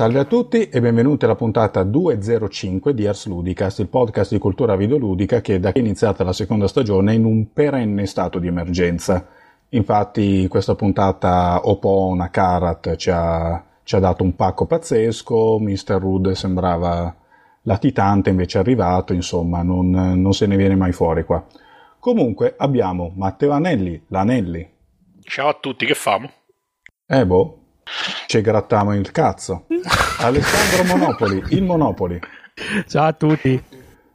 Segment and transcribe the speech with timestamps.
[0.00, 4.74] Salve a tutti e benvenuti alla puntata 205 di Ars Ludicast, il podcast di cultura
[4.74, 8.46] videoludica che da che è iniziata la seconda stagione è in un perenne stato di
[8.46, 9.26] emergenza.
[9.68, 15.98] Infatti questa puntata Opona Karat ci ha, ci ha dato un pacco pazzesco, Mr.
[15.98, 17.14] Rude sembrava
[17.64, 21.44] latitante, invece è arrivato, insomma non, non se ne viene mai fuori qua.
[21.98, 24.66] Comunque abbiamo Matteo Anelli, l'Anelli.
[25.24, 26.30] Ciao a tutti, che famo?
[27.06, 27.59] Eh boh,
[28.26, 29.66] ci grattiamo il cazzo.
[30.20, 32.20] Alessandro Monopoli, il Monopoli.
[32.86, 33.62] Ciao a tutti.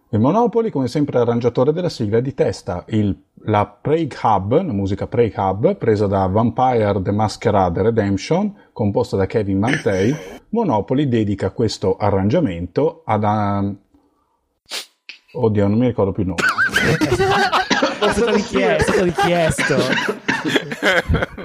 [0.09, 3.13] Il Monopoli, come sempre, arrangiatore della sigla di testa, il,
[3.45, 9.25] la Prague Hub, la musica Prague Hub, presa da Vampire The Masquerade Redemption, composta da
[9.25, 10.15] Kevin Mantei.
[10.49, 13.23] Monopoli dedica questo arrangiamento ad...
[13.23, 13.77] Um...
[15.33, 16.43] Oddio, non mi ricordo più il nome.
[17.99, 19.75] è stato richiesto, è stato richiesto.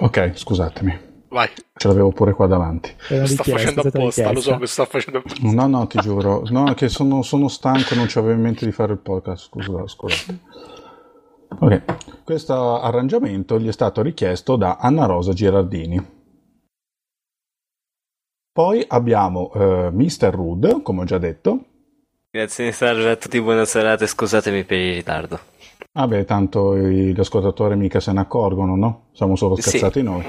[0.00, 1.08] Ok, scusatemi.
[1.28, 1.48] Vai.
[1.76, 2.92] Ce l'avevo pure qua davanti.
[3.10, 5.38] Lo sta facendo apposta, lo so che sta facendo apposta.
[5.42, 6.42] No, no, ti giuro.
[6.48, 9.44] No, che sono, sono stanco, non avevo in mente di fare il podcast.
[9.44, 10.38] Scusa, scusate.
[11.60, 16.18] Ok, questo arrangiamento gli è stato richiesto da Anna Rosa Girardini.
[18.52, 20.30] Poi abbiamo uh, Mr.
[20.30, 21.64] Rude, come ho già detto.
[22.30, 25.40] Grazie, salve a tutti, buona serata e scusatemi per il ritardo.
[25.92, 29.08] Vabbè, tanto gli ascoltatori mica se ne accorgono, no?
[29.12, 30.04] Siamo solo scherzati sì.
[30.04, 30.24] noi.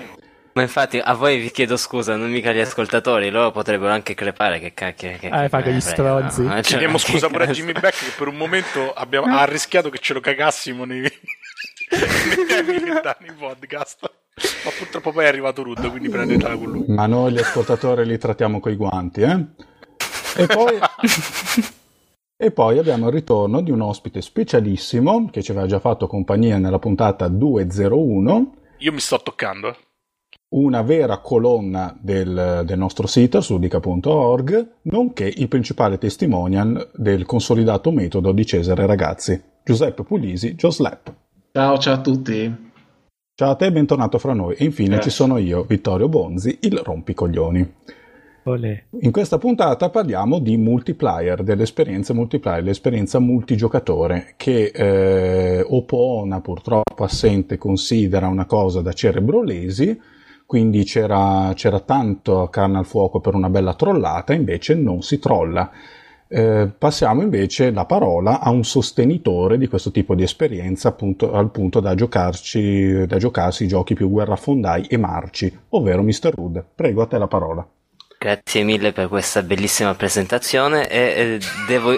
[0.53, 4.59] Ma infatti a voi vi chiedo scusa, non mica gli ascoltatori, loro potrebbero anche crepare,
[4.59, 5.17] che cacchio.
[5.17, 6.41] Che, ah, fa che gli stronzi.
[6.41, 6.49] No?
[6.49, 9.99] Cioè, Chiediamo scusa pure a Jimmy Beck che per un momento abbiamo, ha rischiato che
[9.99, 11.11] ce lo cagassimo nei, nei
[13.37, 14.11] podcast.
[14.65, 16.85] Ma purtroppo poi è arrivato Rud, quindi prendetela con lui.
[16.87, 19.45] Ma noi gli ascoltatori li trattiamo coi guanti, eh?
[20.35, 20.79] E poi...
[22.43, 26.57] E poi abbiamo il ritorno di un ospite specialissimo che ci aveva già fatto compagnia
[26.57, 28.55] nella puntata 201.
[28.79, 29.77] Io mi sto toccando.
[30.55, 38.31] Una vera colonna del, del nostro sito, sudica.org, nonché il principale testimonial del consolidato metodo
[38.31, 41.13] di Cesare Ragazzi, Giuseppe Pulisi, Joslap.
[41.51, 42.71] Ciao, ciao a tutti.
[43.35, 44.55] Ciao a te, bentornato fra noi.
[44.55, 45.11] E infine Grazie.
[45.11, 47.73] ci sono io, Vittorio Bonzi, il rompicoglioni.
[48.43, 48.83] Olè.
[49.01, 57.57] In questa puntata parliamo di multiplayer, dell'esperienza multiplayer, l'esperienza multigiocatore che eh, Opona purtroppo assente
[57.59, 59.99] considera una cosa da cerebrolesi,
[60.47, 65.69] quindi c'era, c'era tanto carne al fuoco per una bella trollata, invece non si trolla.
[66.27, 71.51] Eh, passiamo invece la parola a un sostenitore di questo tipo di esperienza appunto, al
[71.51, 76.33] punto da, giocarci, da giocarsi i giochi più guerrafondai e marci, ovvero Mr.
[76.33, 76.65] Rude.
[76.73, 77.67] Prego a te la parola.
[78.23, 81.93] Grazie mille per questa bellissima presentazione e eh, devo...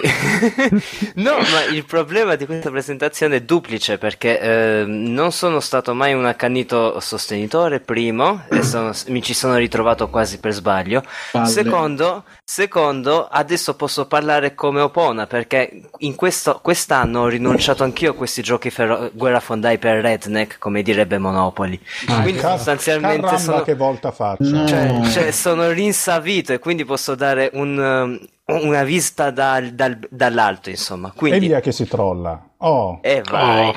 [1.16, 6.14] no, ma il problema di questa presentazione è duplice perché eh, non sono stato mai
[6.14, 11.02] un accanito sostenitore, primo, e sono, mi ci sono ritrovato quasi per sbaglio.
[11.44, 18.14] Secondo, secondo, adesso posso parlare come Opona perché in questo, quest'anno ho rinunciato anch'io a
[18.14, 21.80] questi giochi ferro- guerrafondai per Redneck, come direbbe Monopoli.
[22.08, 23.62] Ah, Quindi car- sostanzialmente sono...
[23.62, 24.66] che volta faccio.
[24.66, 28.18] Cioè, cioè sono rinsato vita e quindi posso dare un, um,
[28.62, 31.12] una vista dal, dal, dall'alto, insomma.
[31.14, 31.46] Quindi...
[31.46, 32.40] E via che si trolla.
[32.58, 32.98] Oh.
[33.02, 33.68] E vai.
[33.68, 33.74] Oh.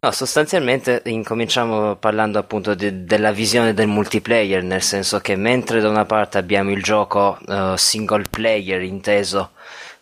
[0.00, 5.88] No, sostanzialmente incominciamo parlando appunto de- della visione del multiplayer, nel senso che mentre da
[5.88, 9.50] una parte abbiamo il gioco uh, single player inteso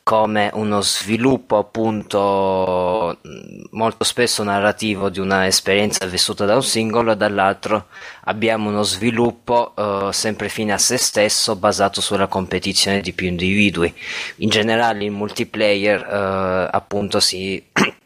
[0.02, 3.18] come uno sviluppo appunto
[3.70, 7.86] molto spesso narrativo di una esperienza vissuta da un singolo dall'altro
[8.24, 13.92] abbiamo uno sviluppo uh, sempre fine a se stesso basato sulla competizione di più individui.
[14.36, 17.64] In generale il multiplayer uh, appunto si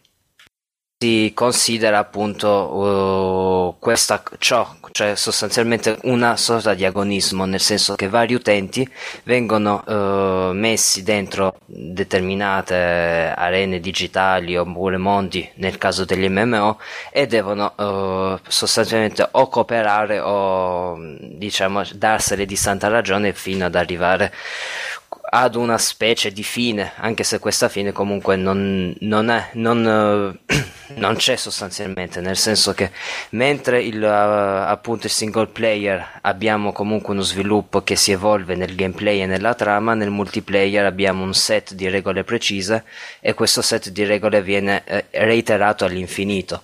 [1.03, 8.07] si considera appunto uh, questa, ciò, cioè sostanzialmente una sorta di agonismo, nel senso che
[8.07, 8.87] vari utenti
[9.23, 16.79] vengono uh, messi dentro determinate arene digitali oppure mondi, nel caso degli MMO,
[17.11, 24.35] e devono uh, sostanzialmente o cooperare o diciamo darsene di santa ragione fino ad arrivare
[25.33, 30.55] ad una specie di fine, anche se questa fine comunque non, non, è, non, uh,
[30.99, 32.91] non c'è sostanzialmente, nel senso che
[33.31, 38.75] mentre il, uh, appunto il single player abbiamo comunque uno sviluppo che si evolve nel
[38.75, 42.85] gameplay e nella trama, nel multiplayer abbiamo un set di regole precise
[43.21, 46.63] e questo set di regole viene uh, reiterato all'infinito.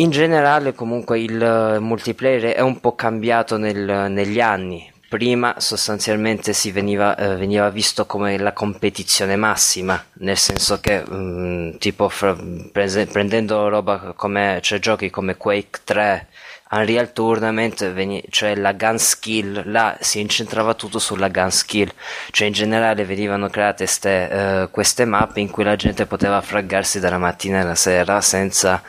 [0.00, 6.70] In generale comunque il multiplayer è un po' cambiato nel, negli anni, prima sostanzialmente si
[6.70, 12.34] veniva, eh, veniva, visto come la competizione massima, nel senso che mh, mm, tipo fra,
[12.72, 16.28] prese, prendendo roba come cioè giochi come Quake 3
[16.70, 21.92] Unreal Tournament, veni- cioè la gun skill, là si incentrava tutto sulla gun skill,
[22.30, 27.00] cioè in generale venivano create ste, eh, queste mappe in cui la gente poteva fraggarsi
[27.00, 28.82] dalla mattina alla sera senza,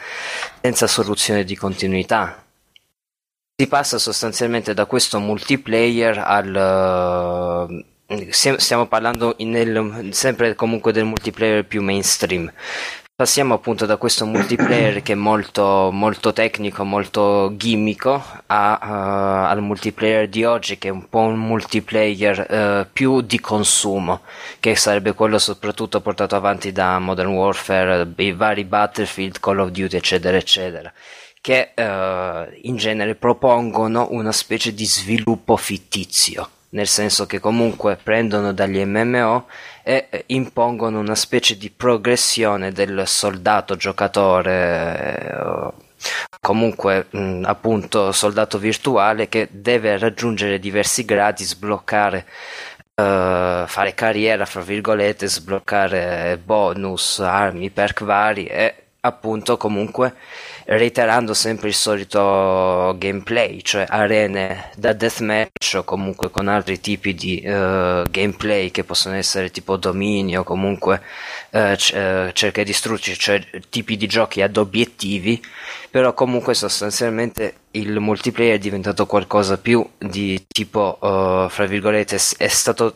[0.62, 2.43] senza soluzione di continuità.
[3.64, 7.86] Si passa sostanzialmente da questo multiplayer al...
[8.08, 12.52] eh, stiamo parlando nel- sempre comunque del multiplayer più mainstream.
[13.16, 19.62] Passiamo appunto da questo multiplayer che è molto, molto tecnico, molto gimmico, a, eh, al
[19.62, 24.24] multiplayer di oggi che è un po' un multiplayer eh, più di consumo,
[24.60, 29.96] che sarebbe quello soprattutto portato avanti da Modern Warfare, i vari Battlefield, Call of Duty,
[29.96, 30.92] eccetera, eccetera,
[31.44, 38.54] che eh, in genere propongono una specie di sviluppo fittizio, nel senso che comunque prendono
[38.54, 39.48] dagli MMO
[39.84, 45.72] e eh, impongono una specie di progressione del soldato giocatore eh,
[46.40, 52.26] comunque mh, appunto soldato virtuale che deve raggiungere diversi gradi sbloccare
[52.96, 60.16] eh, fare carriera fra virgolette sbloccare bonus armi perk vari e appunto comunque
[60.66, 67.40] reiterando sempre il solito gameplay, cioè arene da deathmatch o comunque con altri tipi di
[67.40, 71.02] eh, gameplay che possono essere tipo dominio comunque
[71.52, 75.42] eh, c- eh, cerca di distruggerci, cioè tipi di giochi ad obiettivi,
[75.90, 82.48] però comunque sostanzialmente il multiplayer è diventato qualcosa più di tipo, eh, fra virgolette, è
[82.48, 82.96] stato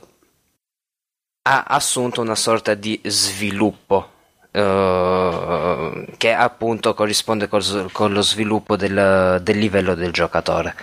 [1.48, 4.16] ha assunto una sorta di sviluppo
[4.58, 10.76] eh, che appunto corrisponde col- con lo sviluppo del, del livello del giocatore.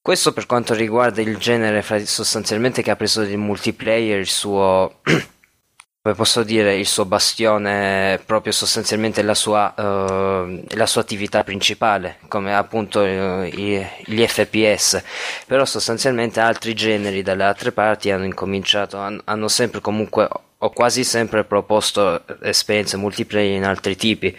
[0.00, 5.00] Questo per quanto riguarda il genere sostanzialmente che ha preso il multiplayer, il suo
[6.02, 12.18] come posso dire, il suo bastione, proprio sostanzialmente la sua, eh, la sua attività principale,
[12.26, 15.00] come appunto eh, i- gli FPS.
[15.46, 20.28] Però sostanzialmente altri generi dalle altre parti hanno incominciato, han- hanno sempre comunque
[20.64, 24.36] o quasi sempre proposto esperienze multiplayer in altri tipi.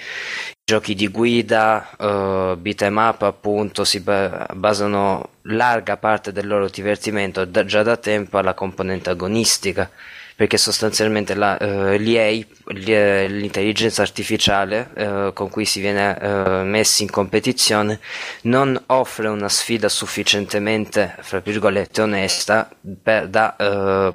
[0.65, 6.69] Giochi di guida, eh, beat 'em up appunto si ba- basano larga parte del loro
[6.69, 9.89] divertimento da- già da tempo alla componente agonistica
[10.35, 17.03] perché sostanzialmente la, eh, l'EA, l'E- l'intelligenza artificiale eh, con cui si viene eh, messi
[17.03, 17.99] in competizione
[18.43, 22.69] non offre una sfida sufficientemente, fra virgolette, onesta
[23.03, 24.13] per, da eh,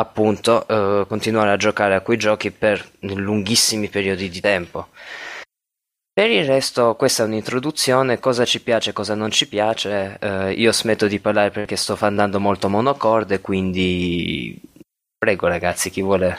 [0.00, 4.88] appunto eh, continuare a giocare a quei giochi per lunghissimi periodi di tempo.
[6.12, 10.18] Per il resto, questa è un'introduzione, cosa ci piace, cosa non ci piace.
[10.20, 14.60] eh, io smetto di parlare perché sto andando molto monocorde, quindi
[15.16, 16.36] prego ragazzi, chi vuole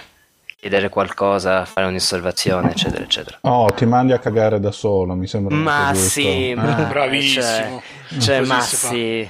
[0.57, 3.39] chiedere qualcosa, fare un'osservazione, eccetera, eccetera.
[3.41, 5.55] Oh, ti mandi a cagare da solo, mi sembra.
[5.55, 7.81] Ma sì, ma- Bravissimo.
[8.09, 9.29] Cioè, cioè, ma sì.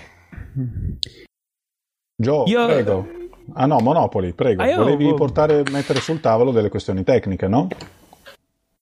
[2.15, 3.20] Gio, Io- prego.
[3.53, 4.61] Ah no, Monopoli, prego.
[4.61, 7.67] Ah, io- Volevi portare, mettere sul tavolo delle questioni tecniche, no?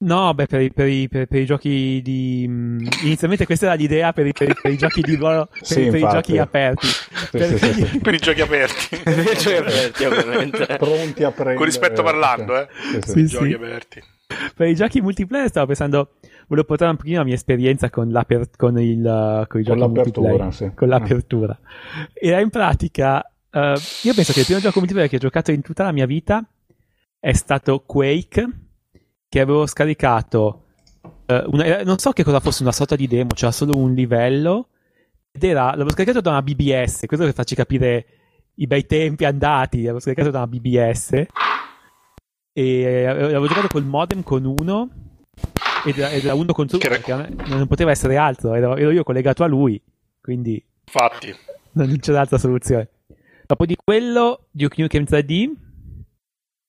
[0.02, 2.46] No, beh, per i, per i- per- per i giochi di.
[2.48, 5.60] mh, Inizialmente questa era l'idea per i, per i- per i giochi di ruolo, per,
[5.66, 6.88] Sì, per i giochi aperti.
[7.32, 8.00] Per- sì, sì, sì.
[8.00, 8.96] Per i giochi aperti.
[9.04, 10.66] Giochi aperti, ovviamente.
[10.78, 11.56] Pronti a prendere...
[11.58, 12.68] Con rispetto parlando, eh.
[13.02, 13.54] Sì, Giochi sì.
[13.54, 14.04] aperti.
[14.56, 16.12] per i giochi multiplayer stavo pensando.
[16.48, 18.10] Volevo portare un pochino la mia esperienza con,
[18.56, 20.54] con, il, con i giochi l'apertura, multiplayer.
[20.54, 20.72] sì.
[20.74, 21.60] Con l'apertura.
[22.14, 23.30] Era in pratica.
[23.52, 26.06] Uh, io penso che il primo gioco multiplayer che ho giocato in tutta la mia
[26.06, 26.44] vita
[27.20, 28.48] è stato Quake,
[29.28, 30.66] che avevo scaricato.
[31.28, 34.70] uh, una- non so che cosa fosse una sorta di demo, c'era solo un livello.
[35.32, 38.06] Ed era, l'avevo scaricato da una BBS, questo per farci capire
[38.56, 39.82] i bei tempi andati.
[39.82, 41.12] L'avevo scaricato da una BBS.
[41.12, 44.90] E eh, l'avevo giocato col modem con uno.
[45.86, 48.54] Ed era, era uno contro uno, perché non non poteva essere altro.
[48.54, 49.82] Ero, ero io collegato a lui,
[50.20, 51.34] quindi Infatti.
[51.74, 52.90] non c'era altra soluzione.
[53.50, 55.52] Dopo di quello, Duke Nukem 3D.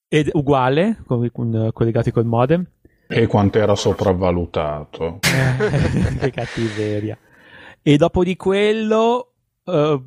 [0.07, 2.67] Ed uguale, con, con- collegati col modem.
[3.05, 5.19] E quanto era sopravvalutato.
[5.21, 7.15] che cattiveria.
[7.83, 9.33] E dopo di quello,
[9.63, 10.01] eh,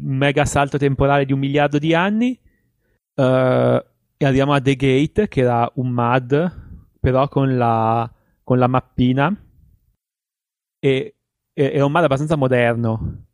[0.00, 2.38] mega salto temporale di un miliardo di anni.
[3.14, 3.86] eh,
[4.18, 8.12] e andiamo a The Gate, che era un MAD, però con la,
[8.44, 9.34] con la mappina.
[10.78, 11.14] E,
[11.54, 13.24] e- era un MAD abbastanza moderno.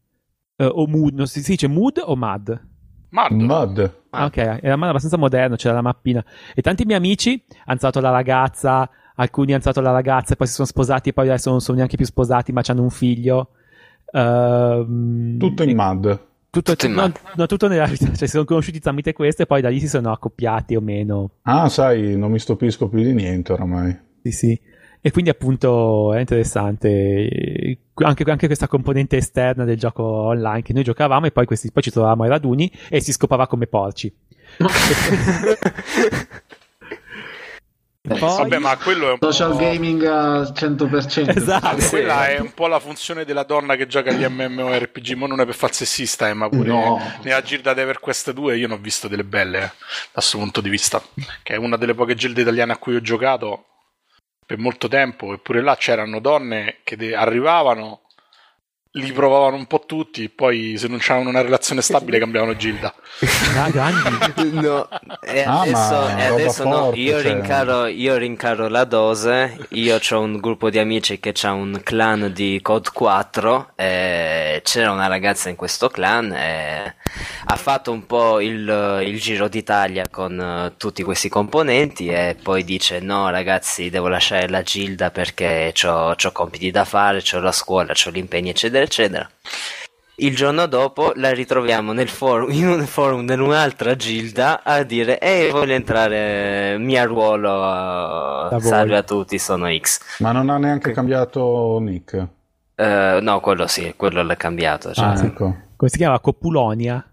[0.54, 2.72] Eh, o mood, non si, si dice mood o MAD?
[3.14, 3.30] Mad.
[3.32, 3.94] Mud.
[4.10, 6.24] Ah, ok, era un abbastanza moderno, c'era la mappina.
[6.52, 10.48] E tanti miei amici hanno trovato la ragazza, alcuni hanno trovato la ragazza e poi
[10.48, 13.50] si sono sposati e poi adesso non sono neanche più sposati, ma hanno un figlio.
[14.10, 16.02] Ehm, Tutto e- in mud.
[16.50, 17.18] tutto, tutto in no, mad.
[17.36, 19.88] no, tutto nella vita, cioè si sono conosciuti tramite questo e poi da lì si
[19.88, 21.30] sono accoppiati o meno.
[21.42, 23.96] Ah, sai, non mi stupisco più di niente oramai.
[24.22, 24.60] Sì, sì.
[25.06, 30.82] E quindi appunto è interessante anche, anche, questa componente esterna del gioco online che noi
[30.82, 34.10] giocavamo e poi, questi, poi ci trovavamo ai raduni e si scopava come porci.
[38.06, 38.18] Poi...
[38.18, 39.56] Vabbè, ma quello è un social po'...
[39.56, 41.36] gaming al 100%.
[41.36, 41.80] Esatto.
[41.80, 41.88] Sì.
[41.88, 45.44] Quella è un po' la funzione della donna che gioca agli MMORPG, ma non è
[45.46, 47.00] per far sessista, eh, ma pure no.
[47.22, 49.70] nella Gilda Quest 2 io ne ho visto delle belle eh, da
[50.12, 51.02] questo punto di vista,
[51.42, 53.64] che è una delle poche gilde italiane a cui ho giocato
[54.46, 58.02] per molto tempo, eppure là c'erano donne che de- arrivavano
[58.96, 62.94] li provavano un po' tutti, poi se non c'erano una relazione stabile cambiavano Gilda.
[63.54, 63.90] Ah,
[64.50, 64.88] no,
[65.22, 67.32] e ah, adesso, e adesso no, io, cioè...
[67.32, 72.32] rincaro, io rincaro la dose, io ho un gruppo di amici che ha un clan
[72.32, 76.94] di Code 4, e c'era una ragazza in questo clan e
[77.46, 82.64] ha fatto un po' il, il giro d'Italia con uh, tutti questi componenti e poi
[82.64, 87.92] dice no ragazzi devo lasciare la Gilda perché ho compiti da fare, ho la scuola,
[87.92, 89.28] ho gli impegni eccetera eccetera.
[90.16, 95.18] Il giorno dopo la ritroviamo nel forum, in un forum in un'altra gilda a dire
[95.18, 100.92] Ehi voglio entrare mi arruolo uh, salve a tutti sono X ma non ha neanche
[100.92, 105.04] cambiato nick uh, no quello sì quello l'ha cambiato cioè.
[105.04, 105.56] ah, ecco.
[105.74, 107.04] come si chiama Copulonia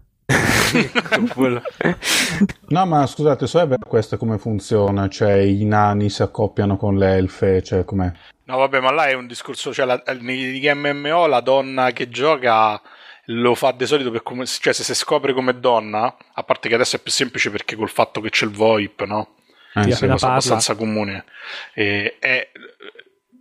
[2.68, 7.62] no ma scusate so questo come funziona cioè i nani si accoppiano con le elfe
[7.62, 8.12] cioè com'è
[8.44, 12.80] No, vabbè, ma là è un discorso, cioè la, negli MMO la donna che gioca
[13.26, 16.74] lo fa di solito per come, cioè se si scopre come donna, a parte che
[16.74, 19.36] adesso è più semplice perché col fatto che c'è il VoIP, no?
[19.74, 21.24] Eh, è una cosa abbastanza comune.
[21.72, 22.50] E, è,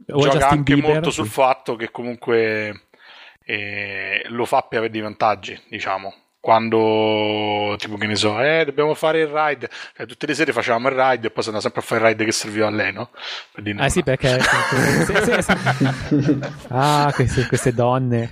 [0.05, 1.15] gioca anche Bieber, molto sì.
[1.15, 2.89] sul fatto che comunque
[3.43, 8.95] eh, lo fa per avere dei vantaggi, diciamo quando tipo che ne so eh dobbiamo
[8.95, 11.81] fare il ride cioè, tutte le sere facevamo il ride e poi si andava sempre
[11.81, 13.09] a fare il ride che serviva a lei no?
[13.51, 13.89] Per dire, ah no.
[13.89, 14.39] sì perché
[16.69, 18.29] ah queste, queste donne.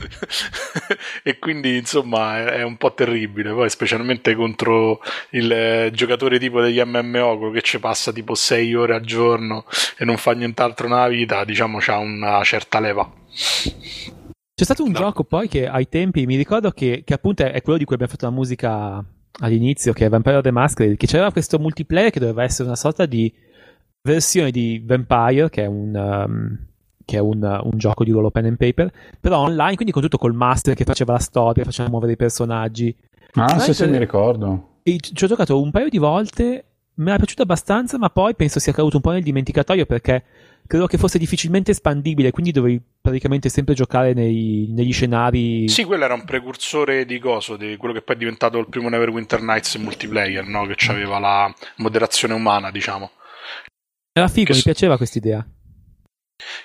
[1.23, 3.51] E quindi insomma è, è, un po' terribile.
[3.51, 5.01] Poi specialmente contro
[5.31, 9.65] il eh, giocatore tipo degli MMO che ci passa tipo 6 ore al giorno
[9.97, 13.09] e non fa nient'altro nella vita diciamo c'ha una certa leva
[14.59, 14.97] c'è stato un no.
[14.97, 18.11] gioco poi che ai tempi mi ricordo che, che, appunto è quello di cui abbiamo
[18.11, 19.01] fatto la musica
[19.39, 23.05] all'inizio, che è Vampire the Masquerade, che c'era questo multiplayer che doveva essere una sorta
[23.05, 23.33] di
[24.01, 26.59] versione di Vampire, che è un, um,
[27.05, 30.17] che è un, un gioco di ruolo pen and paper, però online, quindi con tutto
[30.17, 32.93] col master che faceva la storia, faceva muovere i personaggi.
[33.35, 34.79] Ah, sì, sì, mi ricordo.
[34.83, 38.73] Ci ho giocato un paio di volte, mi è piaciuto abbastanza, ma poi penso sia
[38.73, 40.21] caduto un po' nel dimenticatoio perché
[40.69, 45.67] credo che fosse difficilmente espandibile, quindi dovevi praticamente sempre giocare nei, negli scenari.
[45.67, 48.87] Sì, quello era un precursore di Goso, di quello che poi è diventato il primo
[48.87, 50.67] Neverwinter Nights multiplayer, no?
[50.67, 53.09] che aveva la moderazione umana, diciamo.
[54.13, 55.43] Era figo, che mi piaceva questa idea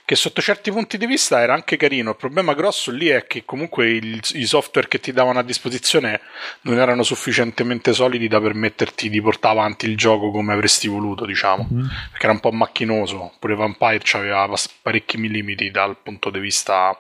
[0.05, 2.11] che sotto certi punti di vista era anche carino.
[2.11, 6.21] Il problema grosso lì è che comunque il, i software che ti davano a disposizione
[6.63, 11.69] non erano sufficientemente solidi da permetterti di portare avanti il gioco come avresti voluto, diciamo,
[11.73, 11.87] mm.
[12.11, 13.33] perché era un po' macchinoso.
[13.39, 14.53] Pure Vampire aveva
[14.83, 16.97] parecchi limiti dal punto di vista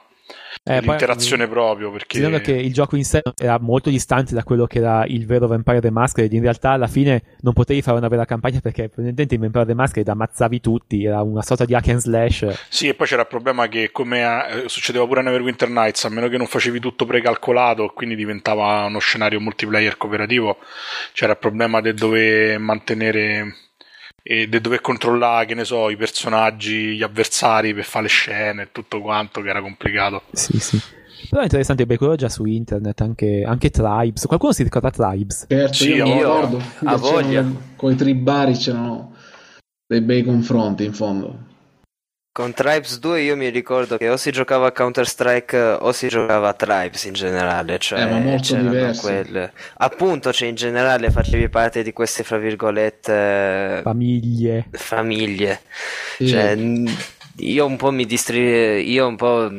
[0.66, 4.42] eh, l'interazione poi, proprio perché diciamo che il gioco in sé era molto distante da
[4.44, 7.98] quello che era il vero Vampire the Masquerade in realtà alla fine non potevi fare
[7.98, 11.74] una vera campagna perché probabilmente in Vampire the Masquerade ammazzavi tutti era una sorta di
[11.74, 12.66] hack and slash.
[12.70, 16.06] Sì e poi c'era il problema che come a, eh, succedeva pure a Neverwinter Nights
[16.06, 20.56] a meno che non facevi tutto precalcolato quindi diventava uno scenario multiplayer cooperativo
[21.12, 23.63] c'era il problema del dover mantenere
[24.26, 28.62] e di dover controllare, che ne so, i personaggi, gli avversari per fare le scene
[28.62, 30.22] e tutto quanto, che era complicato.
[30.32, 30.80] Sì, sì.
[31.28, 34.24] Però è interessante, beh, quello già su internet, anche, anche Tribes.
[34.26, 35.46] Qualcuno si ricorda Tribes?
[35.48, 36.62] Certo, sì, io mi ricordo.
[36.84, 37.44] A voglia.
[37.76, 39.14] Con i tribari c'erano
[39.86, 41.52] dei bei confronti in fondo.
[42.34, 46.08] Con Tribes 2 io mi ricordo che o si giocava a Counter Strike o si
[46.08, 49.02] giocava a Tribes in generale, cioè eh, ma molto diverso.
[49.02, 49.52] Quelle...
[49.76, 54.66] Appunto, cioè in generale facevi parte di queste fra virgolette famiglie.
[54.72, 55.60] Famiglie.
[56.16, 56.26] Sì.
[56.26, 56.58] Cioè,
[57.36, 59.52] io un po' mi distrivo, io un po'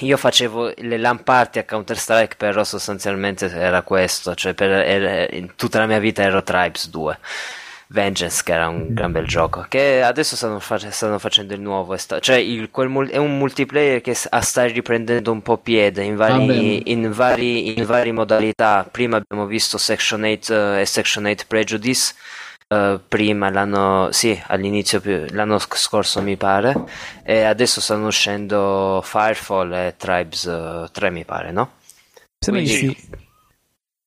[0.00, 5.34] io facevo le LAN party a Counter Strike, però sostanzialmente era questo, cioè per, era,
[5.34, 7.18] in tutta la mia vita ero Tribes 2.
[7.90, 9.64] Vengeance, che era un gran bel gioco.
[9.68, 11.96] Che adesso stanno, fa- stanno facendo il nuovo.
[11.96, 16.90] Sta- cioè, il, mul- è un multiplayer che sta riprendendo un po' piede in vari,
[16.90, 18.86] in vari, in vari modalità.
[18.90, 22.14] Prima abbiamo visto Section 8 uh, e Section 8 Prejudice.
[22.68, 26.74] Uh, prima l'anno, sì, all'inizio l'anno scorso mi pare,
[27.24, 31.76] e adesso stanno uscendo Firefall e Tribes uh, 3 mi pare, no?
[32.38, 33.27] Quindi, sì.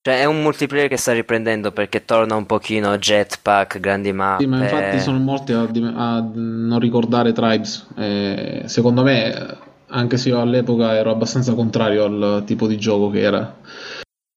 [0.03, 4.43] Cioè è un multiplayer che sta riprendendo perché torna un pochino jetpack, grandi mappe.
[4.43, 7.88] Sì, ma infatti sono molti a, a non ricordare Tribes.
[7.96, 9.58] Eh, secondo me,
[9.89, 13.58] anche se io all'epoca ero abbastanza contrario al tipo di gioco che era.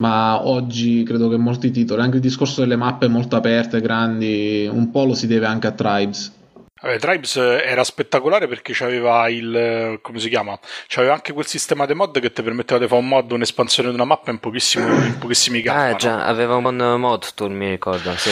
[0.03, 4.91] Ma oggi credo che molti titoli, anche il discorso delle mappe molto aperte, grandi, un
[4.91, 6.43] po' lo si deve anche a Tribes
[6.85, 10.59] Vabbè, Tribes era spettacolare perché c'aveva il come si chiama?
[10.87, 13.95] C'aveva anche quel sistema di mod che ti permetteva di fare un mod, un'espansione di
[13.95, 15.95] una mappa in, in pochissimi casi.
[15.95, 16.23] Ah, già, no?
[16.25, 18.29] aveva un mod tool, mi ricordo, sì.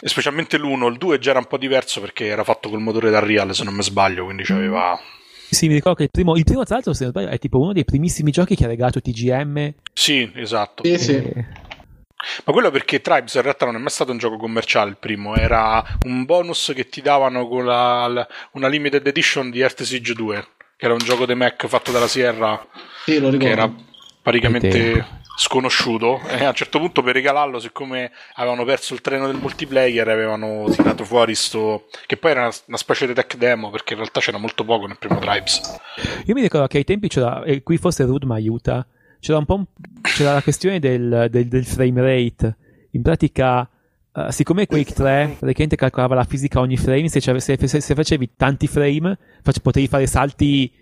[0.00, 3.08] E specialmente l'1, il 2 già era un po' diverso perché era fatto col motore
[3.08, 5.00] da Real, se non mi sbaglio, quindi c'aveva
[5.50, 7.58] sì, mi ricordo che il primo, il primo tra l'altro, se non sbaglio, è tipo
[7.58, 9.72] uno dei primissimi giochi che ha regalato TGM.
[9.94, 10.84] Sì, esatto.
[10.84, 11.14] Sì, sì.
[11.14, 11.46] E
[12.44, 15.36] ma quello perché Tribes in realtà non è mai stato un gioco commerciale il primo,
[15.36, 20.14] era un bonus che ti davano con la, la, una limited edition di Earth Siege
[20.14, 22.66] 2, che era un gioco di Mac fatto dalla Sierra,
[23.04, 23.72] sì, che era
[24.22, 29.36] praticamente sconosciuto e a un certo punto per regalarlo siccome avevano perso il treno del
[29.36, 33.92] multiplayer avevano tirato fuori sto che poi era una, una specie di tech demo perché
[33.92, 35.78] in realtà c'era molto poco nel primo Tribes.
[36.24, 38.84] Io mi ricordo che ai tempi c'era e qui forse Rude mi aiuta
[39.20, 39.64] c'era un po' un,
[40.02, 42.56] c'era la questione del, del, del frame rate.
[42.92, 43.68] In pratica,
[44.12, 48.30] uh, siccome Quake 3 praticamente calcolava la fisica ogni frame, se, se, se, se facevi
[48.36, 50.72] tanti frame, face, potevi fare salti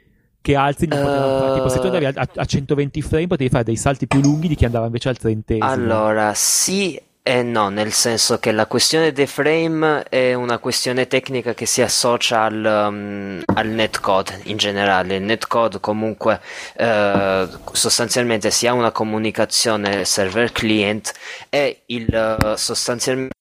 [0.40, 1.54] che altri non potevano fare.
[1.54, 4.54] Tipo, se tu andavi a, a, 120 frame, potevi fare dei salti più lunghi di
[4.54, 5.66] chi andava invece al trentesimo.
[5.66, 11.54] Allora, sì eh no, nel senso che la questione dei frame è una questione tecnica
[11.54, 15.16] che si associa al, um, al netcode in generale.
[15.16, 16.40] Il netcode comunque
[16.76, 21.12] eh, sostanzialmente si ha una comunicazione server-client
[21.48, 23.32] e il, uh, sostanzialmente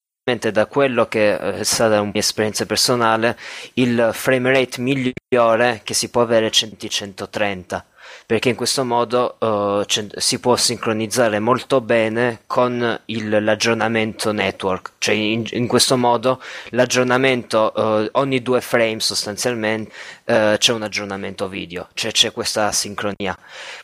[0.51, 3.37] da quello che eh, è stata una mia esperienza personale,
[3.73, 7.85] il frame rate migliore che si può avere è 130
[8.25, 9.83] perché in questo modo uh,
[10.15, 17.71] si può sincronizzare molto bene con il, l'aggiornamento network, cioè in, in questo modo l'aggiornamento
[17.75, 19.91] uh, ogni due frame sostanzialmente
[20.25, 23.37] uh, c'è un aggiornamento video, cioè c'è questa sincronia.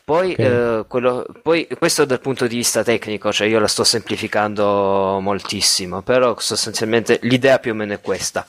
[0.03, 0.85] Poi, okay.
[0.87, 6.35] quello, poi questo dal punto di vista tecnico, cioè io la sto semplificando moltissimo, però
[6.39, 8.45] sostanzialmente l'idea più o meno è questa.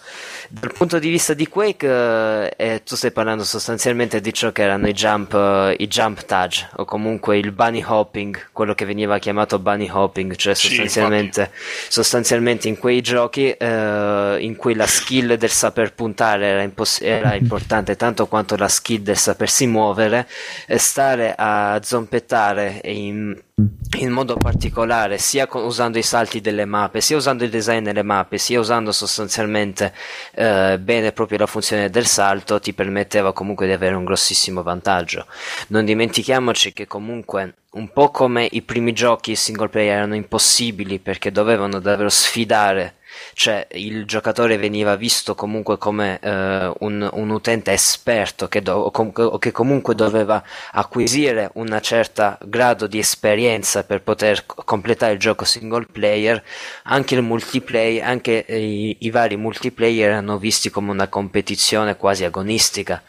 [0.48, 4.88] Dal punto di vista di Quake, eh, tu stai parlando sostanzialmente di ciò che erano
[4.88, 9.58] i jump, eh, i jump touch, o comunque il bunny hopping, quello che veniva chiamato
[9.58, 15.50] bunny hopping, cioè sostanzialmente, sì, sostanzialmente in quei giochi eh, in cui la skill del
[15.50, 20.28] saper puntare era, imposs- era, importante tanto quanto la skill del sapersi muovere,
[20.76, 23.36] stare a zompettare in
[23.98, 28.02] in modo particolare sia con, usando i salti delle mappe, sia usando il design delle
[28.02, 29.92] mappe, sia usando sostanzialmente
[30.34, 35.26] eh, bene proprio la funzione del salto, ti permetteva comunque di avere un grossissimo vantaggio.
[35.68, 41.30] Non dimentichiamoci che comunque un po' come i primi giochi single player erano impossibili perché
[41.30, 42.96] dovevano davvero sfidare
[43.34, 49.38] cioè il giocatore veniva visto comunque come eh, un, un, utente esperto che do, com-
[49.38, 55.86] che comunque doveva acquisire un certo grado di esperienza per poter completare il gioco single
[55.90, 56.42] player,
[56.84, 63.02] anche il multiplayer, anche i, i vari multiplayer erano visti come una competizione quasi agonistica.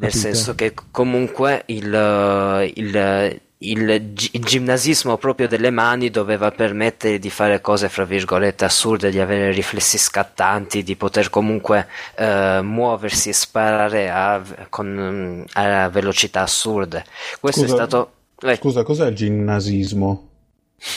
[0.00, 7.18] Nel senso che comunque il, il il, gi- il, ginnasismo proprio delle mani doveva permettere
[7.18, 13.28] di fare cose fra virgolette assurde, di avere riflessi scattanti, di poter comunque eh, muoversi
[13.28, 17.04] e sparare a, con, a velocità assurde.
[17.38, 18.12] Questo scusa, è stato.
[18.40, 18.56] Eh.
[18.56, 20.28] Scusa, cos'è il ginnasismo?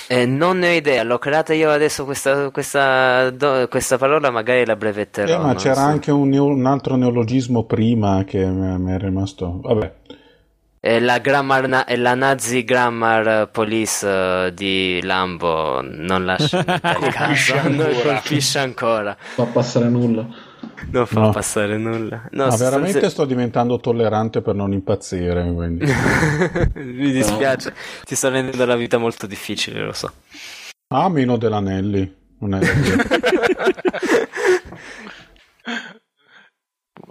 [0.07, 4.65] Eh, non ne ho idea, l'ho creata io adesso questa, questa, do, questa parola, magari
[4.65, 5.33] la brevetterò.
[5.33, 5.81] Eh, ma c'era so.
[5.81, 9.59] anche un, un, altro neologismo prima che mi è rimasto.
[9.61, 9.93] Vabbè.
[10.85, 17.85] È la, grammar, la Nazi Grammar Police uh, di Lambo non lascia colpisce, ancora.
[17.85, 19.15] non colpisce ancora.
[19.17, 20.27] Fa passare nulla.
[20.91, 21.29] Non fa no.
[21.29, 22.27] passare nulla.
[22.31, 23.07] No, no veramente se...
[23.11, 25.45] sto diventando tollerante per non impazzire.
[26.75, 27.75] Mi dispiace, no.
[28.03, 30.11] ti sto rendendo la vita molto difficile, lo so.
[30.89, 32.13] Ah, meno dell'anelli.
[32.39, 32.59] Non è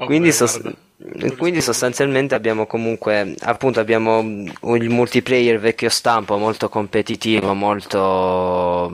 [0.04, 0.76] Quindi sost-
[1.36, 8.90] quindi sostanzialmente abbiamo comunque appunto abbiamo il multiplayer vecchio stampo molto competitivo molto,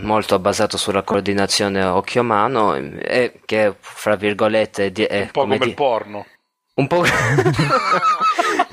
[0.00, 5.70] molto basato sulla coordinazione occhio-mano e che fra virgolette è un po' come, come di...
[5.70, 6.26] il porno.
[6.74, 7.02] Un po'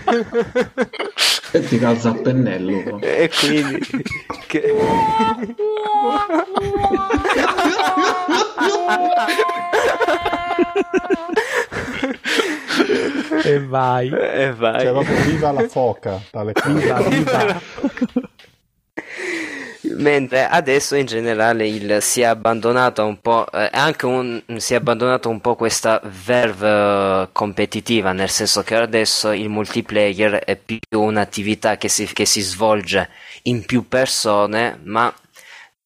[1.52, 3.80] e ti calza a pennello e quindi
[4.48, 4.74] che...
[13.44, 14.10] e vai.
[14.10, 14.82] E vai.
[14.82, 16.22] Cioè, proprio viva la foca.
[16.32, 17.62] Tale viva, viva.
[19.94, 24.78] Mentre adesso in generale il, si è abbandonato un po', eh, anche un, si è
[24.78, 30.80] abbandonato un po' questa verve uh, competitiva, nel senso che adesso il multiplayer è più
[30.92, 33.10] un'attività che si, che si svolge
[33.44, 35.14] in più persone, ma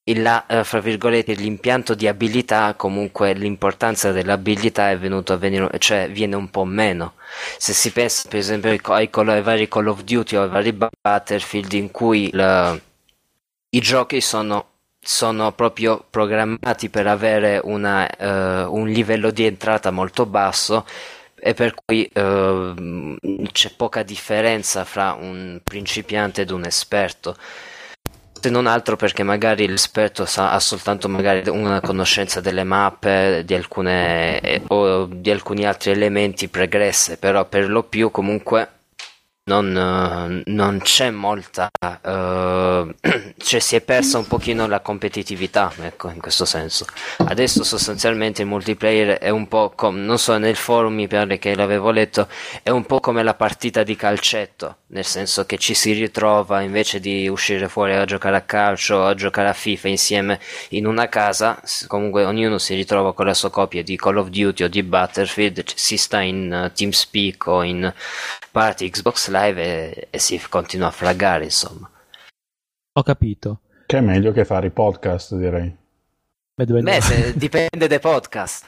[0.03, 6.09] il, uh, fra virgolette, l'impianto di abilità, comunque l'importanza dell'abilità è venuto a venire, cioè
[6.09, 7.13] viene un po' meno.
[7.57, 11.73] Se si pensa per esempio ai, ai vari Call of Duty o ai vari Battlefield
[11.73, 12.81] in cui il,
[13.71, 14.65] i giochi sono,
[14.99, 20.85] sono proprio programmati per avere una, uh, un livello di entrata molto basso
[21.41, 23.15] e per cui uh,
[23.51, 27.35] c'è poca differenza fra un principiante ed un esperto.
[28.41, 34.39] Se non altro perché magari l'esperto sa, ha soltanto una conoscenza delle mappe di alcune,
[34.39, 38.78] eh, o di alcuni altri elementi pregresse però per lo più comunque
[39.49, 42.93] non, eh, non c'è molta, uh,
[43.37, 46.85] cioè si è persa un pochino la competitività, ecco, in questo senso.
[47.17, 51.55] Adesso sostanzialmente il multiplayer è un po' come, non so, nel forum mi pare che
[51.55, 52.27] l'avevo letto,
[52.61, 56.99] è un po' come la partita di calcetto, nel senso che ci si ritrova invece
[56.99, 61.59] di uscire fuori a giocare a calcio a giocare a FIFA insieme in una casa,
[61.87, 65.63] comunque ognuno si ritrova con la sua copia di Call of Duty o di Battlefield,
[65.73, 67.91] si sta in uh, TeamSpeak o in
[68.51, 71.89] party Xbox Live e, e si continua a flaggare, insomma.
[72.93, 73.61] Ho capito.
[73.85, 75.75] Che è meglio che fare i podcast, direi.
[76.53, 78.65] Beh, Beh se, dipende dai podcast.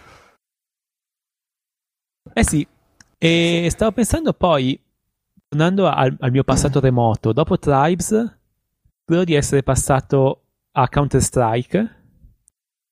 [2.34, 2.66] Eh sì,
[3.18, 4.80] e stavo pensando poi,
[5.48, 8.38] tornando al, al, mio passato remoto, dopo Tribes,
[9.04, 11.96] credo di essere passato a Counter-Strike,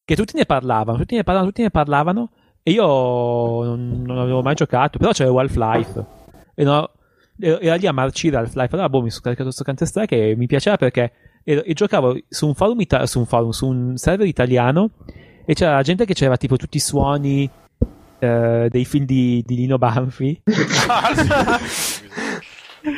[0.03, 4.41] che tutti ne parlavano, tutti ne parlavano, tutti ne parlavano, e io non, non avevo
[4.41, 6.17] mai giocato, però c'era Half-Life
[6.59, 6.91] e no,
[7.39, 8.67] era lì a marcire al fly.
[8.69, 11.13] Allora, boh, mi sono caricato questo Counter Strike e mi piaceva perché
[11.45, 14.89] ero, e giocavo su un forum, ita- su un forum, su un server italiano
[15.45, 17.49] e c'era la gente che c'era tipo tutti i suoni
[18.19, 20.41] eh, dei film di, di Lino Banfi.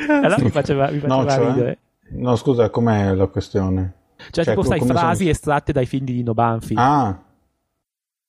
[0.07, 1.77] allora mi faceva, mi faceva no, cioè, ridere.
[2.13, 3.93] No, scusa, com'è la questione?
[4.31, 5.29] Cioè, cioè tipo, sai, frasi sono...
[5.29, 6.73] estratte dai film di Lino Banfi.
[6.77, 7.15] Ah.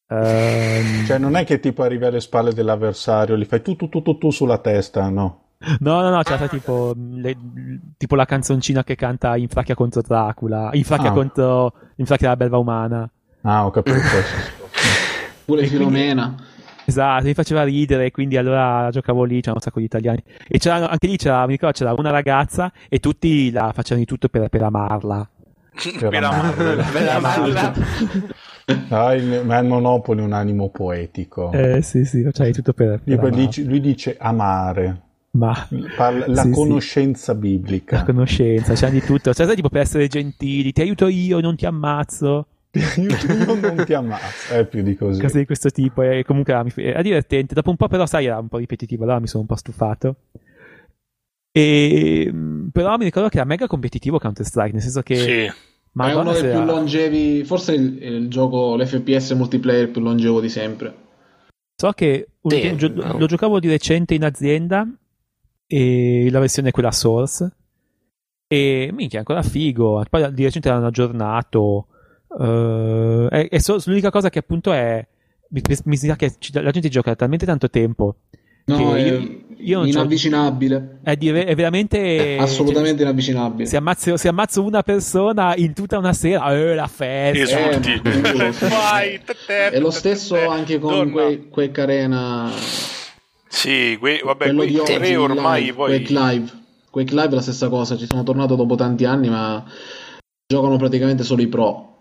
[0.08, 1.04] Um...
[1.06, 4.18] Cioè, non è che tipo arrivi alle spalle dell'avversario, li fai tu tu tu tu,
[4.18, 5.40] tu sulla testa, no?
[5.78, 7.36] No, no, no, c'è tipo, le,
[7.96, 11.12] tipo la canzoncina che canta Infracchia contro Dracula, Infracchia ah.
[11.12, 13.08] contro Infracchia la belva umana.
[13.42, 13.98] Ah, ho capito.
[15.44, 16.34] Pure Filomena.
[16.84, 20.22] Esatto, mi faceva ridere, quindi allora giocavo lì, c'erano un sacco di italiani.
[20.48, 24.06] E c'era, anche lì c'era, mi ricordo, c'era una ragazza e tutti la facevano di
[24.06, 25.28] tutto per, per amarla.
[25.74, 26.84] Per amarla.
[26.92, 27.74] per amarla.
[28.88, 31.50] Ah, il, ma il Monopoli è un animo poetico.
[31.52, 35.00] Eh sì, sì, cioè tutto per, per lui, dice, lui dice amare.
[35.32, 37.38] Ma Parla, la sì, conoscenza sì.
[37.38, 37.96] biblica.
[37.96, 39.32] La conoscenza, c'è di tutto.
[39.32, 42.46] Cioè, tipo per essere gentili, ti aiuto io, non ti ammazzo.
[42.70, 44.54] Ti aiuto io, non ti ammazzo.
[44.54, 45.20] È più di così.
[45.20, 46.02] Cose di questo tipo.
[46.02, 47.54] E comunque era divertente.
[47.54, 49.04] Dopo un po', però, sai, era un po' ripetitivo.
[49.04, 50.16] Allora mi sono un po' stufato.
[51.52, 52.32] E,
[52.72, 55.16] però mi ricordo che era mega competitivo Counter-Strike, nel senso che.
[55.16, 55.52] Sì.
[55.94, 60.48] Ma è uno dei più longevi, forse il, il gioco, l'FPS multiplayer più longevo di
[60.48, 60.94] sempre.
[61.76, 63.18] So che un, sì, gio- no.
[63.18, 64.88] lo giocavo di recente in azienda
[65.66, 67.50] e la versione è quella Source
[68.46, 71.86] e minchia ancora figo poi di recente l'hanno aggiornato
[72.28, 75.06] uh, e, e so, l'unica cosa che appunto è
[75.48, 78.16] mi, mi sa che la gente gioca da talmente tanto tempo
[78.64, 81.00] No, è io, io inavvicinabile.
[81.02, 82.36] È, di, è, veramente.
[82.36, 83.66] È assolutamente cioè, inavvicinabile.
[83.66, 87.58] Se ammazzo, se ammazzo, una persona in tutta una sera, eh, la festa.
[87.58, 88.00] Esulti.
[89.46, 92.50] Eh, è lo stesso anche con quei, quei Carena
[93.52, 95.88] sì, que- vabbè, quello quei tre oggi, ormai live, poi...
[95.90, 96.52] Quake Live.
[96.90, 99.62] Quake Live è la stessa cosa, ci sono tornato dopo tanti anni, ma
[100.46, 101.91] giocano praticamente solo i pro.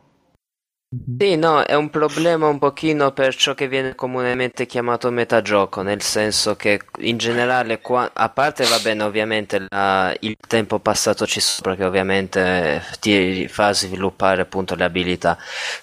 [0.93, 6.01] Sì, no, è un problema un pochino per ciò che viene comunemente chiamato metagioco, nel
[6.01, 11.39] senso che in generale, qua, a parte va bene ovviamente la, il tempo passato ci
[11.39, 15.37] sopra che ovviamente ti fa sviluppare appunto le abilità,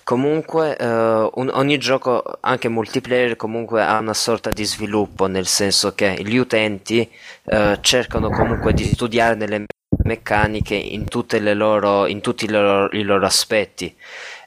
[0.04, 5.94] comunque eh, un, ogni gioco, anche multiplayer, comunque ha una sorta di sviluppo, nel senso
[5.94, 7.08] che gli utenti
[7.46, 9.64] eh, cercano comunque di studiare le
[10.04, 11.06] meccaniche in,
[11.54, 13.94] loro, in tutti i loro, i loro aspetti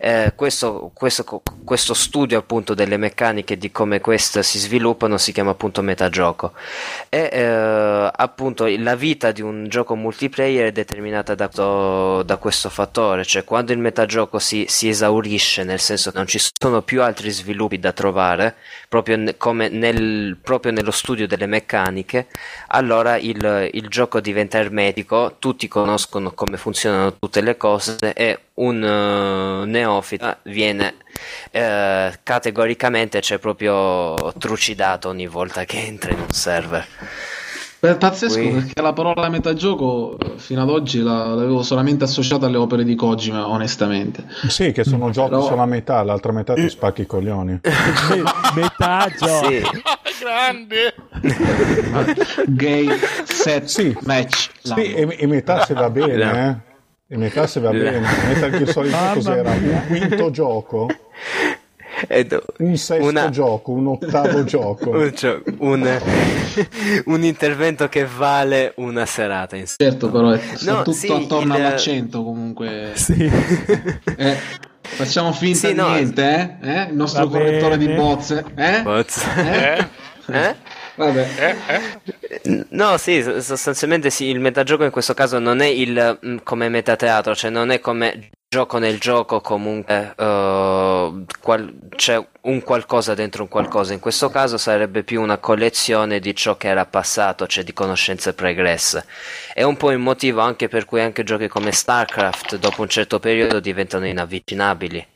[0.02, 5.52] eh, questo, questo, questo, studio appunto delle meccaniche di come queste si sviluppano si chiama
[5.52, 6.54] appunto metagioco.
[7.10, 11.48] E eh, appunto la vita di un gioco multiplayer è determinata da,
[12.24, 16.40] da questo fattore cioè quando il metagioco si, si, esaurisce nel senso che non ci
[16.40, 18.56] sono più altri sviluppi da trovare
[18.88, 22.28] proprio, nel, proprio nello studio delle meccaniche
[22.68, 28.82] allora il, il gioco diventa ermetico tutti conoscono come funzionano tutte le cose e un
[28.82, 30.96] uh, neofita viene
[31.52, 36.88] uh, categoricamente cioè proprio trucidato ogni volta che entra in un server.
[37.82, 38.52] È pazzesco Qui...
[38.52, 44.24] perché la parola metagioco fino ad oggi l'avevo solamente associata alle opere di Kojima, onestamente.
[44.50, 45.42] Sì, che sono giochi Però...
[45.42, 47.62] solo a metà, l'altra metà ti spacchi i coglioni.
[48.54, 49.48] metà gioco.
[49.48, 49.64] Sì.
[50.22, 50.94] Grande.
[52.46, 52.88] Gay
[53.24, 53.98] set sì.
[54.02, 54.52] match.
[54.62, 56.71] Sì, e, e, metà se va bene, eh.
[57.14, 58.00] E metà se va bene.
[58.00, 59.52] Metal Gear Solid cos'era?
[59.52, 60.88] Un quinto gioco?
[62.60, 63.30] un sesto una...
[63.30, 64.92] gioco, un ottavo gioco.
[64.92, 65.12] un,
[65.58, 66.00] un,
[67.08, 69.58] un, intervento che vale una serata.
[69.58, 69.90] Insomma.
[69.90, 71.62] Certo, però è no, tutto sì, attorno il...
[71.62, 72.92] all'accento comunque.
[72.94, 73.30] Sì.
[74.16, 74.38] Eh,
[74.80, 76.76] facciamo finta sì, di no, niente, eh?
[76.76, 76.84] eh?
[76.92, 78.46] Il nostro correttore di bozze.
[78.56, 78.84] Eh?
[78.84, 79.28] Bozze.
[79.36, 79.88] Eh?
[80.34, 80.56] eh?
[80.96, 81.28] Vabbè.
[81.38, 82.66] Eh, eh?
[82.70, 87.36] No, sì, sostanzialmente sì, il metagioco in questo caso non è il mm, come metateatro,
[87.36, 93.50] cioè non è come gioco nel gioco comunque uh, qual- c'è un qualcosa dentro un
[93.50, 93.94] qualcosa.
[93.94, 98.34] In questo caso sarebbe più una collezione di ciò che era passato, cioè di conoscenze
[98.34, 99.06] pregresse.
[99.54, 103.20] È un po' il motivo anche per cui anche giochi come StarCraft dopo un certo
[103.20, 105.08] periodo diventano inavvicinabili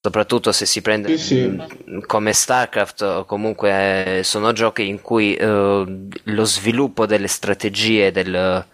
[0.00, 2.02] soprattutto se si prende sì, sì.
[2.06, 8.64] come StarCraft o comunque eh, sono giochi in cui uh, lo sviluppo delle strategie del,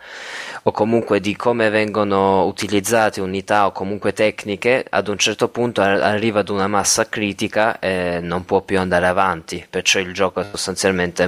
[0.67, 6.41] o comunque di come vengono utilizzate unità o comunque tecniche ad un certo punto arriva
[6.41, 11.27] ad una massa critica e non può più andare avanti perciò il gioco sostanzialmente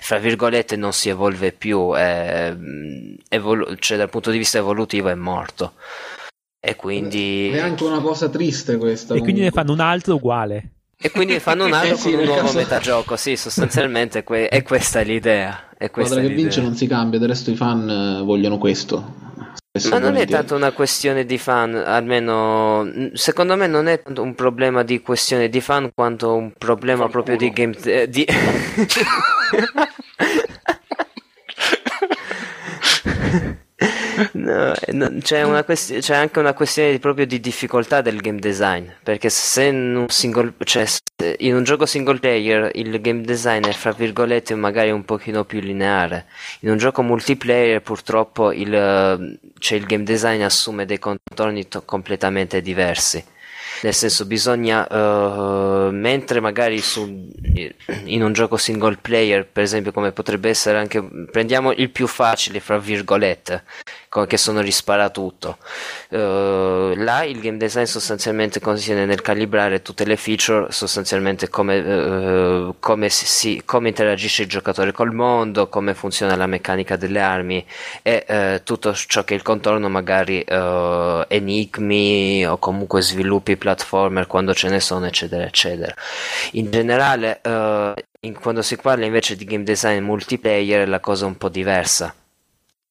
[0.00, 2.52] fra virgolette non si evolve più è,
[3.28, 5.74] evolu- cioè dal punto di vista evolutivo è morto
[6.60, 7.48] e quindi...
[7.48, 9.14] È anche una cosa triste questa.
[9.14, 9.32] E comunque.
[9.32, 10.72] quindi ne fanno un altro uguale.
[11.02, 12.58] E quindi ne fanno un altro eh sì, con un nuovo caso...
[12.58, 13.16] metagioco.
[13.16, 15.68] Sì, sostanzialmente que- è questa l'idea.
[15.76, 19.28] È questa Squadra che vince non si cambia, del resto i fan eh, vogliono questo.
[19.88, 24.34] Ma non è tanto una questione di fan, almeno secondo me non è tanto un
[24.34, 27.76] problema di questione di fan quanto un problema Fan proprio di game.
[27.84, 28.26] Eh, di...
[34.32, 38.86] No, no, c'è, quest- c'è, anche una questione di, proprio di difficoltà del game design,
[39.02, 40.84] perché se in un, single, cioè,
[41.38, 45.60] in un gioco single player il game design è fra virgolette magari un pochino più
[45.60, 46.26] lineare,
[46.60, 52.60] in un gioco multiplayer purtroppo il, cioè, il game design assume dei contorni to- completamente
[52.60, 53.24] diversi.
[53.82, 57.30] Nel senso bisogna uh, mentre magari su,
[58.04, 62.60] in un gioco single player per esempio come potrebbe essere anche prendiamo il più facile
[62.60, 63.64] fra virgolette
[64.26, 65.58] che sono rispara tutto
[66.10, 66.16] uh,
[66.96, 73.08] là il game design sostanzialmente consiste nel calibrare tutte le feature sostanzialmente come, uh, come,
[73.08, 77.64] si, come interagisce il giocatore col mondo come funziona la meccanica delle armi
[78.02, 80.44] e tutto ciò che è il contorno magari
[81.28, 85.94] enigmi o comunque sviluppi platformer quando ce ne sono, eccetera, eccetera.
[86.52, 91.28] In generale, uh, in, quando si parla invece di game design multiplayer, la cosa è
[91.28, 92.14] un po' diversa.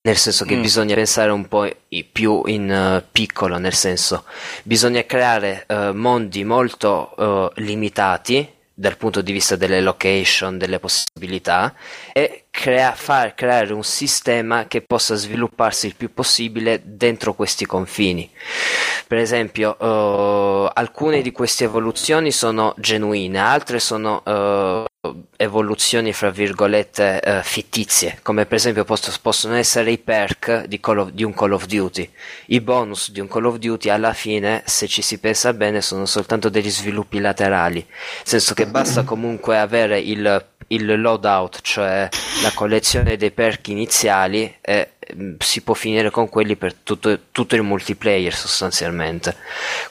[0.09, 0.61] Nel senso che mm.
[0.61, 1.69] bisogna pensare un po'
[2.11, 4.23] più in uh, piccolo, nel senso
[4.63, 11.75] bisogna creare uh, mondi molto limitati dal punto di vista delle location, delle possibilità
[12.11, 18.27] e crea- far creare un sistema che possa svilupparsi il più possibile dentro questi confini.
[19.05, 24.98] Per esempio, uh, alcune di queste evoluzioni sono genuine, altre sono uh,
[25.38, 31.12] evoluzioni fra virgolette uh, fittizie, come per esempio posso, possono essere i perk di, of,
[31.12, 32.09] di, un Call of Duty.
[32.47, 36.05] I bonus di un Call of Duty alla fine, se ci si pensa bene, sono
[36.05, 42.07] soltanto degli sviluppi laterali, nel senso che basta comunque avere il il loadout, cioè
[42.43, 44.91] la collezione dei perk iniziali, e
[45.39, 49.35] si può finire con quelli per tutto, tutto il multiplayer sostanzialmente.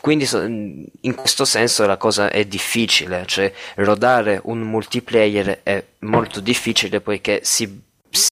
[0.00, 6.40] Quindi mm, in questo senso la cosa è difficile, cioè rodare un multiplayer è molto
[6.40, 8.26] difficile poiché si, si,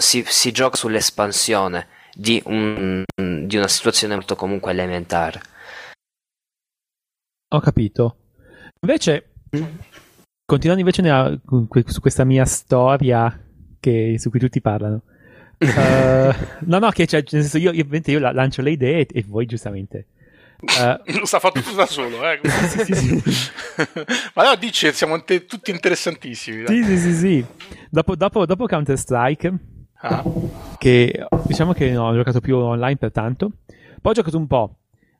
[0.00, 5.40] si, si gioca sull'espansione di, un, di una situazione molto comunque elementare.
[7.54, 8.16] Ho capito.
[8.80, 9.34] Invece,
[10.44, 11.38] continuando invece nella,
[11.86, 13.38] su questa mia storia
[13.78, 15.02] che, su cui tutti parlano.
[15.62, 16.34] Uh,
[16.66, 19.46] no, no, che cioè, nel senso io, io, io lancio le idee e, e voi
[19.46, 20.06] giustamente.
[20.62, 22.40] Uh, Lo sta fatto tutto da solo, eh?
[22.68, 23.40] sì, sì, sì.
[24.34, 26.62] Ma no, dici, siamo te- tutti interessantissimi.
[26.62, 26.82] Dai.
[26.82, 27.44] Sì, sì, sì, sì.
[27.90, 29.54] Dopo, dopo, dopo Counter-Strike,
[30.02, 30.22] ah.
[30.78, 33.50] che diciamo che non ho giocato più online per tanto,
[34.00, 34.78] poi ho giocato un po'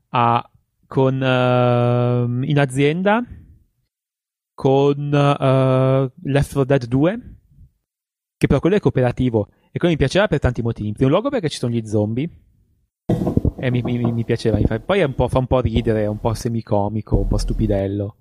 [0.09, 0.49] a,
[0.87, 3.23] con, uh, in azienda
[4.53, 7.19] con uh, Left 4 Dead 2,
[8.37, 10.89] che però quello è cooperativo e quello mi piaceva per tanti motivi.
[10.89, 12.29] In primo luogo perché ci sono gli zombie
[13.57, 14.57] E mi, mi, mi piaceva.
[14.57, 14.79] Mi fa...
[14.79, 18.15] Poi un fa un po' ridere, è un po' semicomico, un po' stupidello.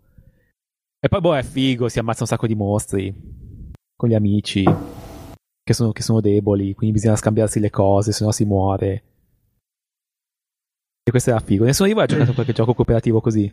[0.99, 3.15] E poi, boh, è figo, si ammazza un sacco di mostri
[3.95, 8.31] con gli amici che sono, che sono deboli, quindi bisogna scambiarsi le cose, se no
[8.31, 9.03] si muore.
[11.03, 11.65] E questo era figo.
[11.65, 13.53] Nessuno di voi ha giocato qualche gioco cooperativo così?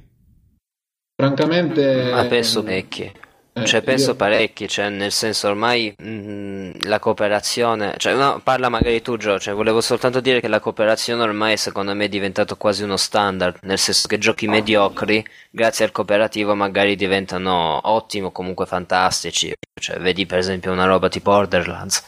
[1.15, 2.11] Francamente...
[2.11, 3.11] Ma penso vecchi.
[3.61, 4.15] Eh, cioè, penso io...
[4.15, 9.39] parecchi, cioè, nel senso ormai mh, mm, la cooperazione, cioè, no, parla magari tu, Gio,
[9.39, 13.59] cioè, volevo soltanto dire che la cooperazione ormai secondo me è diventato quasi uno standard,
[13.63, 19.97] nel senso che giochi mediocri, grazie al cooperativo, magari diventano ottimi o comunque fantastici, cioè,
[19.99, 22.03] vedi per esempio una roba tipo Borderlands.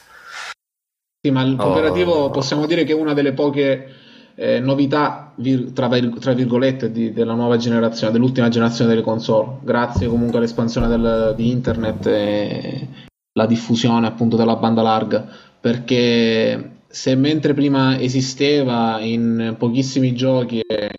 [1.23, 2.29] Sì, ma il cooperativo oh.
[2.31, 4.00] possiamo dire che è una delle poche
[4.35, 5.89] eh, novità vir- tra,
[6.19, 11.49] tra, virgolette di, della nuova generazione, dell'ultima generazione delle console, grazie comunque all'espansione del, di
[11.49, 12.87] internet e
[13.33, 15.27] la diffusione appunto della banda larga,
[15.59, 20.91] perché se mentre prima esisteva in pochissimi giochi e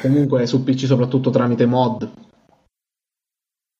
[0.00, 2.10] comunque su PC soprattutto tramite mod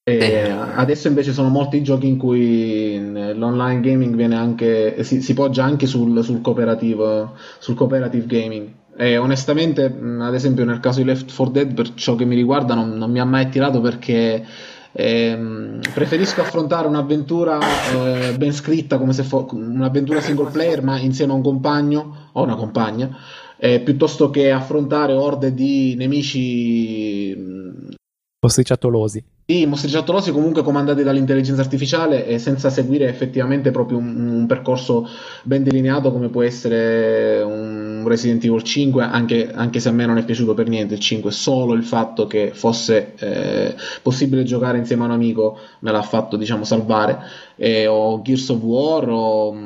[0.05, 2.99] e adesso invece sono molti giochi in cui
[3.35, 8.69] l'online gaming viene anche, si, si poggia anche sul, sul, cooperativo, sul cooperative gaming.
[8.97, 12.75] E onestamente, ad esempio, nel caso di Left 4 Dead, per ciò che mi riguarda,
[12.75, 14.45] non, non mi ha mai attirato perché
[14.91, 21.31] eh, preferisco affrontare un'avventura eh, ben scritta come se fosse un'avventura single player, ma insieme
[21.31, 23.09] a un compagno o una compagna,
[23.57, 28.01] eh, piuttosto che affrontare orde di nemici
[28.45, 29.23] Mostriciattolosi.
[29.47, 35.09] Sì, mostriciattolosi comunque comandati dall'intelligenza artificiale e senza seguire effettivamente proprio un, un, percorso
[35.45, 40.19] ben delineato come può essere un Resident Evil 5, anche, anche, se a me non
[40.19, 45.03] è piaciuto per niente il 5, solo il fatto che fosse eh, possibile giocare insieme
[45.03, 47.21] a un amico me l'ha fatto diciamo salvare,
[47.55, 49.57] eh, o Gears of War o,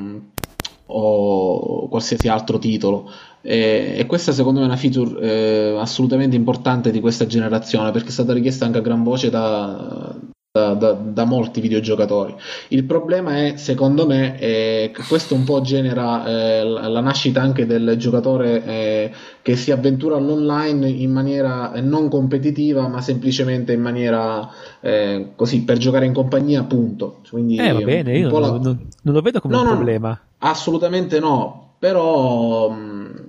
[0.85, 3.11] o qualsiasi altro titolo.
[3.48, 8.09] E, e, questa secondo me è una feature eh, assolutamente importante di questa generazione perché
[8.09, 10.16] è stata richiesta anche a gran voce da,
[10.50, 12.35] da, da, da molti videogiocatori.
[12.68, 17.66] Il problema è, secondo me, eh, che questo un po' genera eh, la, nascita anche
[17.66, 24.48] del giocatore eh, che si avventura all'online in maniera non competitiva ma semplicemente in maniera
[24.80, 27.20] eh, così per giocare in compagnia, appunto.
[27.30, 28.48] Quindi, eh, va bene, io non, la...
[28.48, 30.20] non, non, lo vedo come no, un no, problema.
[30.38, 33.26] Assolutamente no, però mh,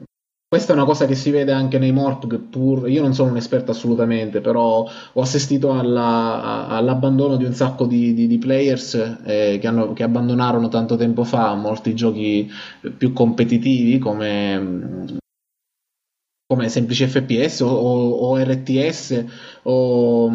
[0.50, 3.38] questa è una cosa che si vede anche nei Morpg, pur io non sono un
[3.38, 8.94] esperto assolutamente, però ho assistito alla, all'abbandono di un sacco di, di, di players
[9.26, 12.50] eh, che, hanno, che, abbandonarono tanto tempo fa molti giochi
[12.96, 15.20] più competitivi come,
[16.46, 19.26] come semplici FPS o, o, o RTS
[19.64, 20.32] o,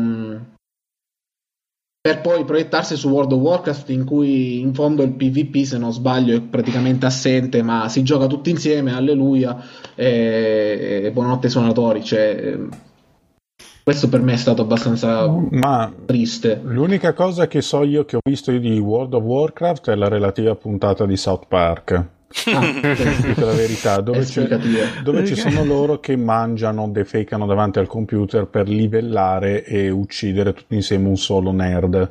[2.03, 5.93] per poi proiettarsi su World of Warcraft in cui in fondo il PvP se non
[5.93, 9.57] sbaglio è praticamente assente ma si gioca tutti insieme alleluia
[9.95, 12.59] e, e buonanotte suonatori cioè,
[13.85, 16.61] questo per me è stato abbastanza ma triste.
[16.65, 20.09] l'unica cosa che so io che ho visto io di World of Warcraft è la
[20.09, 22.05] relativa puntata di South Park
[22.47, 22.61] Ah,
[23.23, 24.27] dico la verità, dove,
[25.03, 30.75] dove ci sono loro che mangiano, defecano davanti al computer per livellare e uccidere tutti
[30.75, 32.11] insieme un solo nerd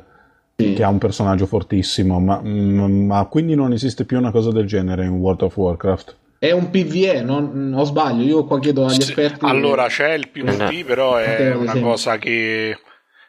[0.56, 0.74] sì.
[0.74, 5.04] che ha un personaggio fortissimo, ma, ma, quindi non esiste più una cosa del genere
[5.04, 6.16] in World of Warcraft.
[6.38, 8.24] È un PvE, non, o sbaglio?
[8.24, 9.44] Io qua chiedo agli esperti.
[9.44, 12.76] Allora c'è il PvP, però è una cosa che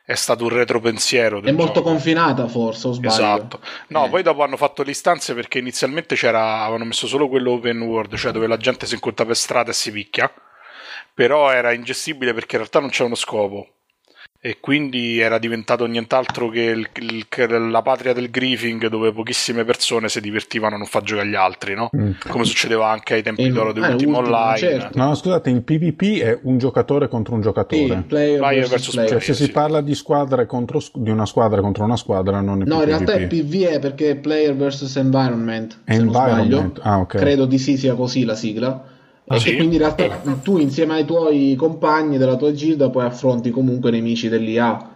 [0.05, 1.41] è stato un retropensiero.
[1.41, 1.89] È molto gioco.
[1.89, 3.13] confinata, forse, o sbaglio.
[3.13, 3.59] Esatto.
[3.87, 4.09] No, eh.
[4.09, 8.15] poi dopo hanno fatto le istanze perché inizialmente c'era, avevano messo solo quello open world,
[8.15, 10.31] cioè dove la gente si incontra per strada e si picchia.
[11.13, 13.67] Però era ingestibile perché in realtà non c'era uno scopo
[14.45, 20.09] e quindi era diventato nient'altro che il, il, la patria del griefing dove pochissime persone
[20.09, 21.89] si divertivano a non far giocare agli altri, no?
[21.95, 22.11] Mm.
[22.27, 24.57] Come succedeva anche ai tempi d'oro dell'ultimo eh, online.
[24.57, 24.97] Certo.
[24.97, 27.87] No, scusate, il PvP è un giocatore contro un giocatore.
[27.87, 29.11] Sì, player, player versus player.
[29.11, 29.43] Cioè, se sì.
[29.45, 32.85] si parla di squadre contro di una squadra contro una squadra non è No, in
[32.85, 35.79] realtà è PvE perché player versus environment.
[35.85, 36.81] Environment.
[36.83, 37.21] Ah, okay.
[37.21, 38.91] Credo di sì sia così la sigla
[39.27, 39.55] Ah, e sì?
[39.55, 40.41] quindi in realtà eh.
[40.41, 44.91] tu insieme ai tuoi compagni della tua gilda poi affronti comunque nemici dell'IA.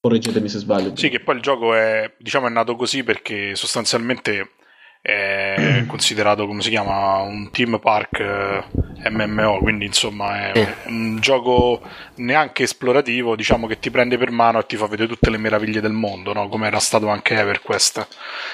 [0.00, 0.96] Correggetemi se sbaglio.
[0.96, 4.50] Sì, che poi il gioco è, diciamo, è nato così perché sostanzialmente
[5.08, 11.80] è considerato come si chiama un team park eh, MMO quindi insomma è un gioco
[12.16, 15.80] neanche esplorativo diciamo che ti prende per mano e ti fa vedere tutte le meraviglie
[15.80, 16.48] del mondo no?
[16.48, 18.08] come era stato anche EverQuest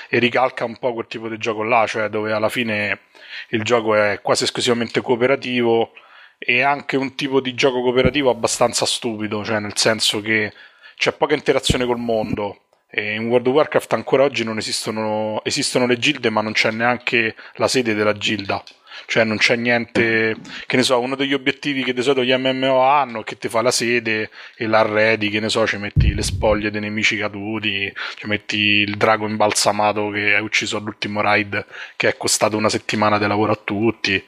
[0.09, 3.01] e ricalca un po' quel tipo di gioco là cioè dove alla fine
[3.49, 5.93] il gioco è quasi esclusivamente cooperativo
[6.39, 10.53] e anche un tipo di gioco cooperativo abbastanza stupido, cioè nel senso che
[10.97, 12.59] c'è poca interazione col mondo.
[12.97, 16.71] E in World of Warcraft ancora oggi non esistono, esistono le gilde, ma non c'è
[16.71, 18.63] neanche la sede della gilda.
[19.07, 20.37] cioè non c'è niente,
[20.67, 23.49] che ne so, uno degli obiettivi che di solito gli MMO hanno è che ti
[23.49, 27.93] fa la sede e l'arredi, che ne so, ci metti le spoglie dei nemici caduti,
[28.17, 31.67] ci metti il drago imbalsamato che hai ucciso all'ultimo raid
[31.97, 34.23] che è costato una settimana di lavoro a tutti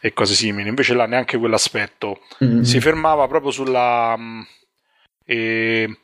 [0.00, 0.68] e cose simili.
[0.68, 2.20] Invece là neanche quell'aspetto.
[2.44, 2.62] Mm-hmm.
[2.62, 4.16] Si fermava proprio sulla...
[4.16, 4.46] Mh,
[5.30, 5.98] e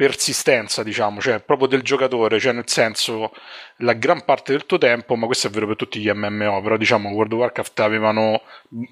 [0.00, 3.34] persistenza, diciamo, cioè proprio del giocatore, cioè nel senso
[3.80, 6.78] la gran parte del tuo tempo, ma questo è vero per tutti gli MMO, però
[6.78, 8.40] diciamo World of Warcraft avevano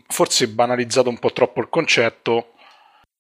[0.07, 2.53] forse banalizzato un po' troppo il concetto.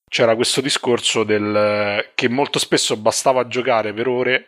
[0.06, 4.46] C'era questo discorso del che molto spesso bastava giocare per ore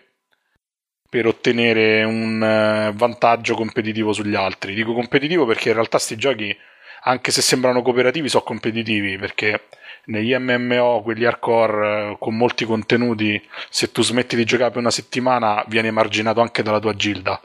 [1.09, 4.75] per ottenere un eh, vantaggio competitivo sugli altri.
[4.75, 6.55] Dico competitivo perché in realtà questi giochi,
[7.05, 9.63] anche se sembrano cooperativi, sono competitivi perché
[10.11, 14.91] negli MMO, quelli hardcore eh, con molti contenuti, se tu smetti di giocare per una
[14.91, 17.41] settimana vieni emarginato anche dalla tua gilda.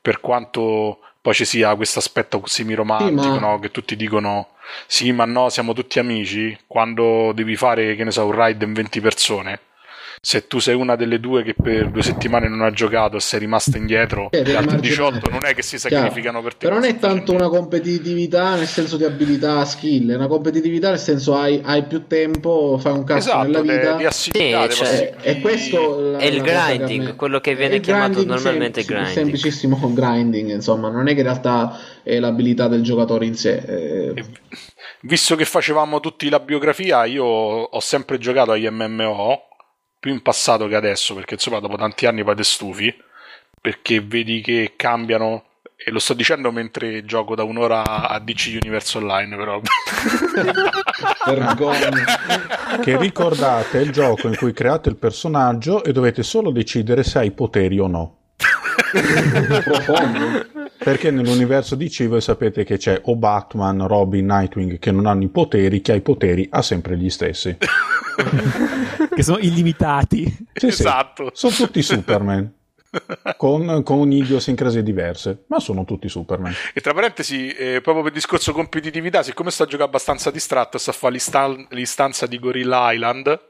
[0.00, 3.38] Per quanto poi ci sia questo aspetto semi-romantico, sì, ma...
[3.38, 3.58] no?
[3.58, 4.50] che tutti dicono
[4.86, 8.72] sì, ma no, siamo tutti amici, quando devi fare, che ne so, un raid in
[8.72, 9.60] 20 persone
[10.22, 13.40] se tu sei una delle due che per due settimane non ha giocato e sei
[13.40, 16.42] rimasta indietro, eh, gli altri 18 non è che si sacrificano Chiaro.
[16.42, 16.66] per te.
[16.66, 20.98] Però non è tanto una competitività nel senso di abilità, skill, è una competitività nel
[20.98, 23.96] senso hai, hai più tempo, fai un cazzo esatto, nella vita.
[23.96, 28.92] Di, sì, cioè, e questo è il grinding, che quello che viene chiamato normalmente sem-
[28.92, 29.16] grinding.
[29.16, 33.56] Semplicissimo grinding, insomma, non è che in realtà è l'abilità del giocatore in sé.
[33.56, 34.24] Eh...
[35.00, 39.48] Visto che facevamo tutti la biografia, io ho sempre giocato agli MMO
[40.00, 42.92] più in passato che adesso, perché insomma dopo tanti anni poi te stufi,
[43.60, 45.44] perché vedi che cambiano
[45.82, 49.60] e lo sto dicendo mentre gioco da un'ora a DC Universe Online però.
[52.82, 57.30] Che ricordate il gioco in cui create il personaggio e dovete solo decidere se hai
[57.30, 58.16] poteri o no.
[59.64, 60.46] Profondo.
[60.78, 65.28] Perché nell'universo DC voi sapete che c'è o Batman, Robin, Nightwing che non hanno i
[65.28, 67.56] poteri, chi ha i poteri ha sempre gli stessi
[69.14, 70.24] che sono illimitati.
[70.52, 71.30] Sì, esatto.
[71.32, 72.54] Sì, sono tutti Superman.
[73.36, 76.52] con, con idiosincrasie diverse, ma sono tutti Superman.
[76.74, 80.78] E tra parentesi, eh, proprio per il discorso competitività, siccome sto a giocare abbastanza distratto,
[80.78, 83.40] sto a fare l'istan- l'istanza di Gorilla Island,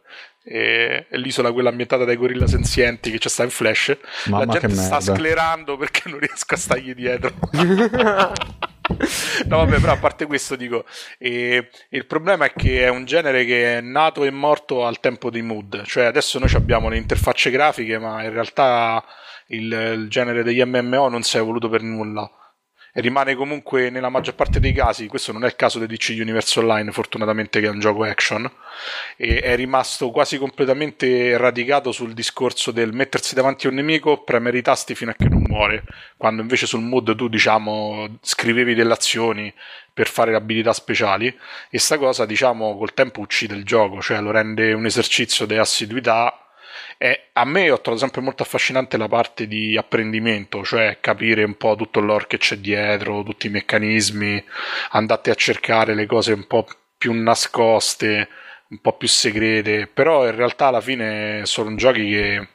[0.43, 4.75] e, l'isola quella ambientata dai gorilla senzienti che c'è sta in flash, Mamma la gente
[4.75, 7.33] sta sclerando perché non riesco a stargli dietro.
[9.47, 10.85] no, vabbè, però a parte questo dico,
[11.19, 15.31] eh, il problema è che è un genere che è nato e morto al tempo
[15.31, 19.05] dei mood, cioè adesso noi abbiamo le interfacce grafiche, ma in realtà
[19.49, 22.31] il, il genere degli MMO non si è evoluto per nulla
[22.95, 26.59] rimane comunque nella maggior parte dei casi, questo non è il caso di DC Universe
[26.59, 28.51] Online fortunatamente che è un gioco action,
[29.17, 34.63] è rimasto quasi completamente radicato sul discorso del mettersi davanti a un nemico, premere i
[34.63, 35.85] tasti fino a che non muore,
[36.17, 39.53] quando invece sul mood tu diciamo scrivevi delle azioni
[39.93, 41.37] per fare abilità speciali
[41.69, 45.57] e sta cosa diciamo col tempo uccide il gioco, cioè lo rende un esercizio di
[45.57, 46.50] assiduità
[47.03, 51.57] e a me ho trovato sempre molto affascinante la parte di apprendimento, cioè capire un
[51.57, 54.45] po' tutto l'ore che c'è dietro, tutti i meccanismi,
[54.91, 56.67] andate a cercare le cose un po'
[56.99, 58.29] più nascoste,
[58.69, 62.49] un po' più segrete, però in realtà alla fine sono giochi che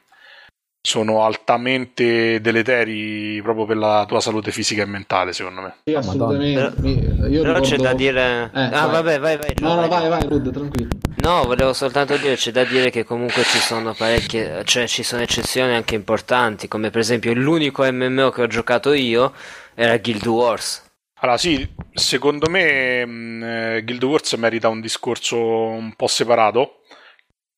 [0.86, 5.76] sono altamente deleteri proprio per la tua salute fisica e mentale, secondo me.
[5.84, 6.74] Sì, assolutamente.
[6.76, 6.88] Però,
[7.28, 7.62] Io però ricordo...
[7.62, 8.52] c'è da dire...
[8.54, 8.92] Eh, ah, vai.
[8.92, 9.54] vabbè, vai, vai.
[9.60, 10.90] No, no, vai, vai, Rud, tranquillo.
[11.18, 15.24] No, volevo soltanto dire, c'è da dire che comunque ci sono parecchie, cioè ci sono
[15.24, 19.34] eccezioni anche importanti, come per esempio l'unico MMO che ho giocato io
[19.74, 20.84] era Guild Wars.
[21.20, 26.82] Allora sì, secondo me mm, eh, Guild Wars merita un discorso un po' separato,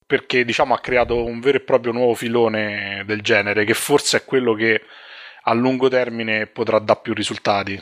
[0.08, 4.26] perché diciamo ha creato un vero e proprio nuovo filone del genere che forse è
[4.26, 4.82] quello che
[5.43, 7.82] a lungo termine potrà dare più risultati.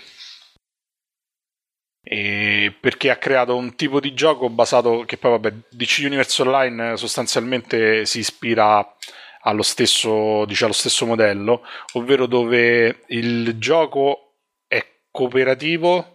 [2.08, 6.98] E perché ha creato un tipo di gioco basato che poi vabbè DC Universe Online
[6.98, 8.96] sostanzialmente si ispira
[9.42, 11.64] allo stesso, diciamo, allo stesso modello
[11.94, 14.34] ovvero dove il gioco
[14.68, 16.15] è cooperativo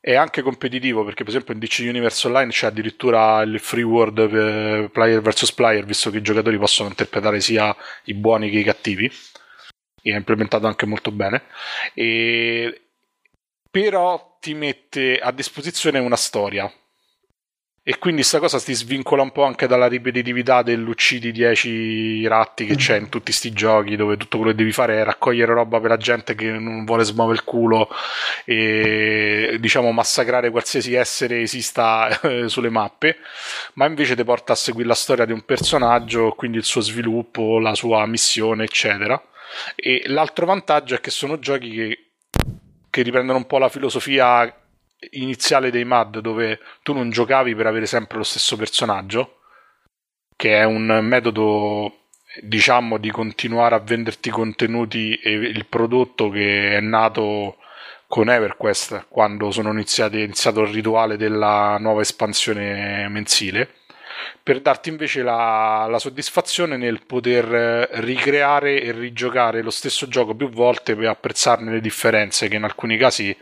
[0.00, 4.18] è anche competitivo perché per esempio in DC Universe Online c'è addirittura il free world
[4.18, 8.64] eh, player vs player visto che i giocatori possono interpretare sia i buoni che i
[8.64, 9.10] cattivi.
[10.02, 11.42] E è implementato anche molto bene.
[11.92, 12.80] E...
[13.70, 16.72] però ti mette a disposizione una storia
[17.90, 22.76] e quindi questa cosa ti svincola un po' anche dalla ripetitività dell'uccidi 10 ratti che
[22.76, 25.90] c'è in tutti questi giochi dove tutto quello che devi fare è raccogliere roba per
[25.90, 27.88] la gente che non vuole smuovere il culo
[28.44, 33.16] e diciamo massacrare qualsiasi essere esista eh, sulle mappe.
[33.72, 37.58] Ma invece ti porta a seguire la storia di un personaggio quindi il suo sviluppo,
[37.58, 39.20] la sua missione eccetera.
[39.74, 41.98] E l'altro vantaggio è che sono giochi che,
[42.88, 44.59] che riprendono un po' la filosofia
[45.10, 49.40] iniziale dei MAD dove tu non giocavi per avere sempre lo stesso personaggio,
[50.36, 52.06] che è un metodo
[52.42, 57.56] diciamo di continuare a venderti contenuti e il prodotto che è nato
[58.06, 63.74] con EverQuest quando sono iniziati, è iniziato il rituale della nuova espansione mensile
[64.42, 70.50] per darti invece la, la, soddisfazione nel poter ricreare e rigiocare lo stesso gioco più
[70.50, 73.36] volte per apprezzarne le differenze che in alcuni casi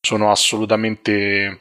[0.00, 1.60] sono assolutamente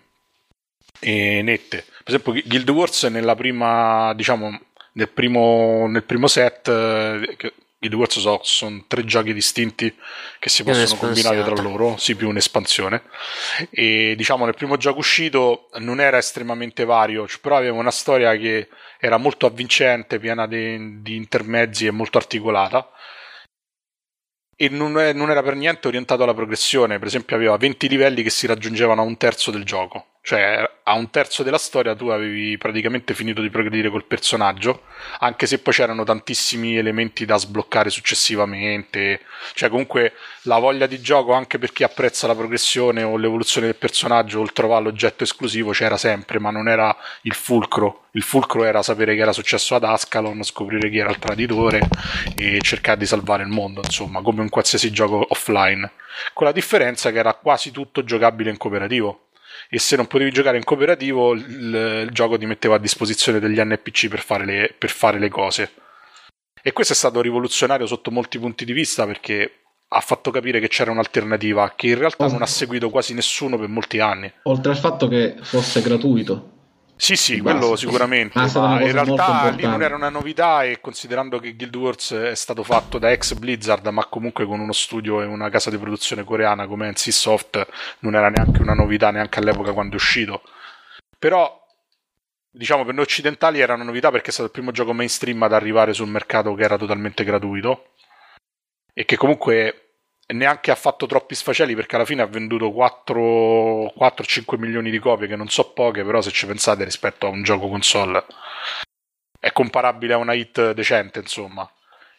[0.99, 1.85] eh, nette.
[2.03, 4.59] Per esempio Guild Wars nella prima, diciamo,
[4.93, 9.93] nel primo, nel primo set eh, i due sono, sono tre giochi distinti
[10.39, 13.03] che si possono combinare tra loro, sì più un'espansione.
[13.69, 18.69] E diciamo nel primo gioco uscito non era estremamente vario, però aveva una storia che
[18.99, 22.89] era molto avvincente, piena di, di intermezzi e molto articolata.
[24.59, 28.23] E non, è, non era per niente orientato alla progressione, per esempio aveva 20 livelli
[28.23, 32.07] che si raggiungevano a un terzo del gioco cioè, a un terzo della storia tu
[32.07, 34.81] avevi praticamente finito di progredire col personaggio,
[35.19, 39.21] anche se poi c'erano tantissimi elementi da sbloccare successivamente.
[39.53, 43.77] Cioè, comunque la voglia di gioco, anche per chi apprezza la progressione o l'evoluzione del
[43.77, 48.07] personaggio o il trovare l'oggetto esclusivo, c'era sempre, ma non era il fulcro.
[48.11, 51.87] Il fulcro era sapere che era successo ad Ascalon, scoprire chi era il traditore
[52.35, 55.89] e cercare di salvare il mondo, insomma, come in qualsiasi gioco offline.
[56.33, 59.26] Con la differenza che era quasi tutto giocabile in cooperativo
[59.69, 63.59] e se non potevi giocare in cooperativo il, il gioco ti metteva a disposizione degli
[63.59, 65.71] NPC per fare, le, per fare le cose.
[66.61, 70.67] E questo è stato rivoluzionario sotto molti punti di vista perché ha fatto capire che
[70.67, 74.31] c'era un'alternativa che in realtà non ha seguito quasi nessuno per molti anni.
[74.43, 76.56] Oltre al fatto che fosse gratuito.
[76.99, 81.55] Sì, sì, quello sicuramente, ma in realtà lì non era una novità e considerando che
[81.55, 85.49] Guild Wars è stato fatto da ex Blizzard, ma comunque con uno studio e una
[85.49, 87.67] casa di produzione coreana come NC Soft,
[87.99, 90.41] non era neanche una novità neanche all'epoca quando è uscito.
[91.19, 91.63] Però
[92.49, 95.53] diciamo per noi occidentali era una novità perché è stato il primo gioco mainstream ad
[95.53, 97.91] arrivare sul mercato che era totalmente gratuito
[98.91, 99.86] e che comunque
[100.33, 105.35] neanche ha fatto troppi sfaceli perché alla fine ha venduto 4-5 milioni di copie, che
[105.35, 108.25] non so poche, però se ci pensate rispetto a un gioco console
[109.39, 111.69] è comparabile a una hit decente, insomma.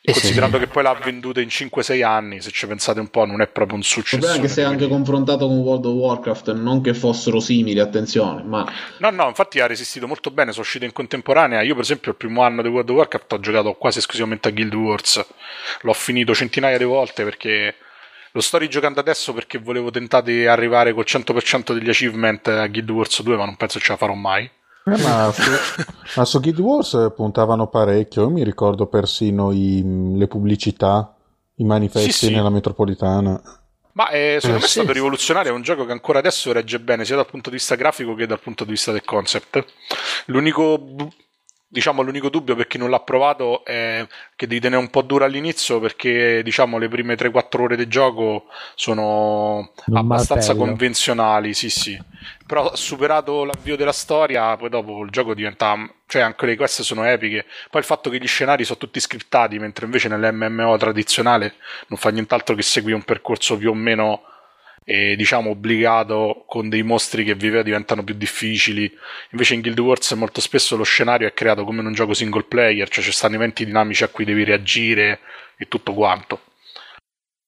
[0.00, 0.64] E considerando sì.
[0.64, 3.76] che poi l'ha venduta in 5-6 anni, se ci pensate un po', non è proprio
[3.76, 4.26] un successo.
[4.26, 8.64] Anche se è anche confrontato con World of Warcraft, non che fossero simili, attenzione, ma...
[8.98, 11.60] No, no, infatti ha resistito molto bene, sono uscito in contemporanea.
[11.62, 14.52] Io, per esempio, il primo anno di World of Warcraft ho giocato quasi esclusivamente a
[14.52, 15.26] Guild Wars.
[15.82, 17.74] L'ho finito centinaia di volte perché
[18.32, 22.90] lo sto rigiocando adesso perché volevo tentare di arrivare col 100% degli achievement a Guild
[22.90, 24.44] Wars 2, ma non penso ce la farò mai.
[24.84, 25.50] Eh, ma, su,
[26.16, 29.82] ma, su, Guild Wars puntavano parecchio, io mi ricordo persino i,
[30.16, 31.14] le pubblicità,
[31.56, 32.34] i manifesti sì, sì.
[32.34, 33.40] nella metropolitana.
[33.92, 36.78] Ma eh, secondo eh, me è stato rivoluzionario, è un gioco che ancora adesso regge
[36.78, 39.64] bene sia dal punto di vista grafico che dal punto di vista del concept.
[40.26, 40.78] L'unico
[41.70, 45.26] diciamo l'unico dubbio per chi non l'ha provato è che devi tenere un po' dura
[45.26, 50.64] all'inizio perché diciamo le prime 3-4 ore di gioco sono non abbastanza martello.
[50.64, 52.02] convenzionali sì sì
[52.46, 57.04] però superato l'avvio della storia poi dopo il gioco diventa cioè anche le quest sono
[57.04, 61.56] epiche poi il fatto che gli scenari sono tutti scriptati mentre invece nell'MMO tradizionale
[61.88, 64.22] non fa nient'altro che seguire un percorso più o meno
[64.90, 68.90] e diciamo obbligato con dei mostri che viveva diventano più difficili.
[69.32, 72.44] Invece in Guild Wars molto spesso lo scenario è creato come in un gioco single
[72.44, 75.20] player, cioè ci stanno eventi dinamici a cui devi reagire
[75.58, 76.40] e tutto quanto.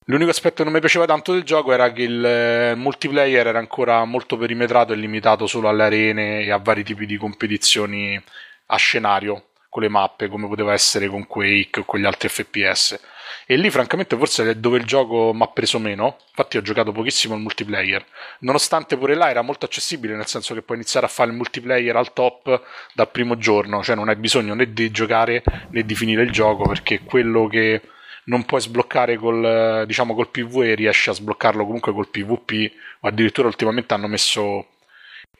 [0.05, 3.59] L'unico aspetto che non mi piaceva tanto del gioco era che il eh, multiplayer era
[3.59, 8.23] ancora molto perimetrato e limitato solo alle arene e a vari tipi di competizioni
[8.67, 13.01] a scenario con le mappe, come poteva essere con Quake o con gli altri FPS
[13.47, 16.17] e lì, francamente, forse è dove il gioco mi ha preso meno.
[16.29, 18.05] Infatti, ho giocato pochissimo il multiplayer.
[18.41, 21.97] Nonostante pure là era molto accessibile, nel senso che puoi iniziare a fare il multiplayer
[21.97, 22.63] al top
[22.95, 23.83] dal primo giorno.
[23.83, 27.81] Cioè, non hai bisogno né di giocare né di finire il gioco, perché quello che
[28.25, 32.73] non puoi sbloccare col, diciamo, col PvE riesci a sbloccarlo comunque col PvP.
[33.01, 34.67] O addirittura, ultimamente hanno messo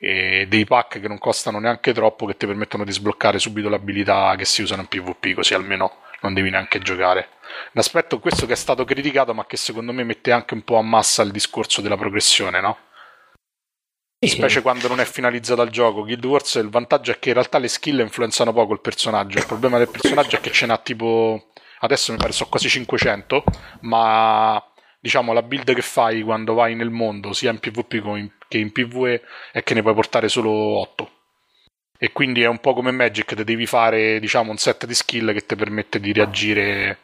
[0.03, 3.75] e dei pack che non costano neanche troppo che ti permettono di sbloccare subito le
[3.75, 7.29] abilità che si usano in PvP, così almeno non devi neanche giocare.
[7.73, 10.77] Un aspetto questo che è stato criticato, ma che secondo me mette anche un po'
[10.77, 12.77] a massa il discorso della progressione, no?
[14.23, 16.03] Specie quando non è finalizzato al gioco.
[16.03, 19.39] Guild Wars il vantaggio è che in realtà le skill influenzano poco il personaggio.
[19.39, 21.51] Il problema del personaggio è che ce n'ha tipo.
[21.79, 23.43] Adesso mi pare so quasi 500,
[23.81, 24.63] ma
[24.99, 29.23] diciamo la build che fai quando vai nel mondo, sia in PvP che in PvE,
[29.51, 31.20] è che ne puoi portare solo 8
[32.03, 35.33] e quindi è un po' come Magic, te devi fare diciamo un set di skill
[35.33, 36.97] che ti permette di reagire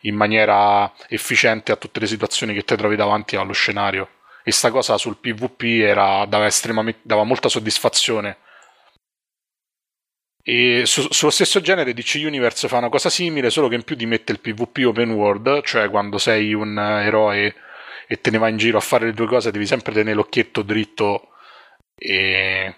[0.00, 4.06] in maniera efficiente a tutte le situazioni che ti trovi davanti allo scenario
[4.44, 6.50] E sta cosa sul PvP era, dava,
[7.00, 8.36] dava molta soddisfazione.
[10.42, 13.96] E su, sullo stesso genere DC Universe fa una cosa simile, solo che in più
[13.96, 17.54] ti mette il PvP open world, cioè quando sei un eroe
[18.06, 20.60] e te ne vai in giro a fare le due cose, devi sempre tenere l'occhietto
[20.60, 21.28] dritto
[21.96, 22.74] e,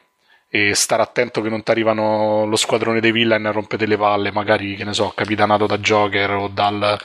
[0.54, 4.30] e stare attento che non ti arrivano lo squadrone dei villain a rompere le palle,
[4.30, 6.96] magari che ne so, capitanato da Joker o dal,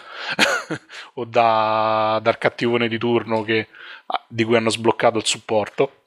[1.15, 3.69] o da, dal cattivone di turno che,
[4.27, 6.03] di cui hanno sbloccato il supporto.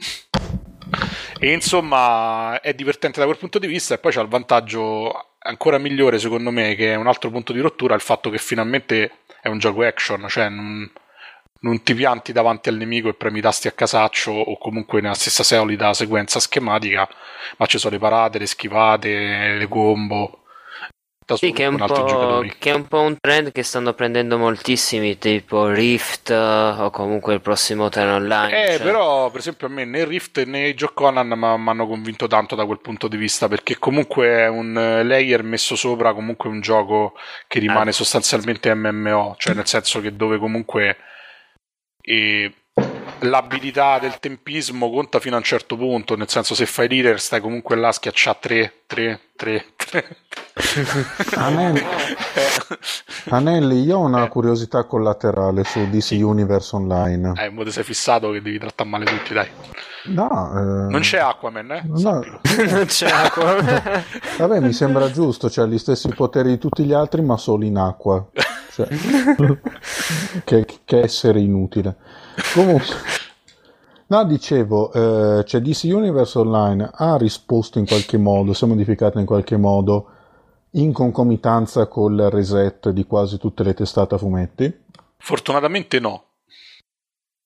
[1.40, 5.78] E insomma è divertente da quel punto di vista e poi c'è il vantaggio ancora
[5.78, 9.49] migliore secondo me che è un altro punto di rottura il fatto che finalmente è
[9.49, 10.88] un gioco action, cioè non,
[11.63, 15.15] non ti pianti davanti al nemico e premi i tasti a casaccio o comunque nella
[15.15, 17.09] stessa solita sequenza schematica,
[17.57, 20.43] ma ci sono le parate, le schivate, le combo
[21.37, 21.77] sì, che è,
[22.59, 27.41] che è, un po', un trend che stanno prendendo moltissimi, tipo Rift o comunque il
[27.41, 28.65] prossimo Terra Online.
[28.65, 28.83] Eh, cioè.
[28.83, 32.67] però, per esempio, a me né Rift né Joe Conan mi hanno convinto tanto da
[32.67, 37.15] quel punto di vista, perché comunque è un layer messo sopra comunque un gioco
[37.47, 37.95] che rimane ah.
[37.95, 40.97] sostanzialmente MMO, cioè nel senso che dove comunque...
[42.05, 42.51] E
[43.23, 47.41] l'abilità del tempismo conta fino a un certo punto, nel senso se fai leader stai
[47.41, 50.16] comunque là a schiacciare 3, 3, 3, 3.
[51.37, 51.83] Anelli,
[53.31, 57.33] Anelli, io ho una curiosità collaterale su DC Universe Online.
[57.37, 59.49] Eh, mo ti sei fissato che devi trattare male tutti, dai.
[60.05, 60.91] No, eh...
[60.91, 61.83] Non c'è Aquaman, eh?
[61.87, 62.20] No.
[62.70, 64.05] non c'è Aquaman.
[64.39, 67.77] Vabbè, mi sembra giusto, cioè gli stessi poteri di tutti gli altri, ma solo in
[67.77, 68.27] acqua.
[68.73, 68.89] Cioè,
[70.45, 71.97] che, che essere inutile.
[72.55, 72.95] Comunque,
[74.07, 79.18] no, dicevo, eh, cioè DC Universe Online ha risposto in qualche modo, si è modificata
[79.20, 80.09] in qualche modo
[80.72, 84.80] in concomitanza col reset di quasi tutte le testate a fumetti?
[85.18, 86.24] Fortunatamente no.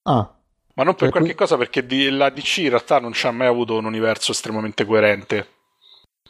[0.02, 0.32] Ah.
[0.74, 1.38] Ma non per cioè, qualche qui...
[1.38, 5.48] cosa, perché la DC in realtà non ci ha mai avuto un universo estremamente coerente.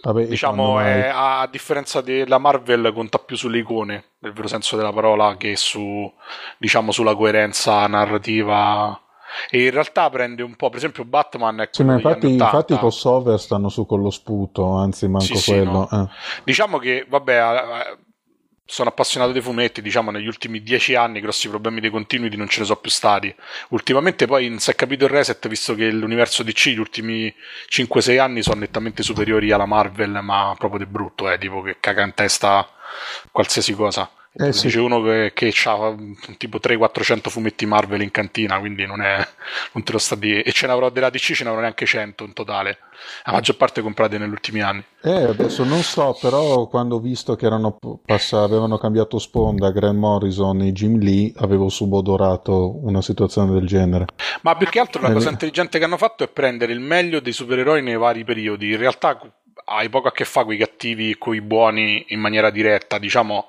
[0.03, 4.93] Vabbè, diciamo, è, a differenza della Marvel, conta più sulle icone, nel vero senso della
[4.93, 6.13] parola, che su,
[6.59, 9.01] diciamo, sulla coerenza narrativa.
[9.51, 12.79] E in realtà prende un po', per esempio, Batman è Sì, ma infatti, infatti i
[12.79, 15.87] crossover stanno su con lo sputo, anzi, manco sì, quello.
[15.91, 16.05] Sì, no.
[16.05, 16.09] eh.
[16.45, 17.97] Diciamo che, vabbè,
[18.69, 22.61] sono appassionato dei fumetti, diciamo negli ultimi dieci anni grossi problemi dei continuity non ce
[22.61, 23.33] ne sono più stati.
[23.69, 27.33] Ultimamente poi non si è capito il reset, visto che l'universo DC gli ultimi
[27.71, 32.03] 5-6 anni sono nettamente superiori alla Marvel, ma proprio di brutto, eh, tipo che caga
[32.03, 32.69] in testa
[33.31, 34.11] qualsiasi cosa.
[34.39, 34.67] Eh, sì.
[34.67, 35.95] Dice uno che, che ha
[36.37, 39.17] tipo 300-400 fumetti Marvel in cantina, quindi non, è,
[39.73, 40.43] non te lo sta di...
[40.43, 42.79] E ce n'avrò della DC, ce n'avrò neanche 100 in totale.
[43.25, 44.85] La maggior parte comprate negli ultimi anni.
[45.03, 49.99] Eh, adesso non so, però quando ho visto che erano passati, avevano cambiato sponda Grant
[49.99, 54.05] Morrison e Jim Lee, avevo subodorato una situazione del genere.
[54.43, 57.21] Ma più che altro la eh, cosa intelligente che hanno fatto è prendere il meglio
[57.21, 58.71] dei supereroi nei vari periodi.
[58.71, 59.19] In realtà
[59.65, 62.99] hai poco a che fare con i cattivi e con i buoni in maniera diretta,
[62.99, 63.47] diciamo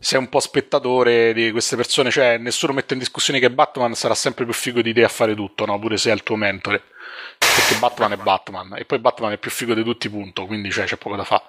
[0.00, 4.14] sei un po' spettatore di queste persone, cioè nessuno mette in discussione che Batman sarà
[4.14, 5.78] sempre più figo di te a fare tutto, no?
[5.78, 6.82] pure se è il tuo mentore.
[7.38, 10.46] Perché Batman è Batman e poi Batman è più figo di tutti, punto.
[10.46, 11.42] Quindi cioè, c'è poco da fare.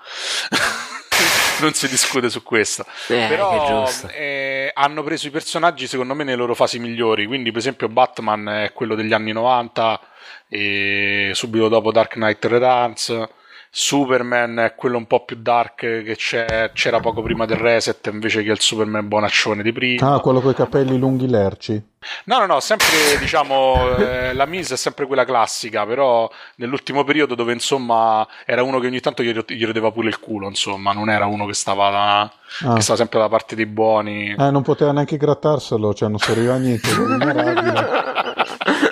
[1.62, 2.86] non si discute su questo.
[3.08, 7.26] Eh, Però eh, hanno preso i personaggi, secondo me, nelle loro fasi migliori.
[7.26, 9.99] Quindi, per esempio, Batman è quello degli anni 90,
[10.47, 13.28] e subito dopo Dark Knight Returns
[13.74, 18.51] Superman è quello un po' più dark che c'era poco prima del reset invece che
[18.51, 20.15] il Superman bonaccione di prima.
[20.15, 21.82] Ah, quello con i capelli lunghi lerci.
[22.26, 27.34] No, no, no, sempre diciamo eh, la Mise è sempre quella classica, però nell'ultimo periodo
[27.34, 31.09] dove insomma era uno che ogni tanto gli, gli rodeva pure il culo, insomma, non
[31.09, 32.74] era uno che stava, da, ah.
[32.74, 34.36] che stava sempre dalla parte dei buoni.
[34.38, 36.89] Eh, non poteva neanche grattarselo, cioè non serviva a niente,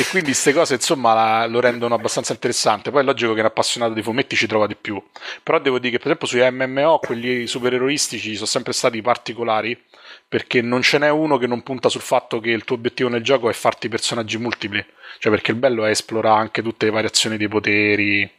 [0.00, 2.90] e quindi queste cose insomma la, lo rendono abbastanza interessante.
[2.90, 5.02] Poi è logico che un appassionato di fumetti ci trova di più.
[5.42, 9.78] Però devo dire che per esempio sui MMO quelli supereroistici sono sempre stati particolari
[10.26, 13.22] perché non ce n'è uno che non punta sul fatto che il tuo obiettivo nel
[13.22, 14.84] gioco è farti personaggi multipli.
[15.18, 18.32] Cioè perché il bello è esplorare anche tutte le variazioni dei poteri.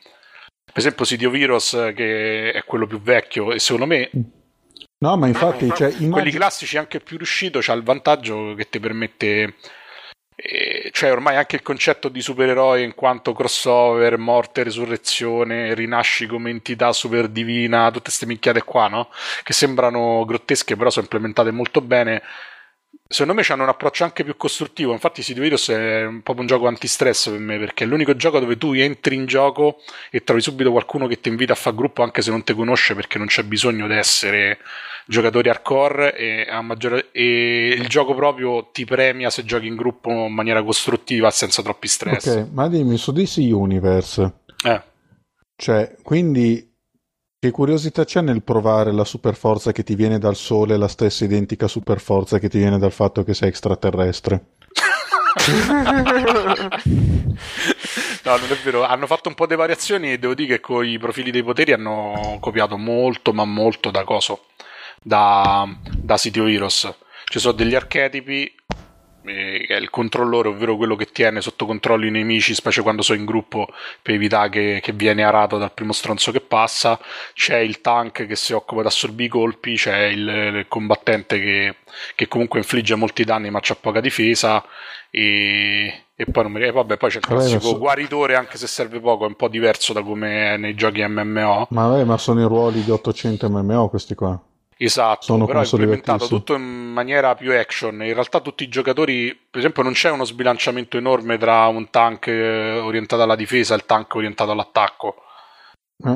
[0.66, 4.10] Per esempio City of Heroes che è quello più vecchio e secondo me
[5.02, 6.12] No, ma infatti, cioè, immagino...
[6.12, 9.56] quelli classici anche più riuscito c'ha il vantaggio che ti permette
[10.92, 16.92] cioè ormai anche il concetto di supereroe in quanto crossover, morte, resurrezione, rinasci come entità
[16.94, 19.10] super divina, tutte queste minchiate qua, no?
[19.44, 22.22] Che sembrano grottesche però sono implementate molto bene.
[23.08, 24.94] secondo me hanno un approccio anche più costruttivo.
[24.94, 28.40] Infatti, City Heroes è un po' un gioco antistress per me perché è l'unico gioco
[28.40, 32.04] dove tu entri in gioco e trovi subito qualcuno che ti invita a fare gruppo
[32.04, 34.60] anche se non ti conosce perché non c'è bisogno di essere
[35.12, 40.34] giocatori hardcore e, maggiore, e il gioco proprio ti premia se giochi in gruppo in
[40.34, 42.26] maniera costruttiva senza troppi stress.
[42.26, 44.34] Ok, ma dimmi su DC Universe.
[44.64, 44.82] Eh.
[45.54, 46.74] Cioè, quindi
[47.38, 51.68] che curiosità c'è nel provare la superforza che ti viene dal sole, la stessa identica
[51.68, 54.46] superforza che ti viene dal fatto che sei extraterrestre?
[58.24, 58.84] No, non è vero.
[58.84, 61.74] Hanno fatto un po' di variazioni e devo dire che con i profili dei poteri
[61.74, 64.44] hanno copiato molto, ma molto da coso.
[65.04, 66.94] Da, da City Heroes.
[67.26, 68.54] Ci sono degli archetipi
[69.24, 73.20] che è il controllore, ovvero quello che tiene sotto controllo i nemici, specie quando sono
[73.20, 73.68] in gruppo,
[74.02, 77.00] per evitare che, che viene arato dal primo stronzo che passa.
[77.34, 81.76] C'è il tank che si occupa di assorbire i colpi, c'è il, il combattente che,
[82.16, 84.64] che, comunque infligge molti danni ma c'ha poca difesa.
[85.10, 87.78] E, e poi, non mi, e vabbè, poi c'è il classico so...
[87.78, 91.68] guaritore, anche se serve poco, è un po' diverso da come è nei giochi MMO.
[91.70, 94.40] Ma, vabbè, ma sono i ruoli di 800 MMO questi qua.
[94.84, 98.04] Esatto, Sono però è implementato tutto in maniera più action.
[98.04, 102.26] In realtà tutti i giocatori, per esempio, non c'è uno sbilanciamento enorme tra un tank
[102.28, 105.18] eh, orientato alla difesa e il tank orientato all'attacco.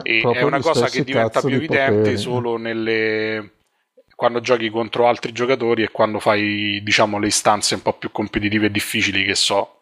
[0.01, 2.18] Eh, è una cosa che diventa più evidente poteri.
[2.18, 3.51] solo nelle...
[4.16, 8.66] quando giochi contro altri giocatori e quando fai, diciamo, le istanze un po' più competitive
[8.66, 9.75] e difficili che so.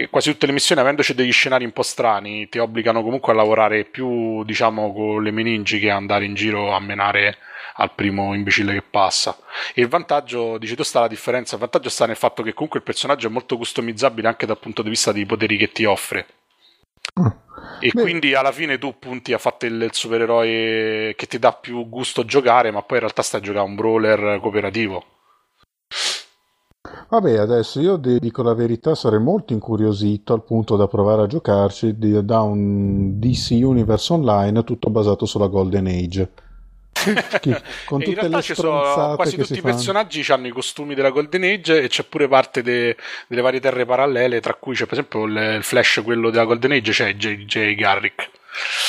[0.00, 3.34] E quasi tutte le missioni, avendoci degli scenari un po' strani, ti obbligano comunque a
[3.34, 7.38] lavorare più, diciamo, con le meningi che andare in giro a menare
[7.74, 9.36] al primo imbecille che passa.
[9.74, 12.78] E il vantaggio, dici tu sta la differenza, il vantaggio sta nel fatto che comunque
[12.78, 16.26] il personaggio è molto customizzabile anche dal punto di vista dei poteri che ti offre.
[17.14, 17.34] Ah.
[17.80, 18.00] E Beh.
[18.00, 22.24] quindi alla fine tu punti a fare il, il supereroe che ti dà più gusto
[22.24, 25.04] giocare, ma poi in realtà stai a giocare un brawler cooperativo.
[27.08, 31.96] Vabbè, adesso io dico la verità, sarei molto incuriosito al punto da provare a giocarci
[32.24, 36.28] da un DC Universe Online tutto basato sulla Golden Age
[37.84, 41.44] con tutte in realtà ci sono quasi tutti i personaggi hanno i costumi della Golden
[41.44, 45.24] Age e c'è pure parte de, delle varie terre parallele, tra cui c'è per esempio
[45.24, 47.74] il, il Flash, quello della Golden Age, c'è J.
[47.74, 48.30] Garrick.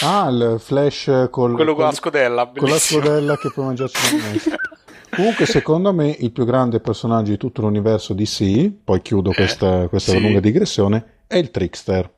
[0.02, 2.62] Ah, il Flash col, quello con la scodella, bellissimo.
[2.66, 4.18] con la scodella che può mangiarci
[5.10, 9.88] Comunque, secondo me, il più grande personaggio di tutto l'universo DC, poi chiudo eh, questa,
[9.88, 10.20] questa sì.
[10.20, 12.12] lunga digressione, è il Trickster.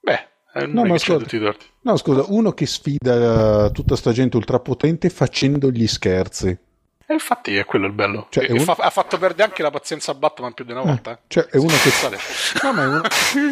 [0.00, 5.70] Beh, eh, no, ma scusa, no, scusa, uno che sfida tutta sta gente ultrapotente facendo
[5.70, 6.58] gli scherzi.
[7.06, 8.28] E infatti è quello il bello.
[8.30, 8.60] Cioè, un...
[8.60, 11.12] fa- ha fatto perdere anche la pazienza a Batman più di una eh, volta.
[11.12, 12.18] Eh, cioè, è uno che...
[12.62, 13.02] no, ma è uno,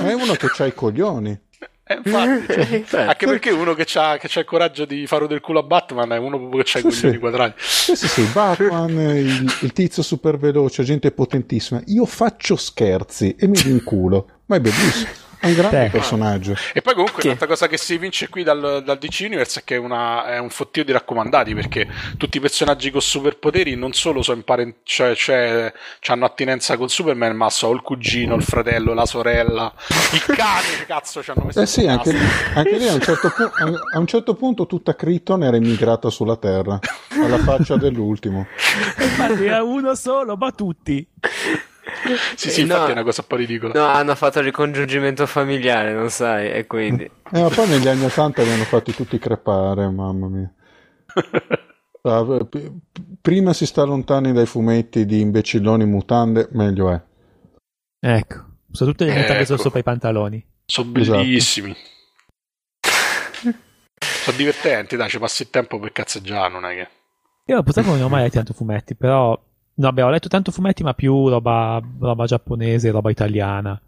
[0.09, 1.41] è uno che ha i coglioni.
[1.85, 5.63] Eh, infatti, cioè, anche perché uno che ha il coraggio di fare del culo a
[5.65, 7.19] Batman è uno proprio che ha i coglioni sì.
[7.19, 7.55] quadrati.
[7.59, 11.83] Sì, sì, sì, Batman, il, il, tizio super veloce, gente potentissima.
[11.87, 15.22] Io faccio scherzi e mi vinculo, ma è bellissimo.
[15.43, 15.91] È un grande Te.
[15.91, 16.55] personaggio.
[16.73, 17.27] E poi comunque che?
[17.27, 20.39] un'altra cosa che si vince qui dal, dal DC Universe è che è, una, è,
[20.39, 25.17] un fottio di raccomandati perché tutti i personaggi con superpoteri non solo sono imparenti, cioè,
[25.17, 25.73] cioè
[26.07, 29.75] hanno attinenza con Superman, ma so il cugino, il fratello, la sorella,
[30.13, 31.61] il cane, che cazzo ci hanno messo.
[31.61, 32.17] Eh sì, anche,
[32.55, 33.51] anche, lì a un, certo pu-
[33.95, 36.79] a un certo punto tutta Krypton era immigrata sulla Terra,
[37.21, 38.47] alla faccia dell'ultimo.
[38.97, 41.05] Infatti era uno solo, ma tutti
[42.37, 43.73] sì, sì, infatti no, è una cosa un po' ridicola.
[43.75, 47.05] No, hanno fatto il ricongiungimento familiare, non sai, e quindi...
[47.05, 50.53] Eh, ma poi negli anni 80 li hanno fatti tutti crepare, mamma mia.
[52.05, 52.27] Ah,
[53.21, 57.01] prima si sta lontani dai fumetti di imbecilloni mutande, meglio è.
[58.01, 59.57] Ecco, soprattutto le mutande ecco.
[59.57, 60.45] sopra i pantaloni.
[60.67, 61.19] Sono esatto.
[61.19, 61.77] bellissimi.
[63.45, 63.59] Esatto.
[64.25, 66.89] sono divertenti, dai, ci passi il tempo per cazzeggiare, non è che...
[67.47, 69.41] Io purtroppo non ho mai letto tanto fumetti, però
[69.83, 73.81] No, abbiamo letto tanto fumetti, ma più roba, roba giapponese, roba italiana.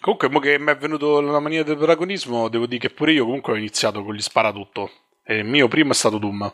[0.00, 3.24] Comunque, mo che mi è venuto la mania del protagonismo, devo dire che pure io
[3.24, 4.90] comunque ho iniziato con gli sparatutto.
[5.22, 6.52] E il mio primo è stato Doom.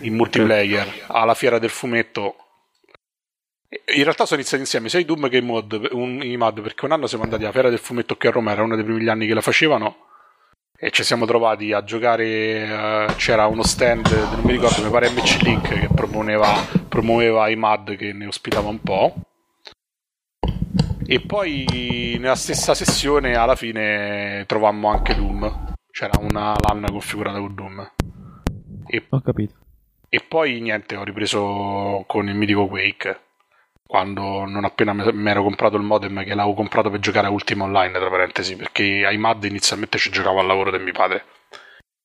[0.00, 2.36] In multiplayer, alla fiera del fumetto.
[3.94, 6.86] In realtà sono iniziati insieme sia i Doom che i mod, un, i MAD, perché
[6.86, 9.06] un anno siamo andati alla fiera del fumetto qui a Roma, era uno dei primi
[9.06, 10.06] anni che la facevano
[10.84, 13.06] e ci siamo trovati a giocare.
[13.08, 17.56] Uh, c'era uno stand, non mi ricordo, mi pare MC Link che proponeva, promuoveva i
[17.56, 19.14] MAD che ne ospitava un po'.
[21.06, 25.72] E poi nella stessa sessione alla fine trovammo anche Doom.
[25.90, 27.92] C'era una LAN configurata con Doom.
[28.86, 29.54] E, ho capito.
[30.06, 33.20] E poi niente, ho ripreso con il mitico Quake
[33.86, 37.64] quando non appena mi ero comprato il modem che l'avevo comprato per giocare a Ultima
[37.64, 41.24] Online, tra parentesi, perché ai MAD inizialmente ci giocavo al lavoro di mio padre.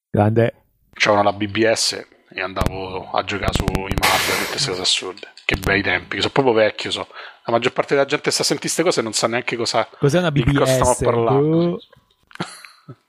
[0.09, 0.63] Grande.
[0.93, 5.27] C'avevano la BBS e andavo a giocare su i Marvel tutte queste cose assurde.
[5.43, 6.91] Che bei tempi, che sono proprio vecchio.
[6.91, 7.07] So.
[7.45, 9.87] La maggior parte della gente sta a sentire queste cose e non sa neanche cosa,
[9.97, 11.03] Cos'è una di cosa stiamo BBS?
[11.03, 11.79] parlando.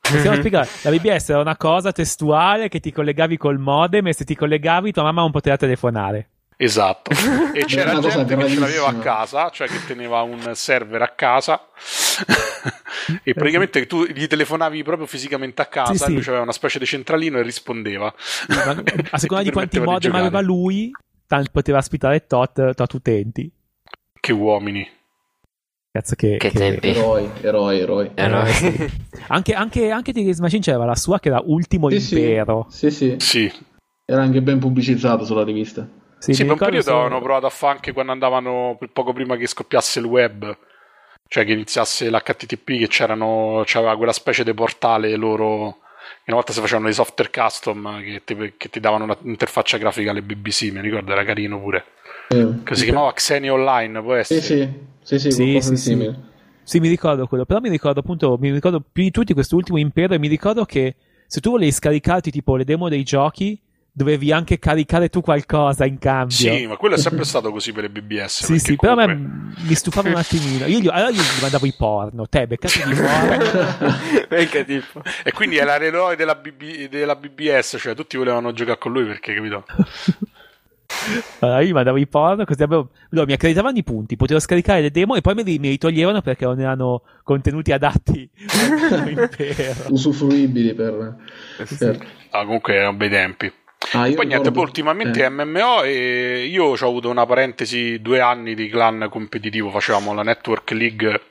[0.00, 0.68] Possiamo spiegare?
[0.80, 4.92] La BBS era una cosa testuale che ti collegavi col modem e se ti collegavi
[4.92, 6.28] tua mamma non poteva telefonare.
[6.60, 7.12] Esatto.
[7.54, 11.68] E c'era gente che ce l'aveva a casa, cioè che teneva un server a casa
[13.22, 16.12] e praticamente tu gli telefonavi proprio fisicamente a casa Sì, e sì.
[16.12, 18.12] lui aveva una specie di centralino e rispondeva.
[18.48, 20.90] Ma- a seconda di Ti quanti modem aveva lui,
[21.26, 23.50] tan- poteva ospitare tot, tot utenti.
[24.20, 24.86] Che uomini.
[25.90, 26.36] Cazzo che...
[26.36, 26.88] Che tempi.
[26.88, 28.10] Eroi, eroi, eroi.
[28.14, 28.44] Eh, no.
[28.44, 28.90] Eh, sì.
[29.28, 32.18] Anche, anche, anche di Games Machine c'era la sua che era Ultimo sì.
[32.18, 32.66] Impero.
[32.68, 33.16] Sì, sì.
[33.18, 33.50] Sì,
[34.04, 35.88] Era anche ben pubblicizzato sulla rivista.
[36.18, 38.78] Sì, sì mi per un ricordo periodo solo- avevano provato a fare anche quando andavano
[38.92, 40.56] poco prima che scoppiasse il web,
[41.28, 45.80] cioè che iniziasse l'HTTP, che c'erano, c'aveva quella specie di portale loro.
[46.24, 50.22] Una volta si facevano dei software custom che ti, che ti davano un'interfaccia grafica alle
[50.22, 51.84] BBC, mi ricordo, era carino pure.
[52.28, 52.62] Eh.
[52.64, 54.40] Che si chiamava Xenia Online, può Sì, essere?
[55.02, 56.14] sì, sì, sì, Sì, sì, sì.
[56.62, 60.12] Sì, mi ricordo quello, però mi ricordo appunto, mi ricordo più di tutti quest'ultimo impero
[60.12, 60.96] e mi ricordo che
[61.26, 63.58] se tu volevi scaricarti tipo le demo dei giochi,
[63.98, 66.36] dovevi anche caricare tu qualcosa in cambio.
[66.36, 68.44] Sì, ma quello è sempre stato così per le BBS.
[68.44, 70.66] Sì, sì, però a me comunque- mi stufava un attimino.
[70.66, 73.96] Io gli, allora io gli mandavo i porno, te, beccati di porno.
[75.24, 79.34] E quindi era l'eroe della, BB della BBS, cioè tutti volevano giocare con lui perché,
[79.34, 79.64] capito?
[81.40, 84.80] Allora, io gli mandavo i porno, così avevo, loro mi accreditavano i punti, potevo scaricare
[84.80, 88.28] le demo e poi me li, me li toglievano perché non erano contenuti adatti.
[89.88, 91.16] Usufruibili per...
[91.78, 93.52] per- Ah, comunque erano bei tempi.
[93.92, 95.28] Ah, Poi niente, poi ultimamente eh.
[95.30, 100.70] MMO e io ho avuto una parentesi due anni di clan competitivo, facevamo la Network
[100.72, 101.22] League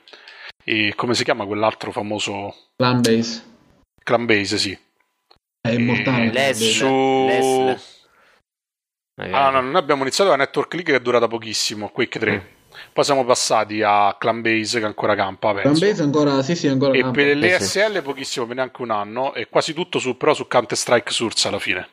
[0.64, 3.42] e come si chiama quell'altro famoso Clan Base.
[4.02, 4.76] clan base, sì.
[5.60, 6.30] È immortale.
[6.32, 6.86] Les- su-.
[9.16, 9.34] Magari.
[9.34, 12.32] Ah, no, noi abbiamo iniziato la Network League che è durata pochissimo, Quake 3.
[12.32, 12.56] Mm.
[12.92, 15.84] Poi siamo passati a Clan Base che ancora campa, Clan penso.
[15.86, 17.14] Base ancora, sì, sì, ancora E campa.
[17.16, 17.38] per Eh sì.
[17.38, 21.58] l'ESL pochissimo, per neanche un anno, e quasi tutto su, però su Counter-Strike Source alla
[21.58, 21.88] fine.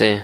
[0.00, 0.18] Sì.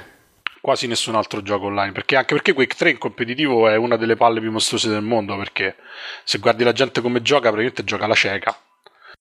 [0.62, 4.16] Quasi nessun altro gioco online, perché anche perché Quake 3 in competitivo è una delle
[4.16, 5.76] palle più mostruose del mondo, perché
[6.24, 8.58] se guardi la gente come gioca, praticamente gioca alla cieca.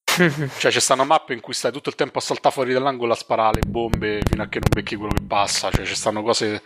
[0.57, 3.15] Cioè, ci stanno mappe in cui stai tutto il tempo a saltare fuori dall'angolo a
[3.17, 5.69] sparare le bombe fino a che non becchi quello che passa.
[5.71, 6.61] Cioè, ci stanno cose.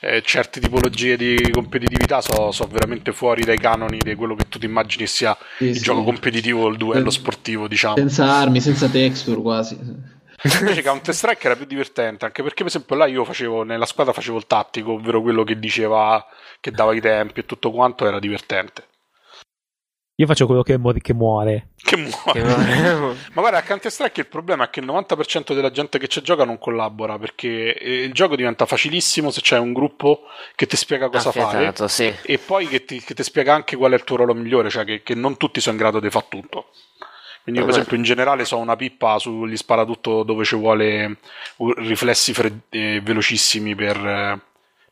[0.00, 4.66] eh, certe tipologie di competitività sono veramente fuori dai canoni di quello che tu ti
[4.66, 5.82] immagini sia Sì, il sì.
[5.82, 7.96] gioco competitivo, il duello sportivo, diciamo.
[7.96, 9.76] Senza armi, senza texture quasi.
[10.60, 14.12] Invece Counter Strike era più divertente, anche perché, per esempio, là io facevo nella squadra
[14.12, 16.24] facevo il tattico, ovvero quello che diceva
[16.60, 18.88] che dava i tempi e tutto quanto era divertente.
[20.16, 21.00] Io faccio quello che, muore.
[21.00, 21.70] Che muore.
[21.76, 22.56] Che va-
[23.34, 26.22] Ma guarda, a Counter Strike il problema è che il 90% della gente che ci
[26.22, 30.20] gioca non collabora perché eh, il gioco diventa facilissimo se c'è un gruppo
[30.54, 32.14] che ti spiega cosa fare Affiatato, sì.
[32.22, 34.84] e poi che ti, che ti spiega anche qual è il tuo ruolo migliore, cioè
[34.84, 36.68] che, che non tutti sono in grado di fare tutto.
[37.44, 41.18] Quindi, io, per esempio, in generale so una pippa sugli sparatutto dove ci vuole
[41.76, 44.40] riflessi fred- eh, velocissimi per, eh,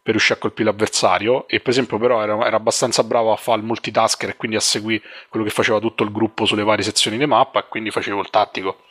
[0.03, 1.49] per riuscire a colpire l'avversario.
[1.49, 4.61] E, per esempio, però era, era abbastanza bravo a fare il multitasker e quindi a
[4.61, 7.61] seguire quello che faceva tutto il gruppo sulle varie sezioni di mappa.
[7.61, 8.83] E quindi facevo il tattico.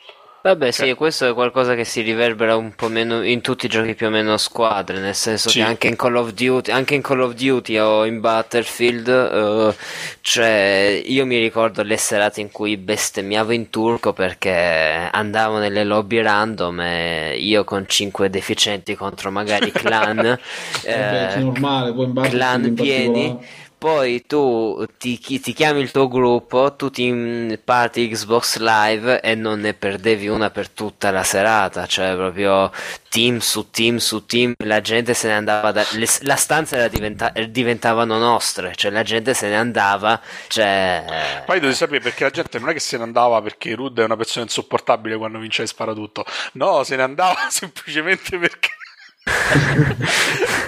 [0.44, 3.68] Vabbè, sì, Cioè- questo è qualcosa che si riverbera un po' meno in tutti i
[3.68, 5.58] giochi più o meno a squadre, nel senso Sì.
[5.58, 9.74] che anche in Call of Duty, anche in Call of Duty o in Battlefield, eh,
[10.20, 16.20] cioè io mi ricordo le serate in cui bestemmiavo in turco perché andavo nelle lobby
[16.20, 20.18] random e io con 5 deficienti contro magari clan,
[20.82, 21.94] eh, è normale,
[22.28, 23.38] clan pieni.
[23.82, 29.58] Poi tu ti, ti chiami il tuo gruppo, tu ti parti Xbox Live e non
[29.58, 32.70] ne perdevi una per tutta la serata, cioè proprio
[33.08, 36.86] team su team su team, la gente se ne andava, da, le- la stanza era
[36.86, 41.42] diventa- diventavano nostre, cioè la gente se ne andava, cioè...
[41.44, 44.04] Poi devi sapere perché la gente non è che se ne andava perché Rud è
[44.04, 46.24] una persona insopportabile quando vince e spara tutto.
[46.52, 48.70] No, se ne andava semplicemente perché.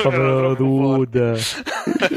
[0.02, 0.54] Povero.
[0.54, 1.38] Rude.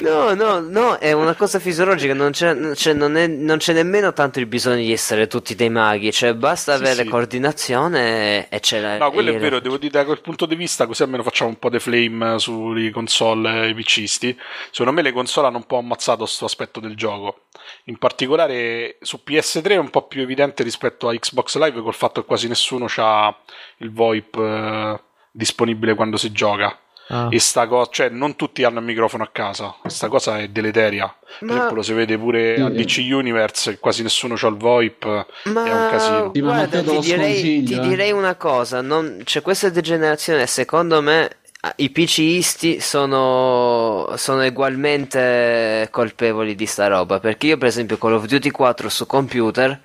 [0.02, 4.14] No, no, no, è una cosa fisiologica, non c'è, cioè, non è- non c'è nemmeno
[4.14, 7.10] tanto il bisogno di essere tutti dei maghi, cioè basta Sì, avere sì.
[7.10, 8.98] coordinazione e c'è la...
[8.98, 11.58] No, quello è vero, devo dire da quel punto di vista, così almeno facciamo un
[11.60, 14.38] po' di flame sulle console e i PCisti.
[14.72, 17.44] Secondo me le console hanno un po' ammazzato questo aspetto del gioco.
[17.86, 22.22] In particolare su PS3 è un po' più evidente rispetto a Xbox Live col fatto
[22.22, 23.36] che quasi nessuno ha
[23.78, 25.00] il VoIP eh,
[25.38, 26.78] disponibile quando si gioca.
[27.10, 27.30] Ah.
[27.32, 29.74] E sta cosa, cioè non tutti hanno il microfono a casa.
[29.80, 31.06] Questa cosa è deleteria.
[31.40, 32.62] Per Ma- esempio, lo si vede pure Sì.
[32.62, 35.06] a DC Universe, quasi nessuno ha il VoIP.
[35.46, 36.32] Ma È un casino.
[36.34, 37.80] Sì, ma guarda, ti direi, ti eh.
[37.80, 41.30] direi una cosa, non, c'è questa degenerazione, secondo me
[41.78, 48.26] i PCisti sono, sono ugualmente colpevoli di sta roba perché io per esempio Call of
[48.26, 49.80] Duty 4 su computer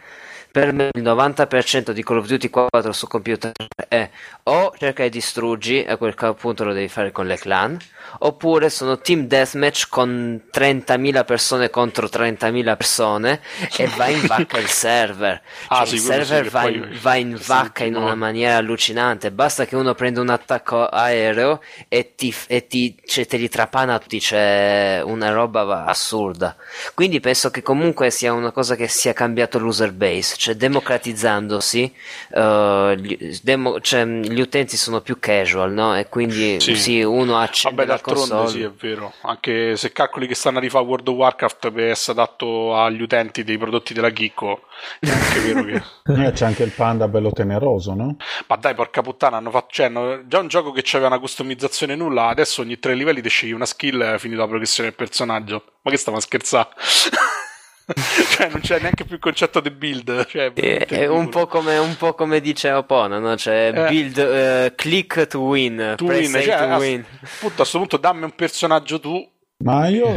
[0.52, 3.52] per me il 90% di Call of Duty 4 su computer
[3.88, 4.08] è
[4.44, 7.78] o cerca di distruggi, a quel punto lo devi fare con le clan,
[8.18, 13.40] oppure sono team deathmatch con 30.000 persone contro 30.000 persone
[13.76, 15.40] e va in vacca il server.
[15.68, 18.56] Ah, Cioè, sì, il server sì, va, poi in, va in vacca in una maniera
[18.56, 19.30] allucinante.
[19.30, 23.98] Basta che uno prenda un attacco aereo e ti, e ti cioè, te li trapana
[23.98, 24.18] tutti.
[24.18, 26.56] C'è una roba assurda.
[26.94, 31.94] Quindi penso che comunque sia una cosa che sia cambiato l'user base, cioè democratizzandosi,
[32.34, 35.96] eh, gli, demo- cioè, gli utenti sono più casual, no?
[35.96, 37.02] E quindi Sì.
[37.02, 38.48] uno accende Vabbè, la d'altronde console.
[38.48, 39.12] sì, è vero.
[39.22, 43.44] Anche se calcoli che stanno a rifare World of Warcraft per essere adatto agli utenti
[43.44, 44.62] dei prodotti della Chicco,
[44.98, 45.82] è anche vero che...
[46.22, 48.16] Eh, c'è anche il panda bello teneroso, no?
[48.48, 49.68] Ma dai, porca puttana, hanno fatto...
[49.70, 53.28] Cioè, hanno- già un gioco che aveva una customizzazione nulla, adesso ogni tre livelli ti
[53.28, 55.64] scegli una skill e è finita la progressione del personaggio.
[55.82, 56.68] Ma che stava a scherzare?
[58.30, 60.26] cioè, non c'è neanche più il concetto di build.
[60.26, 63.36] Cioè, È, è un, po come, un po' come dice Opona, no?
[63.36, 63.88] Cioè, Eh.
[63.88, 67.04] build, eh, click to win, press win, cioè, to a- win.
[67.22, 69.30] Appunto, a questo punto dammi un personaggio tu.
[69.64, 70.16] Ma io,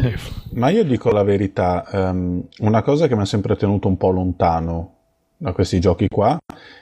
[0.53, 4.09] ma io dico la verità, ehm, una cosa che mi ha sempre tenuto un po'
[4.09, 4.93] lontano
[5.37, 6.37] da questi giochi qua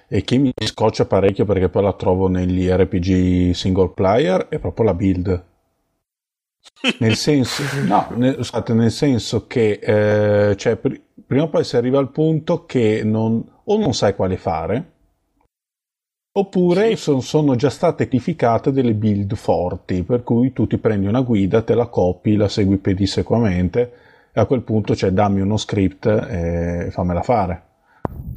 [0.08, 4.86] e che mi scoccia parecchio perché poi la trovo negli RPG single player è proprio
[4.86, 5.44] la build.
[7.00, 11.76] Nel senso, no, nel, scusate, nel senso che eh, cioè, pr- prima o poi si
[11.78, 14.92] arriva al punto che non, o non sai quale fare,
[16.36, 16.96] oppure Sì.
[16.98, 21.62] son- sono già state tipificate delle build forti, per cui tu ti prendi una guida,
[21.64, 23.92] te la copi, la segui pedissequamente
[24.32, 27.62] e a quel punto cioè, dammi uno script e fammela fare.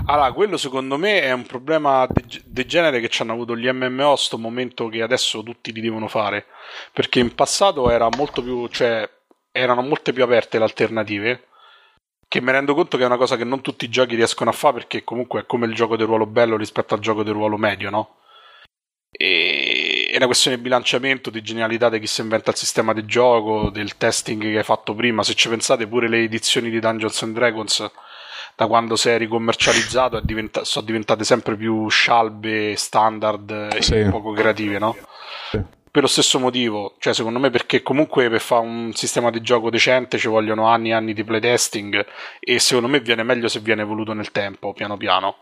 [0.08, 3.68] Allora, quello secondo me è un problema de, de genere che ci hanno avuto gli
[3.68, 6.46] MMO sto momento che adesso tutti li devono fare.
[6.92, 9.08] Perché in passato era molto più, cioè,
[9.50, 11.48] erano molte più aperte le alternative.
[12.28, 14.52] Che mi rendo conto che è una cosa che non tutti i giochi riescono a
[14.52, 17.56] fare perché comunque è come il gioco del ruolo bello rispetto al gioco del ruolo
[17.56, 18.16] medio, no?
[19.10, 23.04] E è una questione di bilanciamento, di genialità di chi si inventa il sistema di
[23.06, 25.22] gioco, del testing che hai fatto prima.
[25.22, 27.90] Se ci pensate, pure le edizioni di Dungeons and Dragons
[28.56, 34.06] da quando si è ricommercializzato è diventa- sono diventate sempre più scialbe, standard e Sì.
[34.10, 34.96] poco creative, no?
[35.50, 35.60] Sì.
[35.90, 39.70] Per lo stesso motivo, cioè secondo me perché comunque per fare un sistema di gioco
[39.70, 42.04] decente ci vogliono anni e anni di playtesting
[42.40, 45.36] e secondo me viene meglio se viene evoluto nel tempo, piano piano.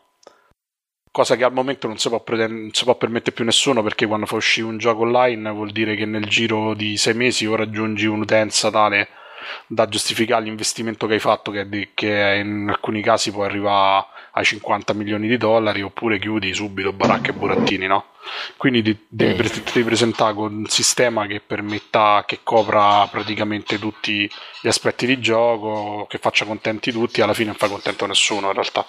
[1.10, 4.06] Cosa che al momento non si può, preten- non si può permettere più nessuno perché
[4.06, 7.54] quando fa uscire un gioco online vuol dire che nel giro di sei mesi o
[7.54, 9.08] raggiungi un'utenza tale
[9.66, 14.44] da giustificare l'investimento che hai fatto, che, di- che in alcuni casi può arrivare ai
[14.44, 18.06] 50 milioni di dollari, oppure chiudi subito baracche e burattini, no?
[18.56, 24.28] Quindi di- devi, pre- devi presentare con un sistema che permetta, che copra praticamente tutti
[24.60, 28.52] gli aspetti di gioco, che faccia contenti tutti, alla fine non fa contento nessuno in
[28.54, 28.86] realtà.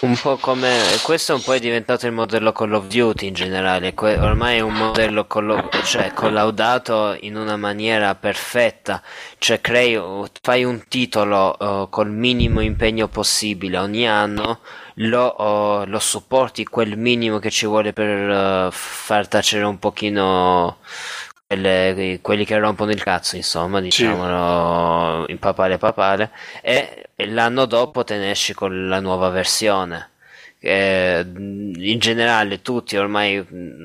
[0.00, 0.70] Un po' come
[1.02, 3.94] questo un po' è diventato il modello Call of Duty in generale.
[3.94, 9.02] que- ormai è un modello collo- cioè, collaudato in una maniera perfetta.
[9.38, 9.98] Cioè, crei,
[10.42, 14.60] fai un titolo eh, col minimo impegno possibile ogni anno,
[14.96, 20.78] lo, oh, lo supporti quel minimo che ci vuole per eh, far tacere un pochino
[21.54, 26.30] quelle- quelli che rompono il cazzo, insomma, diciamolo in papale papale,
[26.62, 30.10] e l'anno dopo te ne esci con la nuova versione.
[30.58, 33.36] Eh, in generale tutti ormai,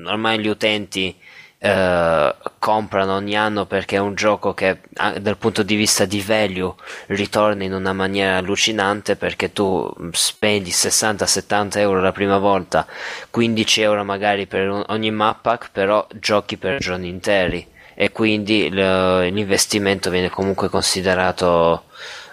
[0.06, 1.14] ormai gli utenti
[1.62, 4.80] eh, comprano ogni anno perché è un gioco che
[5.18, 6.74] dal punto di vista di value
[7.08, 12.86] ritorna in una maniera allucinante perché tu spendi 60-70 euro la prima volta
[13.28, 17.66] 15 euro magari per ogni map pack però giochi per giorni interi.
[17.94, 21.84] E quindi l'investimento viene comunque considerato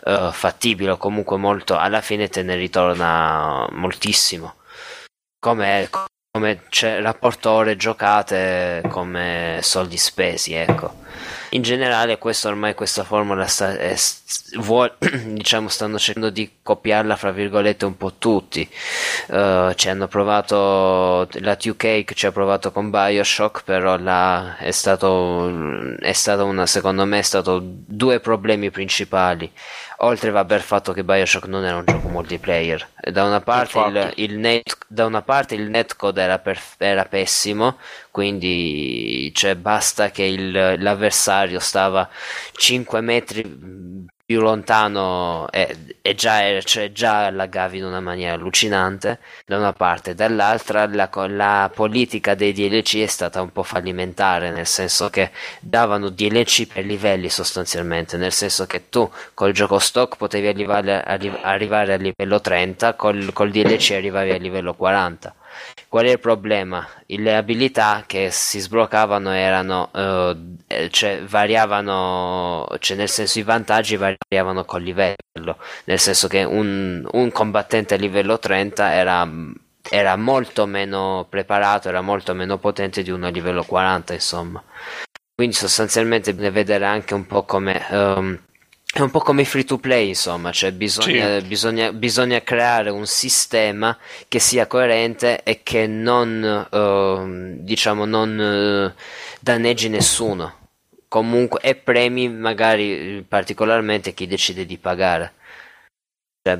[0.05, 4.55] eh, fattibile o comunque molto alla fine te ne ritorna moltissimo.
[5.39, 5.89] Come,
[6.37, 10.93] come c'è rapporto ore giocate come soldi spesi ecco
[11.51, 13.95] in generale questo ormai questa formula sta, è-
[14.57, 18.67] vuol- diciamo stanno cercando di copiarla fra virgolette un po' tutti.
[19.29, 24.71] Eh, ci hanno provato la 2K che ci ha provato con Bioshock però là è
[24.71, 29.51] stato è stato una secondo me è stato due problemi principali.
[30.01, 32.87] Oltre vabbè al fatto che Bioshock non era un gioco multiplayer.
[33.11, 37.77] Da una parte il, il net, da una parte il netcode era, perf- era pessimo
[38.11, 42.09] quindi cioè basta che il- l'avversario stava
[42.53, 43.43] 5 metri
[44.27, 50.15] più lontano e, e già, cioè, già laggavi in una maniera allucinante da una parte,
[50.15, 55.31] dall'altra la, la, politica dei DLC è stata un po' fallimentare, nel senso che
[55.61, 61.39] davano DLC per livelli sostanzialmente, nel senso che tu col gioco stock potevi arrivare, arri-
[61.41, 65.33] arrivare a livello 30, col, col DLC arrivavi a livello 40
[65.87, 66.85] Qual è il problema?
[67.05, 74.65] Le abilità che si sbloccavano erano, uh, cioè variavano, cioè nel senso i vantaggi variavano
[74.65, 79.29] col livello, nel senso che un, un combattente a livello 30 era,
[79.89, 84.63] era molto meno preparato, era molto meno potente di uno a livello 40, insomma.
[85.33, 87.85] Quindi sostanzialmente bisogna vedere anche un po' come...
[87.91, 88.39] Um,
[88.97, 91.45] è un po' come free to play, insomma, cioè bisogna, sì.
[91.45, 93.95] bisogna, bisogna, creare un sistema
[94.27, 98.99] che sia coerente e che non, uh, diciamo, non uh,
[99.39, 100.65] danneggi nessuno.
[101.07, 105.33] Comunque, e premi magari particolarmente chi decide di pagare.
[106.41, 106.59] Cioè,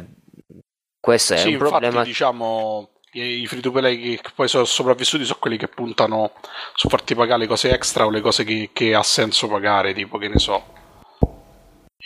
[1.00, 2.04] questo è sì, un infatti, problema.
[2.04, 6.34] diciamo, i free to play che poi sono sopravvissuti sono quelli che puntano
[6.76, 10.20] su farti pagare le cose extra o le cose che, che ha senso pagare, tipo
[10.20, 10.77] che ne so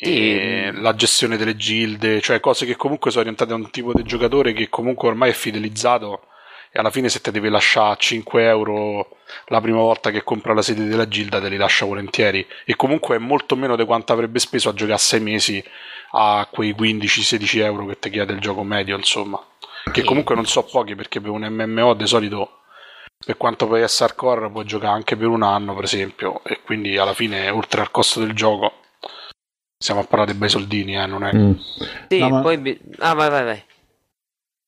[0.04, 4.02] e la gestione delle gilde, cioè cose che comunque sono orientate a un tipo di
[4.02, 6.24] giocatore che comunque ormai è fidelizzato
[6.72, 9.18] e alla fine se te devi lasciare 5 euro
[9.49, 12.43] la prima volta che compra la sede della gilda te li lascia volentieri.
[12.66, 15.64] E comunque è molto meno di quanto avrebbe speso a giocare 6 mesi
[16.14, 19.39] a quei 15-16 euro che ti chiede il gioco medio insomma.
[19.91, 22.62] Che comunque non so pochi perché per un MMO di solito
[23.24, 26.41] per quanto puoi essere hardcore puoi giocare anche per un anno per esempio.
[26.43, 28.80] E quindi alla fine oltre al costo del gioco
[29.82, 31.36] siamo a parlare di bei soldini, eh, non è...
[31.36, 31.51] Mm.
[32.07, 32.41] Sì, no, ma...
[32.41, 32.79] poi...
[32.99, 33.63] Ah, vai, vai, vai.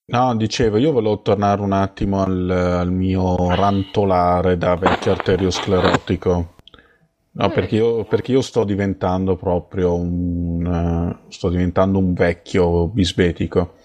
[0.05, 6.55] No, dicevo, io volevo tornare un attimo al, al mio rantolare da vecchio arteriosclerotico.
[7.35, 13.75] No, perché io, perché io, sto diventando proprio un, uh, sto diventando un vecchio bisbetico.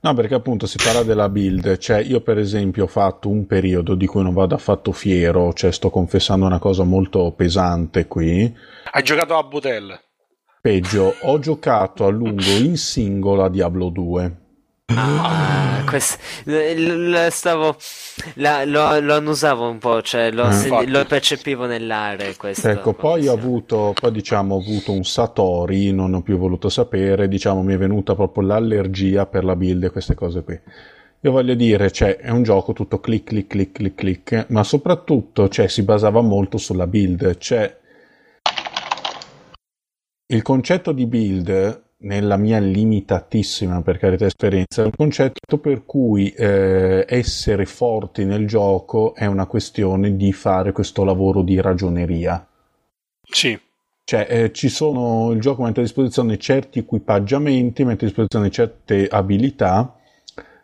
[0.00, 3.94] No, perché appunto si parla della build, cioè io per esempio ho fatto un periodo
[3.94, 8.54] di cui non vado affatto fiero, cioè sto confessando una cosa molto pesante qui.
[8.90, 9.98] Hai giocato a Butel?
[10.64, 14.36] Peggio, ho giocato a lungo in singolo a Diablo 2.
[14.86, 17.76] Ah, questo, lo, stavo,
[18.36, 20.84] la, lo, lo, annusavo un po', cioè lo, mm.
[20.86, 22.34] lo percepivo nell'aria.
[22.34, 26.70] Questo, ecco, poi ho avuto, poi diciamo, ho avuto un Satori, non ho più voluto
[26.70, 30.58] sapere, diciamo, mi è venuta proprio l'allergia per la build e queste cose qui.
[31.20, 35.46] Io voglio dire, cioè, è un gioco tutto clic, clic, clic, clic, clic, ma soprattutto,
[35.50, 37.82] cioè, si basava molto sulla build, cioè,
[40.34, 46.30] il concetto di build, nella mia limitatissima per carità esperienza, è un concetto per cui
[46.30, 52.46] eh, essere forti nel gioco è una questione di fare questo lavoro di ragioneria.
[53.22, 53.58] Sì.
[54.06, 59.06] Cioè, eh, ci sono, il gioco mette a disposizione certi equipaggiamenti, mette a disposizione certe
[59.06, 59.96] abilità,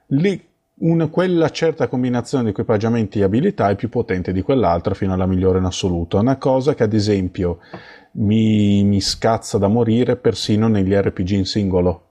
[0.08, 0.40] le,
[0.80, 5.26] una, quella certa combinazione di equipaggiamenti e abilità è più potente di quell'altra fino alla
[5.26, 6.18] migliore in assoluto.
[6.18, 7.58] Una cosa che ad esempio
[8.12, 12.04] mi, mi scazza da morire persino negli RPG in singolo.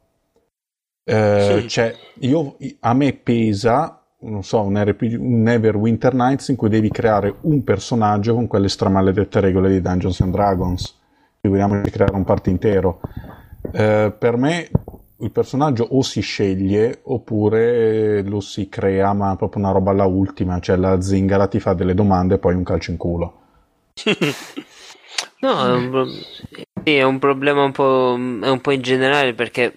[1.04, 1.68] Eh, sì.
[1.68, 6.90] Cioè, io, a me pesa, non so, un, RPG, un Neverwinter Nights in cui devi
[6.90, 10.98] creare un personaggio con quelle stramaledette regole di Dungeons and Dragons.
[11.42, 13.02] Figuriamoci di creare un party intero.
[13.72, 14.70] Eh, per me
[15.20, 20.60] il personaggio o si sceglie oppure lo si crea, ma proprio una roba alla ultima,
[20.60, 23.34] cioè la zingara ti fa delle domande e poi un calcio in culo.
[25.42, 26.06] No, è un, pro-
[26.84, 29.74] sì, è un problema un po', un po' in generale perché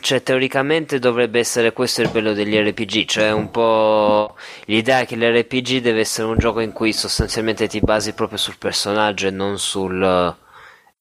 [0.00, 4.36] cioè, teoricamente dovrebbe essere questo il bello degli RPG, cioè un po'
[4.66, 9.26] l'idea che l'RPG deve essere un gioco in cui sostanzialmente ti basi proprio sul personaggio
[9.26, 10.36] e non sul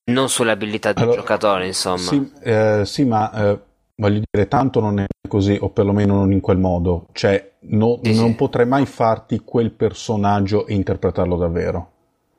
[0.06, 1.98] non sull'abilità del allora, giocatore, insomma.
[1.98, 3.60] Sì, eh, sì ma eh,
[3.96, 7.08] voglio dire, tanto non è così, o perlomeno non in quel modo.
[7.12, 8.36] Cioè, no, sì, non sì.
[8.36, 11.92] potrei mai farti quel personaggio e interpretarlo davvero.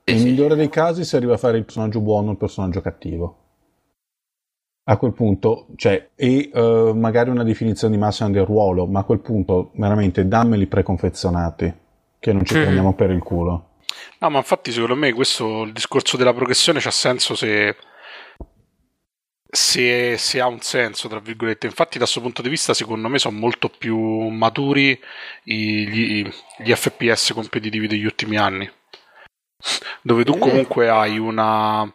[0.05, 3.39] Nel migliore dei casi si arriva a fare il personaggio buono o il personaggio cattivo.
[4.87, 9.05] A quel punto, cioè, e uh, magari una definizione di massima del ruolo, ma a
[9.05, 11.73] quel punto veramente dammeli preconfezionati,
[12.19, 12.61] che non ci mm.
[12.61, 13.69] prendiamo per il culo.
[14.19, 17.77] No, ma infatti secondo me questo, il discorso della progressione c'ha senso se,
[19.51, 21.67] se, se, ha un senso, tra virgolette.
[21.67, 23.99] Infatti da questo punto di vista secondo me sono molto più
[24.29, 24.99] maturi
[25.43, 26.23] gli,
[26.59, 28.71] gli FPS competitivi degli ultimi anni
[30.03, 31.91] dove tu comunque hai una...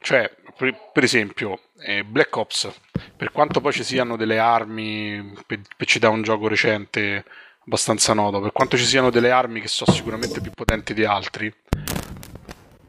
[0.00, 2.72] cioè, per, per esempio, eh, Black Ops,
[3.16, 7.24] per quanto poi ci siano delle armi, per, per citare un gioco recente
[7.66, 11.52] abbastanza noto, per quanto ci siano delle armi che sono sicuramente più potenti di altri,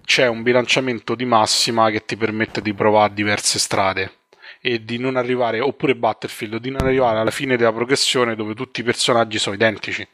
[0.05, 4.11] c'è un bilanciamento di massima che ti permette di provare diverse strade.
[4.59, 8.81] e di non arrivare, oppure Battlefield, di non arrivare alla fine della progressione dove tutti
[8.81, 10.05] i personaggi sono identici.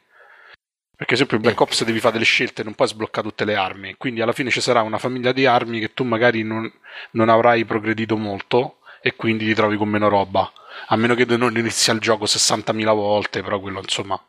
[0.96, 3.94] Perché sempre in Black Ops devi fare delle scelte, non puoi sbloccare tutte le armi.
[3.96, 6.70] Quindi alla fine ci sarà una famiglia di armi che tu magari non,
[7.12, 10.52] non avrai progredito molto e quindi ti trovi con meno roba.
[10.88, 14.22] A meno che non inizi il gioco 60.000 volte, però quello insomma.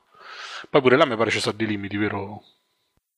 [0.69, 2.43] Poi pure là mi pare ci sono dei limiti, vero?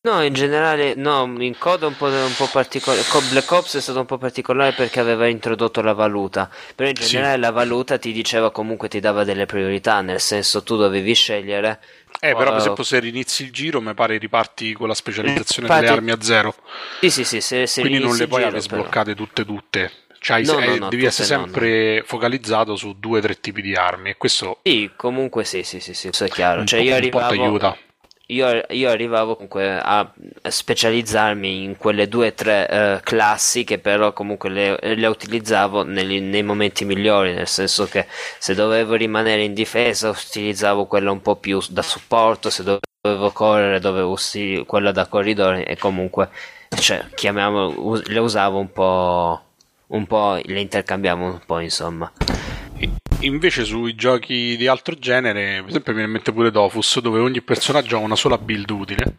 [0.08, 3.04] No, in generale, no, in COD un po', un po' particolare.
[3.30, 6.50] Black Ops è stato un po' particolare perché aveva introdotto la valuta.
[6.76, 7.40] Però in generale sì.
[7.42, 11.82] la valuta ti diceva comunque ti dava delle priorità, nel senso tu dovevi scegliere.
[12.22, 15.86] Eh, però per esempio se rinizi il giro, mi pare riparti con la specializzazione Infatti,
[15.86, 16.56] delle armi a zero.
[17.02, 17.42] Sì, sì, sì.
[17.42, 19.92] Se, se Quindi non le puoi avere sbloccate tutte, tutte.
[20.20, 24.12] Cioè, no, no, no, devi essere sempre focalizzato su due o tre tipi di armi.
[24.12, 24.60] E questo.
[24.64, 26.66] Sì, comunque sì, sì, sì, sì, è chiaro.
[26.66, 27.30] Cioè, io arrivavo.
[27.30, 27.78] aiuta
[28.30, 30.12] io, io, arrivavo comunque a
[30.44, 36.20] specializzarmi in quelle due o tre uh, classi che però comunque le, le utilizzavo nei,
[36.20, 38.06] nei, momenti migliori, nel senso che
[38.38, 43.80] se dovevo rimanere in difesa utilizzavo quella un po' più da supporto, se dovevo correre
[43.80, 46.30] dovevo usare quella da corridore e comunque
[46.80, 49.42] cioè, chiamiamo, le usavo un po',
[49.88, 52.12] un po', le intercambiavo un po' insomma.
[53.22, 57.20] Invece sui giochi di altro genere, per esempio mi viene in mente pure Dofus, dove
[57.20, 59.18] ogni personaggio ha una sola build utile,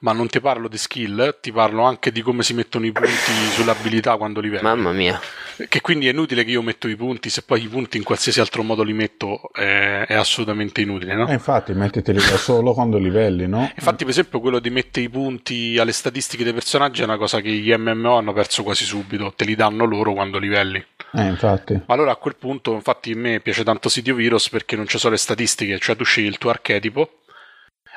[0.00, 3.32] ma non ti parlo di skill, ti parlo anche di come si mettono i punti
[3.52, 4.62] sulle abilità quando li vedo.
[4.62, 5.20] Mamma mia.
[5.68, 8.40] Che quindi è inutile che io metto i punti, se poi i punti in qualsiasi
[8.40, 11.28] altro modo li metto è, è assolutamente inutile, no?
[11.28, 13.70] Eh, infatti, mettiteli da solo quando livelli, no?
[13.74, 17.40] Infatti, per esempio, quello di mettere i punti alle statistiche dei personaggi è una cosa
[17.40, 20.84] che gli MMO hanno perso quasi subito, te li danno loro quando livelli.
[21.12, 21.80] Eh, infatti.
[21.86, 25.12] Allora a quel punto, infatti, a me piace tanto Sitio Virus perché non ci sono
[25.12, 27.18] le statistiche, cioè tu scegli il tuo archetipo.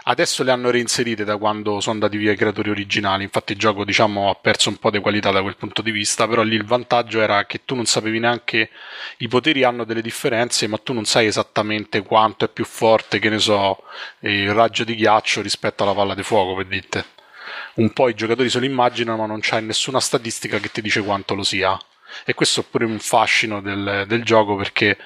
[0.10, 3.84] Adesso le hanno reinserite da quando sono andati via i creatori originali, infatti il gioco
[3.84, 6.64] diciamo ha perso un po' di qualità da quel punto di vista, però lì il
[6.64, 8.70] vantaggio era che tu non sapevi neanche
[9.18, 13.28] i poteri hanno delle differenze, ma tu non sai esattamente quanto è più forte, che
[13.28, 13.84] ne so,
[14.20, 17.06] il raggio di ghiaccio rispetto alla palla di fuoco, per dite.
[17.76, 21.04] Un po' i giocatori se lo immaginano, ma non c'è nessuna statistica che ti dice
[21.04, 21.78] quanto lo sia.
[22.26, 24.98] E questo è pure un fascino del, del gioco perché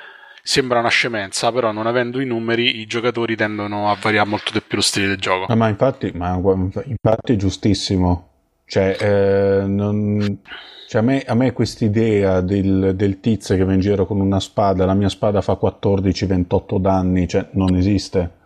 [0.44, 4.62] sembra una scemenza, però non avendo i numeri i giocatori tendono a variare molto di
[4.62, 5.46] più lo stile del gioco.
[5.48, 6.40] Ma, ma infatti, ma,
[6.86, 8.28] infatti è giustissimo.
[8.66, 10.40] Cioè, eh, non,
[10.88, 14.40] cioè a me, a me quest'idea del, del, tizio che va in giro con una
[14.40, 18.40] spada, la mia spada fa 14-28 danni, cioè non esiste.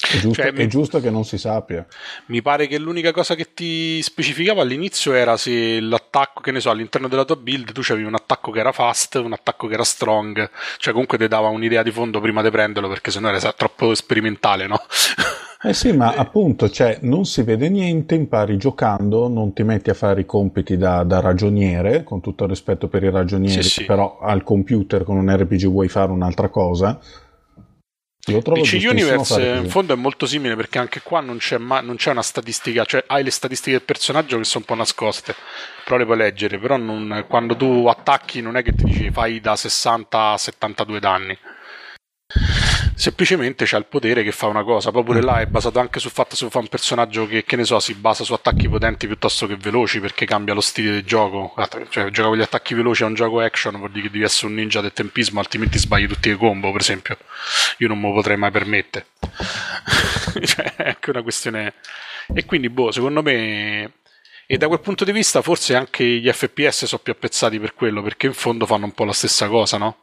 [0.00, 1.86] È giusto, cioè, è giusto, che non si sappia.
[2.26, 6.70] Mi pare che l'unica cosa che ti specificava all'inizio era se l'attacco, che ne so,
[6.70, 9.84] all'interno della tua build tu avevi un attacco che era fast, un attacco che era
[9.84, 13.94] strong, cioè comunque ti dava un'idea di fondo prima di prenderlo perché sennò era troppo
[13.94, 14.80] sperimentale, no?
[15.62, 19.94] Eh sì, ma appunto, cioè, non si vede niente, impari giocando, non ti metti a
[19.94, 23.84] fare i compiti da, da ragioniere, con tutto il rispetto per i ragionieri, sì, sì.
[23.84, 26.98] però al computer con un RPG vuoi fare un'altra cosa
[28.38, 32.10] DC Universe in fondo è molto simile perché anche qua non c'è, ma- non c'è,
[32.10, 35.34] una statistica, cioè hai le statistiche del personaggio che sono un po' nascoste,
[35.84, 39.40] però le puoi leggere, però non, quando tu attacchi non è che ti dici fai
[39.40, 41.38] da 60 a 72 danni
[43.00, 44.90] semplicemente c'ha il potere che fa una cosa.
[44.90, 47.64] Poi pure là è basato anche sul fatto se fa un personaggio che, che ne
[47.64, 51.54] so, si basa su attacchi potenti piuttosto che veloci perché cambia lo stile del gioco.
[51.88, 54.48] Cioè, giocare con gli attacchi veloci a un gioco action vuol dire che devi essere
[54.48, 57.16] un ninja del tempismo, altrimenti sbagli tutti i combo, per esempio.
[57.78, 59.06] Io non me lo potrei mai permettere.
[60.44, 61.72] cioè, è anche una questione.
[62.34, 63.92] E quindi, boh, secondo me.
[64.46, 68.02] E da quel punto di vista, forse anche gli FPS sono più apprezzati per quello,
[68.02, 69.96] perché in fondo fanno un po' la stessa cosa, no?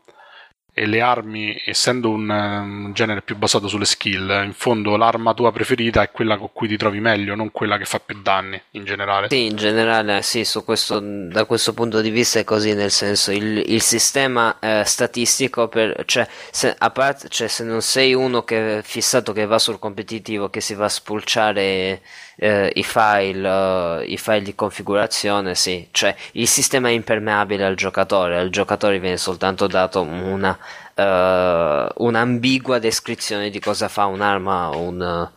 [0.80, 5.52] E le armi, essendo un, un, genere più basato sulle skill, in fondo l'arma tua
[5.52, 8.86] preferita è quella con cui ti trovi meglio, non quella che fa più danni in
[8.86, 9.26] generale.
[9.28, 13.64] Sì, in generale, sì, questo, da questo punto di vista è così, nel senso il,
[13.66, 18.78] il sistema eh, statistico, per, cioè, se, a parte, cioè, se non sei uno che
[18.78, 22.02] è fissato che va sul competitivo, che si va a spulciare
[22.38, 27.76] eh, i, file, uh, i file di configurazione, sì, cioè il sistema è impermeabile al
[27.76, 30.58] giocatore, al giocatore viene soltanto dato una,
[30.96, 35.30] uh, un'ambigua descrizione di cosa fa un'arma o un,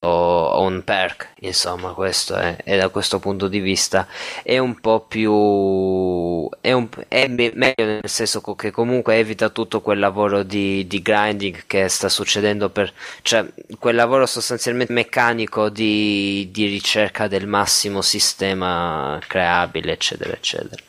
[0.00, 4.06] o un perk, insomma, questo è, e da questo punto di vista
[4.44, 9.98] è un po' più è, un, è meglio nel senso che comunque evita tutto quel
[9.98, 12.92] lavoro di, di grinding che sta succedendo per
[13.22, 13.44] cioè
[13.78, 20.82] quel lavoro sostanzialmente meccanico di, di ricerca del massimo sistema creabile, eccetera, eccetera.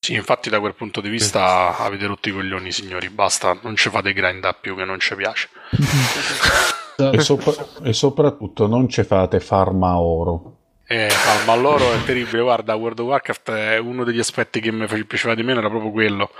[0.00, 3.90] Sì, infatti da quel punto di vista avete rotto i coglioni, signori, basta, non ci
[3.90, 5.48] fate grind a più che non ci piace.
[6.96, 10.54] e, sopra- e, soprattutto non ci fate farma oro.
[10.86, 14.72] Eh, ma, ma loro è terribile, guarda, World of Warcraft è uno degli aspetti che
[14.72, 16.30] mi piaceva di meno, era proprio quello,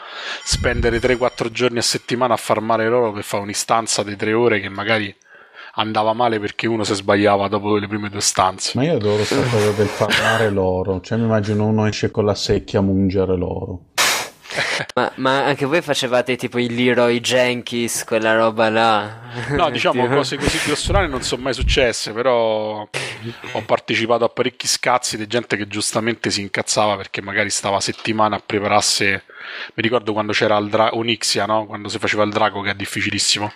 [0.42, 4.70] spendere 3-4 giorni a settimana a farmare loro per fare un'istanza di 3 ore che
[4.70, 5.14] magari
[5.78, 8.72] andava male perché uno si sbagliava dopo le prime due stanze.
[8.74, 12.34] Ma io adoro questa cosa del farmare l'oro, cioè mi immagino uno esce con la
[12.34, 13.80] secchia a mungere l'oro.
[14.94, 19.20] ma, ma, anche voi facevate tipo il Leroy Jenkins, quella roba là?
[19.50, 22.88] No, diciamo cose così grossolane non sono mai successe, però
[23.52, 28.36] ho partecipato a parecchi scazzi di gente che giustamente si incazzava perché magari stava settimana
[28.36, 29.04] a prepararsi.
[29.04, 31.66] Mi ricordo quando c'era il dra- Onyxia, no?
[31.66, 33.52] Quando si faceva il drago, che è difficilissimo.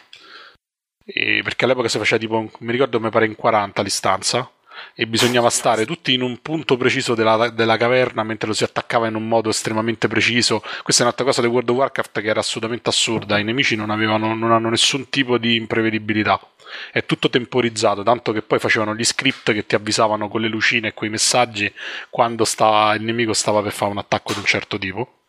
[1.05, 4.51] E perché all'epoca si faceva tipo, mi ricordo, mi pare in 40 l'istanza
[4.95, 9.07] e bisognava stare tutti in un punto preciso della, della, caverna mentre lo si attaccava
[9.07, 10.63] in un modo estremamente preciso.
[10.83, 13.39] Questa è un'altra cosa di World of Warcraft che era assolutamente assurda.
[13.39, 16.41] I nemici non, avevano, non hanno nessun tipo di imprevedibilità.
[16.91, 20.89] È tutto temporizzato, tanto che poi facevano gli script che ti avvisavano con le lucine
[20.89, 21.71] e quei messaggi
[22.09, 25.22] quando stava, il nemico stava per fare un attacco di un certo tipo.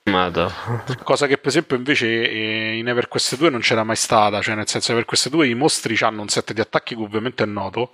[1.03, 4.67] Cosa che per esempio invece eh, in EverQuest 2 non c'era mai stata, cioè nel
[4.67, 7.93] senso EverQuest 2 i mostri hanno un set di attacchi che ovviamente è noto,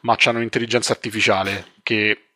[0.00, 2.29] ma hanno un'intelligenza artificiale che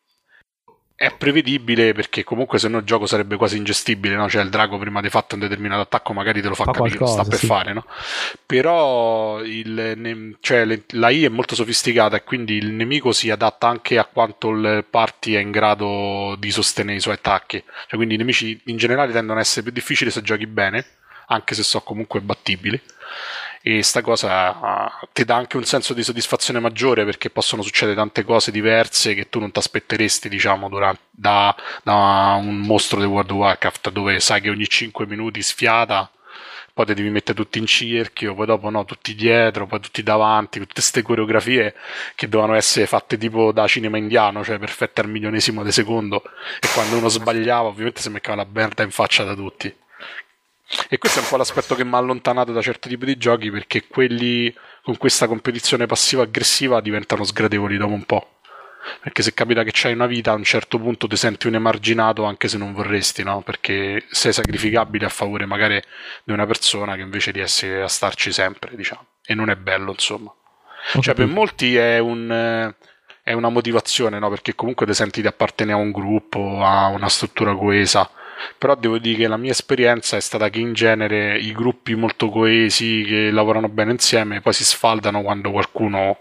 [0.97, 4.29] è prevedibile perché comunque se no il gioco sarebbe quasi ingestibile, no?
[4.29, 6.97] Cioè il drago prima di fatto un determinato attacco magari te lo fa, fa capire
[6.97, 7.47] qualcosa, sta per sì.
[7.47, 7.85] fare, no?
[8.47, 13.99] Però il, cioè, la I è molto sofisticata e quindi il nemico si adatta anche
[13.99, 17.59] a quanto il party è in grado di sostenere i suoi attacchi.
[17.59, 20.85] Cioè, quindi i nemici in generale tendono ad essere più difficili se giochi bene,
[21.27, 22.81] anche se sono comunque battibili
[23.67, 27.97] e sta cosa uh, ti dà anche un senso di soddisfazione maggiore perché possono succedere
[27.97, 33.07] tante cose diverse che tu non ti aspetteresti diciamo durante, da, da, un mostro di
[33.07, 36.11] World of Warcraft dove sai che ogni 5 minuti sfiata
[36.75, 40.59] poi ti devi mettere tutti in cerchio, poi dopo no, tutti dietro, poi tutti davanti,
[40.59, 41.75] tutte queste coreografie
[42.17, 46.23] che dovevano essere fatte tipo da cinema indiano, cioè perfette al milionesimo di secondo,
[46.61, 49.73] e quando uno sbagliava ovviamente si metteva la merda in faccia da tutti.
[50.89, 53.51] E questo è un po' l'aspetto che mi ha allontanato da certi tipi di giochi
[53.51, 58.29] perché quelli con questa competizione passiva-aggressiva diventano sgradevoli dopo un po'.
[59.01, 62.25] Perché se capita che c'hai una vita, a un certo punto ti senti un emarginato
[62.25, 63.41] anche se non vorresti, no?
[63.41, 65.81] Perché sei sacrificabile a favore magari
[66.23, 69.07] di una persona che invece riesce a starci sempre, diciamo.
[69.25, 70.31] E non è bello, insomma.
[70.89, 71.03] Okay.
[71.03, 72.75] Cioè, per molti è un
[73.23, 74.29] è una motivazione, no?
[74.29, 78.09] Perché comunque ti senti di appartenere a un gruppo, a una struttura coesa
[78.59, 82.29] però devo dire che la mia esperienza è stata che in genere i gruppi molto
[82.31, 86.19] coesi che lavorano bene insieme poi si sfaldano quando qualcuno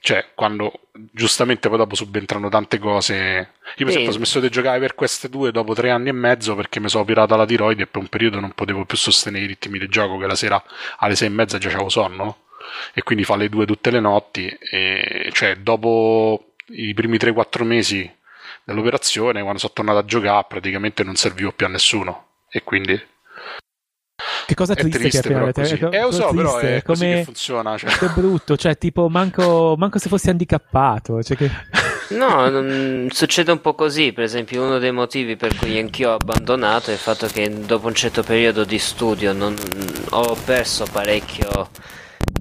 [0.00, 3.14] cioè quando giustamente poi dopo subentrano tante cose.
[3.14, 6.54] Io per esempio ho smesso di giocare per queste due dopo tre anni e mezzo
[6.54, 9.48] perché mi sono pirata la tiroide e per un periodo non potevo più sostenere i
[9.48, 10.62] ritmi del gioco che la sera
[10.98, 12.44] alle sei e mezza già avevo sonno
[12.92, 18.16] e quindi fa le due tutte le notti e cioè dopo i primi 3-4 mesi
[18.68, 23.00] dell'operazione, quando sono tornato a giocare praticamente non servivo più a nessuno e quindi
[24.46, 25.74] che cosa è triste, triste che però così.
[25.74, 27.14] Eh, lo so, però è come...
[27.16, 27.78] che funziona.
[27.78, 27.90] Cioè.
[27.98, 31.22] È brutto, cioè tipo manco, manco se fossi handicappato.
[31.22, 31.50] Cioè che...
[32.10, 34.12] No, non, succede un po' così.
[34.12, 37.86] Per esempio, uno dei motivi per cui anch'io ho abbandonato è il fatto che dopo
[37.86, 39.54] un certo periodo di studio non,
[40.10, 41.68] ho perso parecchio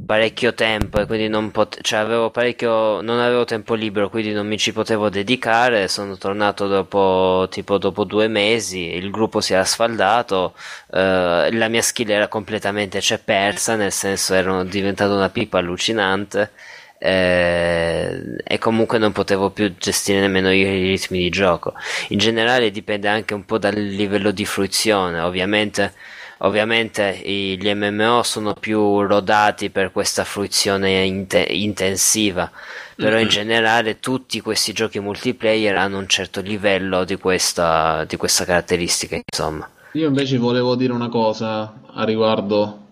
[0.07, 4.47] parecchio tempo e quindi non, pot- cioè avevo parecchio non avevo tempo libero quindi non
[4.47, 5.87] mi ci potevo dedicare.
[5.87, 10.55] Sono tornato dopo tipo dopo due mesi il gruppo si era sfaldato
[10.93, 16.51] eh, la mia skill era completamente cioè, persa nel senso ero diventato una pipa allucinante
[16.99, 21.73] eh, e comunque non potevo più gestire nemmeno i ritmi di gioco.
[22.09, 25.93] In generale dipende anche un po' dal livello di fruizione ovviamente
[26.39, 32.49] Ovviamente gli MMO sono più rodati per questa fruizione inte- intensiva,
[32.95, 33.21] però mm-hmm.
[33.21, 39.15] in generale tutti questi giochi multiplayer hanno un certo livello di questa, di questa caratteristica,
[39.15, 39.67] insomma.
[39.93, 42.85] Io invece volevo dire una cosa a riguardo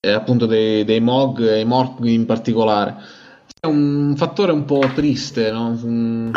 [0.00, 3.18] eh, appunto dei, dei MOG e i MORG in particolare
[3.60, 5.76] è un fattore un po' triste no?
[5.76, 6.30] su,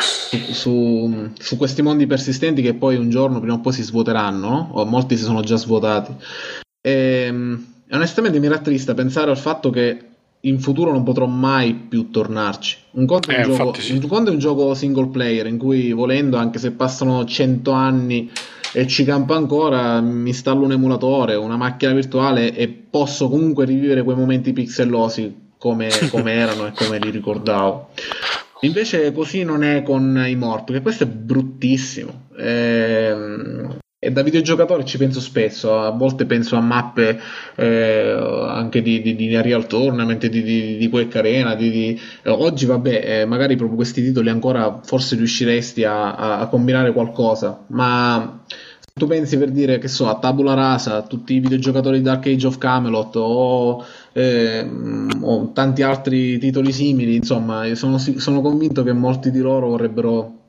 [0.51, 4.69] su, su, questi mondi persistenti che poi un giorno prima o poi si svuoteranno, no?
[4.73, 6.13] o molti si sono già svuotati.
[6.81, 10.07] E, ehm, e onestamente mi rattrista pensare al fatto che
[10.41, 12.77] in futuro non potrò mai più tornarci.
[12.91, 13.93] Un conto, è, eh, un gioco, sì.
[13.93, 18.29] un conto è un gioco single player in cui volendo, anche se passano 100 anni
[18.73, 24.03] e ci campa ancora, mi installo un emulatore, una macchina virtuale e posso comunque rivivere
[24.03, 27.91] quei momenti pixellosi come, come erano e come li ricordavo.
[28.63, 32.25] Invece così non è con i morti, perché questo è bruttissimo.
[32.37, 37.17] Eh, E da videogiocatore ci penso spesso, a volte penso a mappe
[37.55, 38.09] eh,
[38.49, 41.55] anche di, di, di Real Tournament, di, di, di Quake Arena.
[41.55, 42.01] Di, di...
[42.25, 47.63] Oggi, vabbè, eh, magari proprio questi titoli ancora forse riusciresti a, a, a combinare qualcosa,
[47.67, 48.43] ma
[48.93, 52.25] tu pensi per dire che so, a Tabula Rasa, a tutti i videogiocatori di Dark
[52.27, 54.67] Age of Camelot o, eh,
[55.21, 60.39] o tanti altri titoli simili, insomma, sono, sono convinto che molti di loro vorrebbero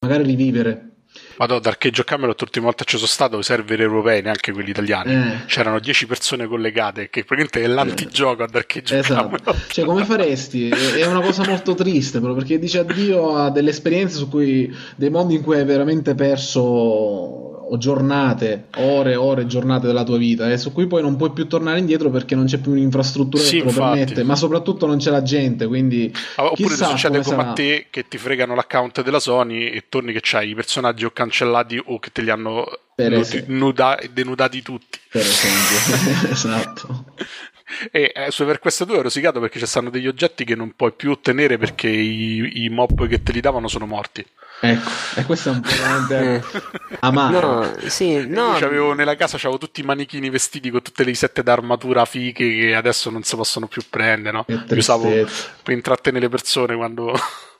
[0.00, 0.94] magari rivivere
[1.36, 5.14] Vado da Archeggio Camelot l'ultima volta ci sono stato i server europei, neanche quelli italiani.
[5.14, 5.44] Eh.
[5.46, 9.36] C'erano 10 persone collegate, che praticamente è l'antigioco ad Archeggio esatto.
[9.36, 9.66] Camelot.
[9.68, 10.68] Cioè, come faresti?
[10.94, 15.10] È una cosa molto triste, però, perché dice addio a delle esperienze su cui, dei
[15.10, 20.50] mondi in cui hai veramente perso o giornate, ore e ore, giornate della tua vita,
[20.50, 23.60] eh, su cui poi non puoi più tornare indietro perché non c'è più un'infrastruttura sì,
[23.60, 27.36] che te lo permette, ma soprattutto non c'è la gente, quindi ah, oppure succede come
[27.36, 27.50] sarà.
[27.50, 31.10] a te che ti fregano l'account della Sony e torni che c'hai i personaggi o
[31.10, 32.66] cancellati o che te li hanno
[33.46, 34.98] nuda- denudati tutti.
[35.10, 37.04] Per esempio, esatto.
[37.90, 40.92] E eh, per questo tu ero rosicato perché ci stanno degli oggetti che non puoi
[40.92, 44.24] più ottenere perché i, i mob che te li davano sono morti.
[44.60, 46.44] Ecco, e questo è un po' veramente
[47.00, 47.64] amaro.
[47.64, 48.56] No, sì, no.
[48.58, 52.74] Io nella casa c'avevo tutti i manichini vestiti con tutte le sette d'armatura fiche che
[52.74, 54.44] adesso non si possono più prendere, no?
[54.48, 55.08] Io usavo
[55.62, 57.14] per intrattenere le persone quando...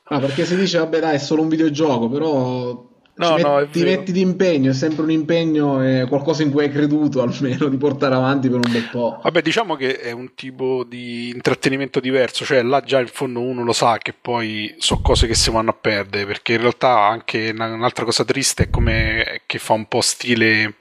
[0.05, 4.11] Ah, perché si dice, vabbè dai, è solo un videogioco, però No, no, ti metti
[4.11, 8.49] d'impegno, è sempre un impegno, è qualcosa in cui hai creduto almeno di portare avanti
[8.49, 9.21] per un bel po'.
[9.23, 13.63] Vabbè, diciamo che è un tipo di intrattenimento diverso, cioè là già in fondo uno
[13.63, 17.53] lo sa che poi sono cose che si vanno a perdere, perché in realtà anche
[17.55, 20.75] un'altra cosa triste è come che fa un po' stile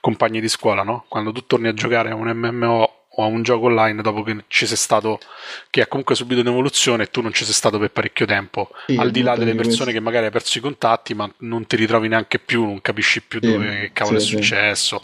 [0.00, 1.04] compagni di scuola, no?
[1.08, 4.44] Quando tu torni a giocare a un MMO o a un gioco online dopo che
[4.48, 5.18] ci sei stato
[5.70, 8.70] che ha comunque subito un'evoluzione e tu non ci sei stato per parecchio tempo.
[8.86, 9.92] Sì, al di là delle persone questo.
[9.92, 13.40] che magari hai perso i contatti ma non ti ritrovi neanche più non capisci più
[13.40, 15.02] sì, dove che cavolo sì, è successo.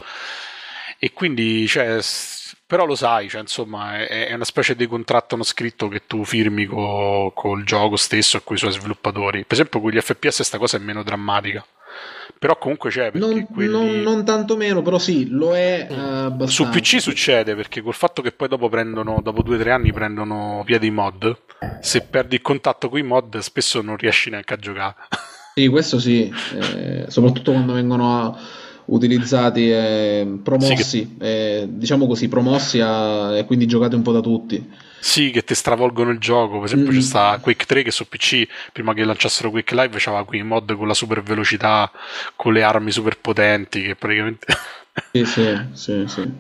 [0.98, 1.98] E quindi cioè,
[2.66, 6.24] però lo sai cioè, insomma è, è, una specie di contratto non scritto che tu
[6.24, 9.44] firmi con il gioco stesso e con i suoi sviluppatori.
[9.44, 11.64] Per esempio con gli FPS questa cosa è meno drammatica
[12.38, 13.10] però comunque c'è.
[13.14, 13.70] Non, quelli...
[13.70, 18.20] non, non, tanto meno, però sì, lo è uh, Su PC succede perché col fatto
[18.20, 21.36] che poi dopo prendono, dopo due o tre anni prendono piede i mod,
[21.80, 24.94] se perdi il contatto con i mod spesso non riesci neanche a giocare.
[25.54, 26.32] Sì, questo sì,
[26.74, 28.34] eh, soprattutto quando vengono
[28.86, 31.60] utilizzati e promossi, sì, che...
[31.60, 34.70] eh, diciamo così, promossi a, e quindi giocati un po' da tutti.
[35.02, 36.58] Sì, che ti stravolgono il gioco.
[36.58, 36.94] Per esempio, mm.
[36.94, 40.76] c'è sta Quake 3 che su PC, prima che lanciassero Quake Live, c'aveva quei mod
[40.76, 41.90] con la super velocità,
[42.36, 43.82] con le armi super potenti.
[43.82, 44.46] Che praticamente.
[45.10, 46.32] sì, sì, sì, sì.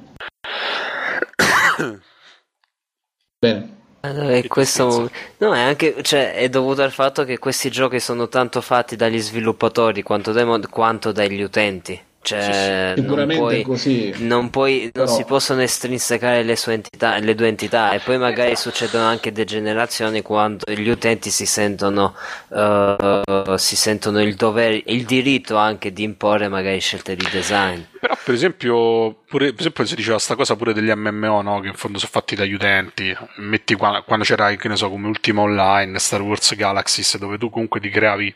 [3.40, 3.80] Bene.
[4.02, 8.28] Allora, e questo no, è anche cioè, è dovuto al fatto che questi giochi sono
[8.28, 12.00] tanto fatti dagli sviluppatori quanto, dai mod, quanto dagli utenti.
[12.22, 14.14] Cioè, sì, sicuramente non puoi, così.
[14.18, 15.06] Non, puoi, Però...
[15.06, 19.32] non si possono estrinsecare le, sue entità, le due entità e poi magari succedono anche
[19.32, 22.14] degenerazioni quando gli utenti si sentono,
[22.48, 27.80] uh, si sentono il dovere, il diritto anche di imporre magari scelte di design.
[27.98, 31.58] Però per esempio, pure, per esempio si diceva questa cosa pure degli MMO, no?
[31.58, 33.12] che in fondo sono fatti dagli utenti.
[33.38, 37.50] Metti quando, quando c'era, che ne so, come Ultima Online, Star Wars Galaxies, dove tu
[37.50, 38.32] comunque ti creavi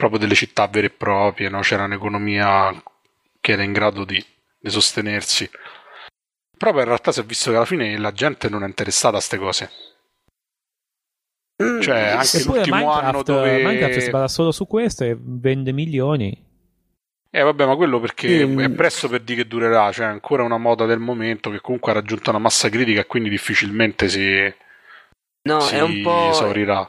[0.00, 1.60] proprio delle città vere e proprie, no?
[1.60, 2.82] c'era un'economia
[3.38, 4.24] che era in grado di,
[4.58, 5.48] di sostenersi.
[6.56, 9.18] Però in realtà si è visto che alla fine la gente non è interessata a
[9.18, 9.70] queste cose.
[11.62, 13.62] Mm, cioè, anche l'ultimo Minecraft, anno dove...
[13.62, 16.48] Minecraft si basa solo su questo e vende milioni.
[17.30, 18.58] Eh vabbè, ma quello perché mm.
[18.60, 21.92] è presto per dire che durerà, cioè è ancora una moda del momento che comunque
[21.92, 24.52] ha raggiunto una massa critica e quindi difficilmente si
[25.42, 26.02] No, è un,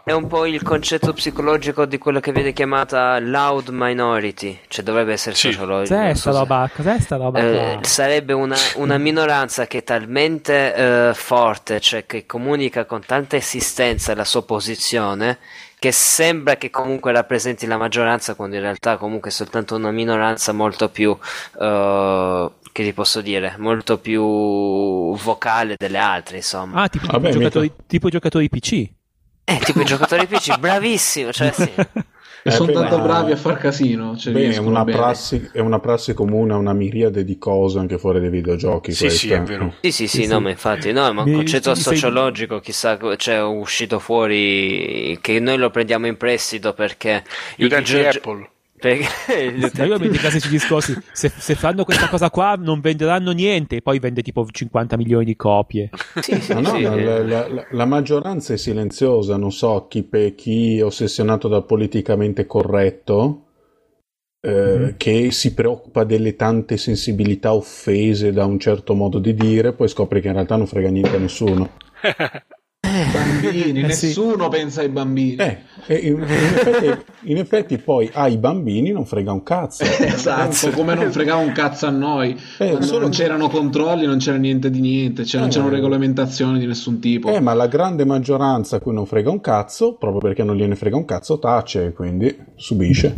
[0.04, 5.14] è un, po', il concetto psicologico di quello che viene chiamata loud minority, cioè dovrebbe
[5.14, 5.54] essere sì.
[5.54, 5.96] sociologico.
[5.96, 6.70] Cos'è sta roba?
[6.76, 7.40] Cos'è sta roba?
[7.40, 13.38] Eh, sarebbe una, una, minoranza che è talmente eh, forte, cioè che comunica con tanta
[13.38, 15.38] esistenza la sua posizione,
[15.82, 20.52] che sembra che comunque rappresenti la maggioranza, quando in realtà comunque è soltanto una minoranza
[20.52, 21.10] molto più...
[21.54, 26.84] Uh, che ti posso dire, molto più vocale delle altre, insomma.
[26.84, 28.72] Ah, tipo, Vabbè, giocatori, tipo giocatori PC.
[29.44, 31.72] Eh, tipo i giocatori PC, bravissimo, cioè sì.
[32.44, 34.16] E eh, sono tanto bravi a far casino.
[34.18, 37.98] Cioè beh, è, una prassi, è una, prassi, comune a una miriade di cose anche
[37.98, 38.92] fuori dai videogiochi.
[38.92, 39.20] Sì, questa.
[39.20, 39.74] sì, è vero.
[39.82, 43.44] Sì, sì, sì, sì no, ma infatti, no, ma un concetto sociologico, chissà, cioè, è
[43.44, 47.24] uscito fuori che noi lo prendiamo in prestito perché...
[47.56, 48.50] Gli utenti Apple.
[48.82, 49.06] Perché
[49.78, 53.82] ma io i classici discorsi se, se, fanno questa cosa qua non venderanno niente e
[53.84, 56.82] poi vende tipo 50 milioni di copie sì, sì, no, sì.
[56.82, 62.48] La, la, la, la, maggioranza è silenziosa non so chi, chi è ossessionato dal politicamente
[62.48, 63.46] corretto
[64.42, 69.88] eh, che si preoccupa delle tante sensibilità offese da un certo modo di dire, poi
[69.88, 71.70] scopri che in realtà non frega niente a nessuno.
[73.42, 74.06] bambini, Eh, sì.
[74.08, 75.36] nessuno pensa ai bambini.
[75.36, 75.58] Eh,
[75.88, 79.84] e in, in effetti, in effetti poi ai bambini non frega un cazzo.
[80.12, 82.32] Esatto, come non fregava un cazzo a noi.
[82.58, 85.54] Eh, Quando solo- non c'erano controlli, non c'era niente di niente, cioè non Eh.
[85.54, 87.30] c'erano regolamentazioni di nessun tipo.
[87.34, 90.76] Eh, ma la grande maggioranza a cui non frega un cazzo, proprio perché non gliene
[90.76, 93.16] frega un cazzo, tace, quindi subisce.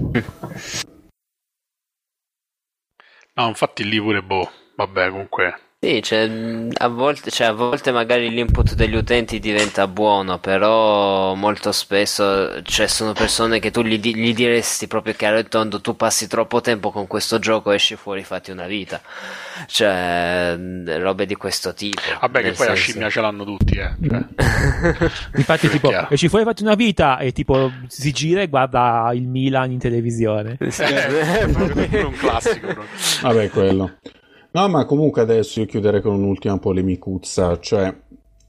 [3.35, 4.49] No, infatti lì pure boh.
[4.75, 5.53] Vabbè, comunque.
[5.83, 6.31] Sì, cioè,
[6.77, 12.87] a volte, cioè, a volte magari l'input degli utenti diventa buono, però molto spesso cioè,
[12.87, 16.89] sono persone che tu gli, gli diresti proprio chiaro e tondo, tu passi troppo tempo
[16.89, 19.01] con questo gioco, esci fuori, fatti una vita.
[19.67, 20.55] Cioè,
[20.99, 21.99] robe di questo tipo.
[22.21, 23.93] Vabbè, che poi la senso- scimmia ce l'hanno tutti, eh.
[24.07, 29.11] Cioè, Infatti, È tipo, esci fuori fatti una vita e tipo si gira e guarda
[29.13, 30.55] il Milan in televisione.
[30.63, 32.67] è proprio un classico.
[32.67, 32.85] proprio.
[33.21, 33.97] Vabbè, quello.
[34.53, 37.93] No, ma comunque adesso io chiuderei con un'ultima polemicuzza, cioè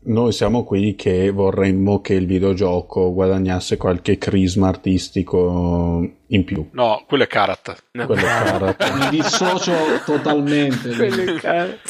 [0.06, 6.68] noi siamo qui che vorremmo che il videogioco guadagnasse qualche crisma artistico in più.
[6.72, 7.84] No, quello è Karat.
[7.92, 8.04] No.
[8.04, 8.76] Quello è chiaro.
[9.00, 9.72] Mi dissocio
[10.04, 10.90] totalmente.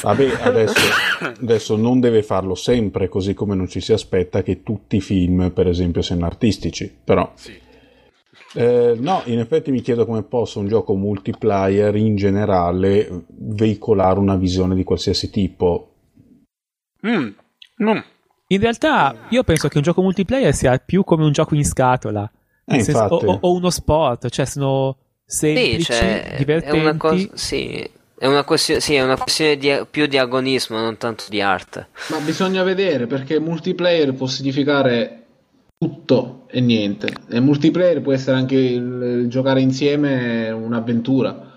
[0.00, 0.80] Vabbè, adesso,
[1.40, 5.50] adesso non deve farlo sempre, così come non ci si aspetta che tutti i film,
[5.50, 6.94] per esempio, siano artistici.
[7.02, 7.62] Però, Sì.
[8.54, 14.36] Eh, no, in effetti mi chiedo come possa un gioco multiplayer in generale veicolare una
[14.36, 15.90] visione di qualsiasi tipo.
[17.06, 17.28] Mm,
[17.82, 17.98] mm.
[18.48, 22.30] In realtà, io penso che un gioco multiplayer sia più come un gioco in scatola.
[22.66, 26.78] Eh, senso- o, o- uno sport, cioè sono Sì, semplici, cioè, è divertenti.
[26.78, 30.96] una cosa, sì, è una questione, sì, è una questione di, più di agonismo, non
[30.96, 31.88] tanto di arte.
[32.10, 35.23] Ma bisogna vedere perché multiplayer può significare
[35.84, 37.12] tutto e niente.
[37.28, 41.52] E multiplayer può essere anche il, giocare insieme un'avventura.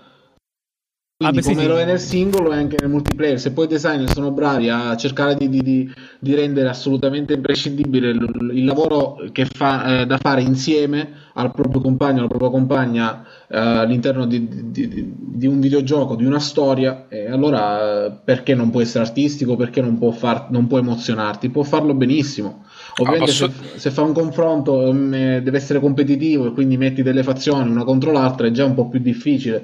[1.16, 1.68] Quindi Ah, beh, sì, come sì.
[1.68, 3.40] lo è nel singolo è anche nel multiplayer.
[3.40, 8.10] Se poi i designer sono bravi a cercare di, di- di- di rendere assolutamente imprescindibile
[8.10, 13.24] il, il lavoro che fa, eh, da fare insieme al proprio compagno, alla propria compagna
[13.48, 18.70] eh, all'interno di, di- di- un videogioco, di una storia, e allora eh, perché non
[18.70, 19.56] può essere artistico?
[19.56, 21.48] Perché non può, far- non può emozionarti?
[21.50, 22.64] Può farlo benissimo.
[22.96, 27.02] Ovviamente posso- se, se fa un confronto mm, eh, deve essere competitivo e quindi metti
[27.02, 29.62] delle fazioni una contro l'altra è già un po' più difficile.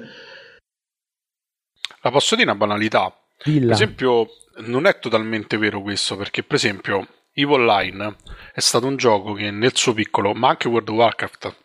[2.01, 3.09] La posso dire una banalità?
[3.09, 3.73] Per Dilla.
[3.73, 4.27] esempio,
[4.67, 8.15] non è totalmente vero questo, perché per esempio EVE Online
[8.53, 11.55] è stato un gioco che nel suo piccolo, ma anche World of Warcraft,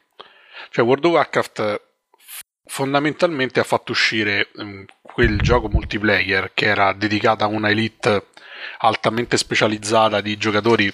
[0.70, 1.80] cioè World of Warcraft
[2.66, 8.28] fondamentalmente ha fatto uscire ehm, quel gioco multiplayer che era dedicato a una elite
[8.78, 10.92] altamente specializzata di giocatori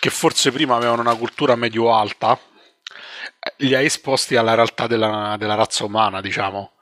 [0.00, 2.38] che forse prima avevano una cultura medio-alta,
[3.40, 6.72] eh, li ha esposti alla realtà della, della razza umana, diciamo.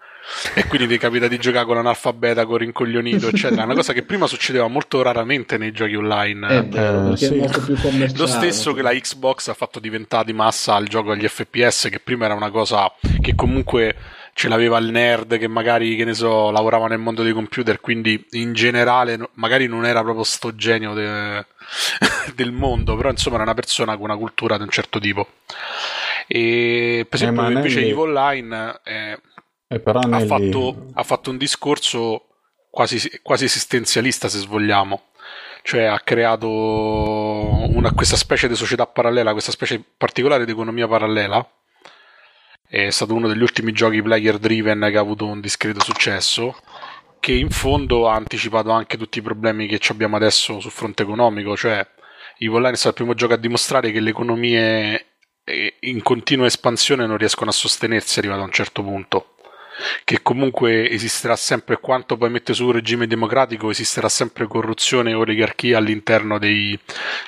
[0.54, 3.64] E quindi ti capita di giocare con l'analfabeta, con rincoglionito, eccetera.
[3.64, 6.46] Una cosa che prima succedeva molto raramente nei giochi online.
[6.48, 7.34] È vero, Eh, perché sì.
[7.34, 8.18] è molto più commerciale.
[8.18, 12.00] Lo stesso che la Xbox ha fatto diventare di massa il gioco agli FPS, che
[12.00, 13.94] prima era una cosa che comunque
[14.34, 18.22] ce l'aveva il nerd che magari, che ne so, lavorava nel mondo dei computer, quindi
[18.32, 21.46] in generale magari non era proprio sto genio de-
[22.34, 25.26] del mondo, però insomma era una persona con una cultura di un certo tipo.
[26.26, 29.18] E per esempio ma invece EVE Online eh,
[29.68, 32.26] Eh, però ha, fatto, ha fatto un discorso
[32.70, 35.08] quasi, quasi esistenzialista, se vogliamo.
[35.62, 41.44] Cioè ha creato una, questa specie di società parallela, questa specie particolare di economia parallela.
[42.68, 46.56] È stato uno degli ultimi giochi player driven che ha avuto un discreto successo.
[47.18, 51.02] Che in fondo ha anticipato anche tutti i problemi che ci abbiamo adesso sul fronte
[51.02, 51.56] economico.
[51.56, 51.84] Cioè,
[52.38, 55.06] EVE Online è stato il primo gioco a dimostrare che le economie
[55.42, 59.35] eh, in continua espansione non riescono a sostenersi arrivato a un certo punto
[60.04, 65.14] che comunque esisterà sempre quanto poi mette su un regime democratico esisterà sempre corruzione e
[65.14, 66.78] oligarchia all'interno dei,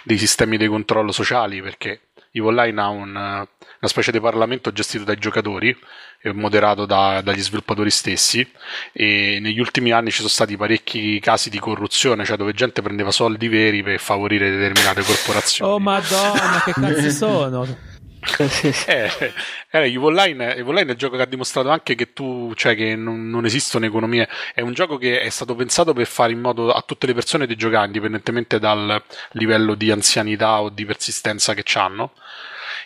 [0.03, 2.01] dei sistemi di controllo sociali perché
[2.31, 3.47] EVE Online ha un, una
[3.83, 5.77] specie di parlamento gestito dai giocatori
[6.21, 8.47] e moderato da- dagli sviluppatori stessi
[8.93, 13.11] e negli ultimi anni ci sono stati parecchi casi di corruzione cioè dove gente prendeva
[13.11, 17.97] soldi veri per favorire determinate corporazioni Oh madonna, che cazzo sono?
[18.87, 19.11] eh,
[19.71, 23.29] eh, EVE Online è un gioco che ha dimostrato anche che tu, cioè che non,
[23.31, 24.29] non esistono economie.
[24.55, 27.47] È un gioco che è stato pensato per fare in modo a tutte le persone
[27.47, 32.13] di giocare, indipendentemente dal livello di anzianità o di persistenza che hanno.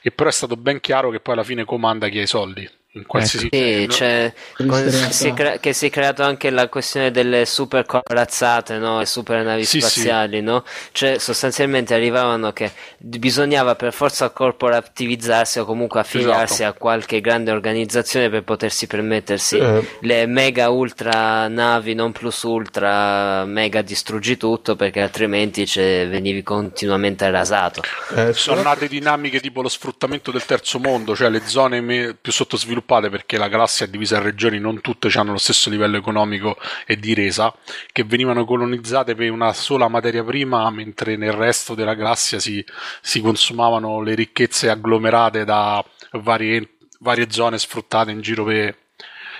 [0.02, 2.68] E però è stato ben chiaro che poi alla fine comanda chi ha i soldi.
[2.94, 6.69] In qualsiasi Sì, c'è, Triste con- si è crea- che si è creato anche la
[6.69, 8.98] questione delle super corazzate, no?
[8.98, 9.86] Le super navi Sì, sì.
[10.01, 10.62] spaziali, no?
[10.93, 16.77] Cioè, sostanzialmente arrivavano che bisognava per forza corporativizzarsi o comunque affiliarsi Esatto.
[16.77, 23.44] a qualche grande organizzazione per potersi permettersi Eh, le mega ultra navi non plus ultra
[23.47, 27.81] mega distruggi tutto perché altrimenti cioè, venivi continuamente rasato.
[28.16, 32.32] eh, Sono nate dinamiche tipo lo sfruttamento del terzo mondo, cioè le zone me- più
[32.32, 36.56] sottosviluppate perché la galassia è divisa in regioni, non tutte hanno lo stesso livello economico
[36.86, 37.54] e di resa,
[37.90, 42.64] che venivano colonizzate per una sola materia prima, mentre nel resto della galassia si,
[43.00, 48.76] si consumavano le ricchezze agglomerate da varie, varie zone sfruttate in giro per,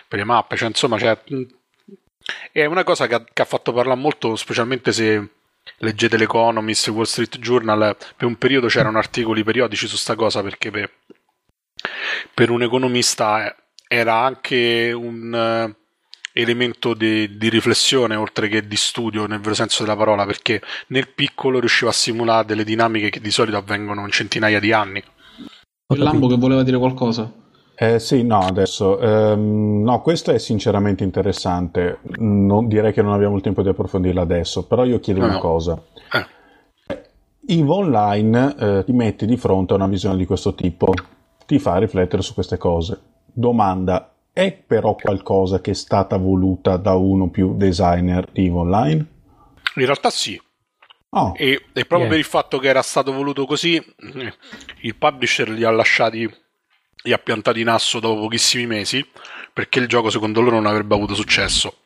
[0.09, 0.56] per le mappe.
[0.56, 1.19] Cioè, insomma, cioè,
[2.51, 5.28] è una cosa che ha, che ha fatto parlare molto, specialmente se
[5.78, 10.70] leggete l'Economist, Wall Street Journal, per un periodo c'erano articoli periodici su sta cosa perché
[10.70, 10.90] per,
[12.32, 13.55] per un economista
[13.89, 15.77] era anche un eh,
[16.32, 21.09] elemento di, di riflessione oltre che di studio nel vero senso della parola perché nel
[21.09, 25.03] piccolo riusciva a simulare delle dinamiche che di solito avvengono in centinaia di anni.
[25.89, 27.31] Il Lambo che voleva dire qualcosa.
[27.74, 28.99] Eh, sì, no, adesso.
[28.99, 31.99] ehm, no, questo è sinceramente interessante.
[32.19, 35.35] Non, direi che non abbiamo il tempo di approfondirlo adesso, però io chiedo No, una
[35.35, 35.40] no.
[35.40, 35.82] cosa.
[36.12, 36.27] Eh.
[37.47, 40.93] EVE Online eh, ti metti di fronte a una visione di questo tipo,
[41.53, 42.99] ti fa riflettere su queste cose.
[43.27, 48.57] Domanda, è però qualcosa che è stata voluta da uno o più designer di EVE
[48.57, 49.07] Online?
[49.77, 50.41] In realtà sì,
[51.15, 52.09] Oh, E, e proprio Yeah.
[52.09, 54.33] per il fatto che era stato voluto così, eh,
[54.81, 56.27] il publisher li ha lasciati,
[57.03, 59.07] li ha piantati in asso dopo pochissimi mesi,
[59.53, 61.81] perché il gioco secondo loro non avrebbe avuto successo.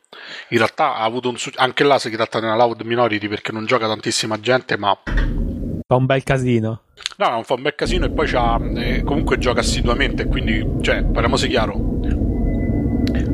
[0.50, 3.50] In realtà ha avuto un su- anche là si tratta di una loud minority perché
[3.50, 4.96] non gioca tantissima gente, ma
[5.88, 6.82] Fa un bel casino.
[7.18, 11.04] no, non fa un bel casino e poi c'ha, eh, comunque gioca assiduamente, quindi, cioè,
[11.04, 11.74] parliamoci chiaro,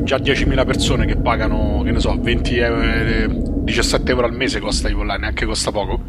[0.05, 4.91] già 10.000 persone che pagano, che ne so, 20 euro, 17 euro al mese costa
[4.91, 6.03] i online, neanche costa poco.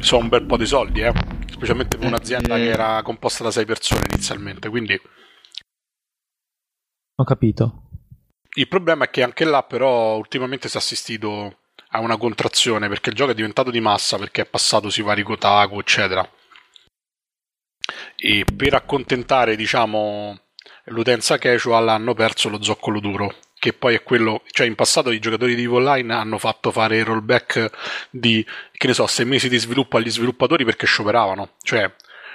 [0.00, 1.12] Sono un bel po' di soldi, eh.
[1.50, 2.58] Specialmente per un'azienda Eh.
[2.58, 4.68] che era composta da 6 persone inizialmente.
[4.68, 5.00] Quindi
[7.16, 7.84] Ho capito.
[8.56, 11.60] il problema è che anche là, però, ultimamente si è assistito
[11.92, 15.22] a una contrazione perché il gioco è diventato di massa perché è passato sui vari
[15.22, 16.28] Kotaku, eccetera.
[18.16, 20.38] E per accontentare, diciamo,
[20.86, 23.34] l'utenza casual hanno perso lo zoccolo duro.
[23.58, 27.04] Che poi è quello, cioè in passato i giocatori di EVE Online hanno fatto fare
[27.04, 27.70] rollback
[28.10, 31.50] di, che ne so, sei mesi di sviluppo agli sviluppatori perché scioperavano.
[31.62, 31.94] Cioè,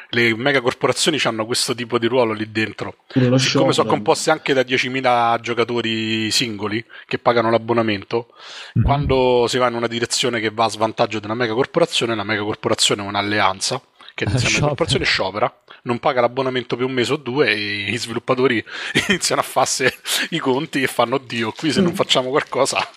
[0.09, 2.95] le megacorporazioni hanno questo tipo di ruolo lì dentro.
[3.37, 8.27] Siccome sono composte anche da 10.000 giocatori singoli che pagano l'abbonamento,
[8.73, 8.83] Mhm.
[8.83, 13.03] quando si va in una direzione che va a svantaggio di una megacorporazione, la megacorporazione
[13.03, 13.81] è un'alleanza
[14.15, 14.57] che insieme Sciopera.
[14.57, 18.63] alle corporazioni sciopera, non paga l'abbonamento per un mese o due e i sviluppatori
[19.09, 19.85] iniziano a farsi
[20.31, 22.77] i conti e fanno Dio, qui se non facciamo qualcosa...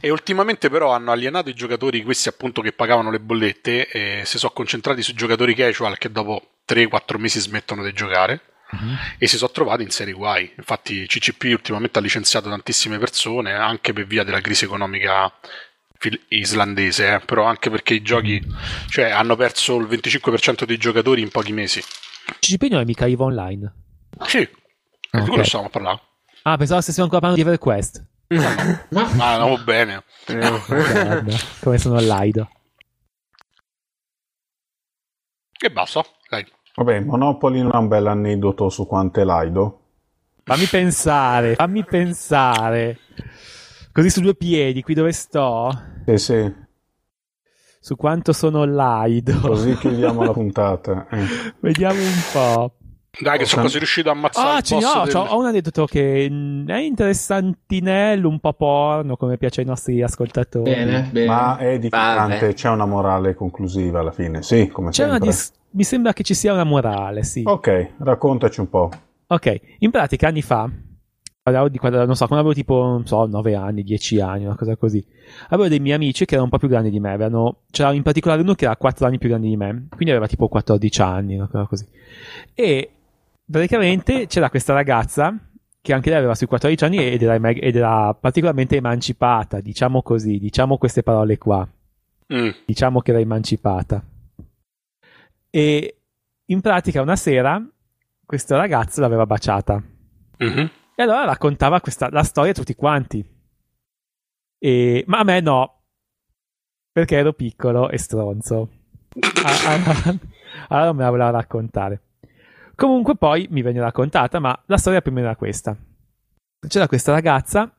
[0.00, 4.38] E ultimamente però hanno alienato i giocatori, questi appunto che pagavano le bollette, e si
[4.38, 8.40] sono concentrati sui giocatori casual che dopo 3-4 mesi smettono di giocare
[8.72, 8.96] Mhm.
[9.18, 10.50] e si sono trovati in seri guai.
[10.56, 15.30] Infatti CCP ultimamente ha licenziato tantissime persone anche per via della crisi economica
[16.28, 18.42] islandese, eh, però anche perché i giochi
[18.88, 21.82] cioè, hanno perso il 25% dei giocatori in pochi mesi.
[22.40, 23.72] CCP non è mica EVE Online.
[24.26, 24.48] Sì, di
[25.20, 25.28] Ok.
[25.28, 26.00] quello stavamo a parlare.
[26.42, 28.04] Ah, pensavo stessimo ancora parlando di EverQuest.
[28.38, 30.02] Ma Ma andiamo bene.
[30.26, 32.48] Guarda, come sono laido.
[35.64, 36.44] E basta, dai.
[36.74, 39.78] vabbè, Monopoly non ha un bel aneddoto su quanto è laido.
[40.44, 42.98] Fammi pensare, fammi pensare.
[43.92, 45.70] Così su due piedi, qui dove sto,
[46.04, 46.52] Eh sì,
[47.78, 49.38] su quanto sono laido.
[49.38, 51.06] così chiudiamo la puntata.
[51.10, 51.26] eh.
[51.60, 52.76] Vediamo un po'.
[53.20, 55.44] Dai, che sono San- quasi riuscito a ammazzare Ah, boss no, del- c'ho- ho un
[55.44, 60.70] aneddoto che mm, è interessantinello, un po' porno, come piace ai nostri ascoltatori.
[60.70, 61.26] bene, bene.
[61.26, 65.28] Ma è edificante, c'è una morale conclusiva alla fine, sì, come C'è una sempre.
[65.28, 67.42] dis- mi sembra che ci sia una morale, sì.
[67.44, 68.90] Ok, raccontaci un po'.
[69.26, 70.70] Ok, in pratica anni fa,
[71.42, 74.56] parlavo di quando, non so, quando avevo tipo, non so, 9 anni, 10 anni, una
[74.56, 75.04] cosa così.
[75.50, 78.02] Avevo dei miei amici che erano un po' più grandi di me, avevano, c'era in
[78.02, 81.36] particolare uno che era 4 anni più grande di me, quindi aveva tipo 14 anni,
[81.36, 81.86] una cosa così.
[82.54, 82.90] E
[83.52, 85.36] praticamente c'era questa ragazza
[85.80, 90.38] che anche lei aveva sui 14 anni ed era, ed era particolarmente emancipata, diciamo così,
[90.38, 91.68] diciamo queste parole qua
[92.32, 92.48] Mm.
[92.64, 94.02] diciamo che era emancipata.
[95.50, 95.96] E
[96.46, 97.62] in pratica una sera
[98.24, 99.82] questo ragazzo l'aveva baciata.
[100.38, 100.70] Mhm.
[100.94, 103.22] E allora raccontava questa, la storia a tutti quanti.
[104.58, 105.82] E- ma a me no,
[106.90, 108.70] perché ero piccolo e stronzo.
[109.44, 110.18] Allora,
[110.68, 112.00] allora me la voleva raccontare.
[112.74, 115.76] Comunque poi mi venne raccontata, ma la storia prima era questa.
[116.66, 117.74] C'era questa ragazza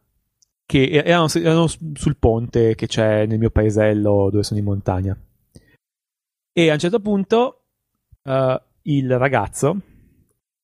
[0.65, 5.17] che erano, erano sul ponte che c'è nel mio paesello dove sono in montagna.
[6.51, 7.65] E a un certo punto
[8.23, 9.81] uh, il ragazzo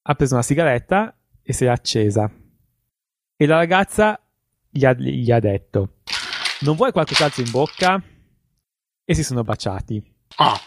[0.02, 2.32] ha preso una sigaretta e si è accesa.
[3.36, 4.20] E la ragazza
[4.70, 5.96] gli ha, gli ha detto:
[6.62, 8.02] Non vuoi qualcos'altro in bocca?
[9.04, 10.04] E si sono baciati.
[10.36, 10.60] Ah.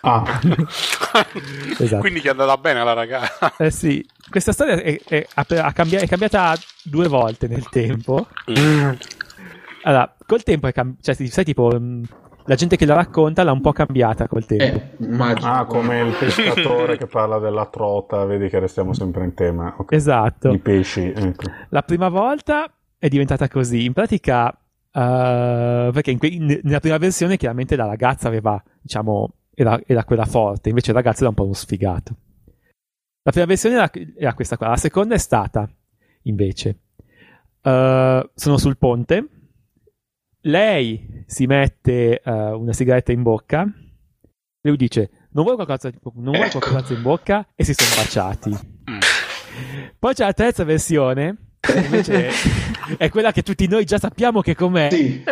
[0.00, 0.40] Ah,
[1.78, 2.00] esatto.
[2.00, 3.54] Quindi gli è andata bene alla ragazza.
[3.58, 8.26] Eh sì, questa storia è, è, è, cambi- è cambiata due volte nel tempo.
[8.50, 8.90] Mm.
[9.82, 12.02] Allora, col tempo è cambiata, cioè, sai, tipo, mm,
[12.44, 14.80] la gente che la racconta l'ha un po' cambiata col tempo.
[14.98, 19.74] Eh, ah, come il pescatore che parla della trota, vedi che restiamo sempre in tema.
[19.76, 19.98] Okay.
[19.98, 20.50] Esatto.
[20.50, 21.50] I pesci, ecco.
[21.68, 23.84] La prima volta è diventata così.
[23.84, 29.34] In pratica, uh, perché in que- in, nella prima versione chiaramente la ragazza aveva, diciamo,
[29.58, 32.14] era, era, quella forte, invece il ragazzo era un po' uno sfigato.
[33.22, 35.68] La prima versione era, era questa qua, la seconda è stata,
[36.22, 36.78] invece,
[37.62, 39.28] uh, sono sul ponte,
[40.42, 43.68] lei si mette uh, una sigaretta in bocca,
[44.60, 46.60] lui dice non vuoi qualcosa, non vuoi ecco.
[46.60, 48.56] qualcosa in bocca e si sono baciati.
[49.98, 52.30] Poi c'è la terza versione, che invece
[52.96, 54.88] è quella che tutti noi già sappiamo che com'è.
[54.90, 55.24] Sì.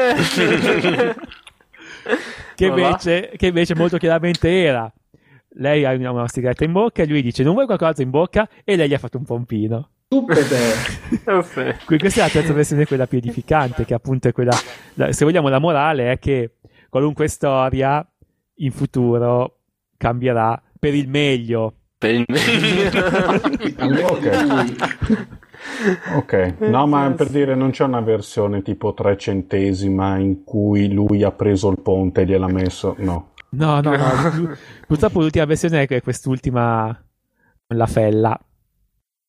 [2.56, 4.92] che, invece, che invece molto chiaramente era
[5.58, 8.48] lei ha una, una sigaretta in bocca e lui dice non vuoi qualcosa in bocca?
[8.64, 10.54] E lei gli ha fatto un pompino Tuppete.
[11.84, 14.56] Quindi questa è la terza versione quella più edificante che appunto è quella
[14.94, 16.56] la- se vogliamo la morale è che
[16.88, 18.06] qualunque storia
[18.58, 19.58] in futuro
[19.96, 22.90] cambierà per il meglio Per il meglio.
[24.16, 24.94] Ok.
[26.14, 31.32] Ok, no, ma per dire non c'è una versione tipo trecentesima in cui lui ha
[31.32, 33.32] preso il ponte e gliel'ha messo, no.
[33.50, 34.56] no no no
[34.86, 37.04] purtroppo l'ultima versione è quest'ultima
[37.68, 38.38] la fella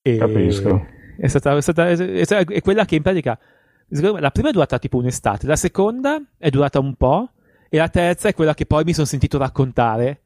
[0.01, 0.85] e Capisco.
[1.17, 3.37] è stata, è stata- è stata- è quella che in pratica
[3.89, 7.31] la prima è durata tipo un'estate la seconda è durata un po'
[7.69, 10.21] e la terza è quella che poi mi sono sentito raccontare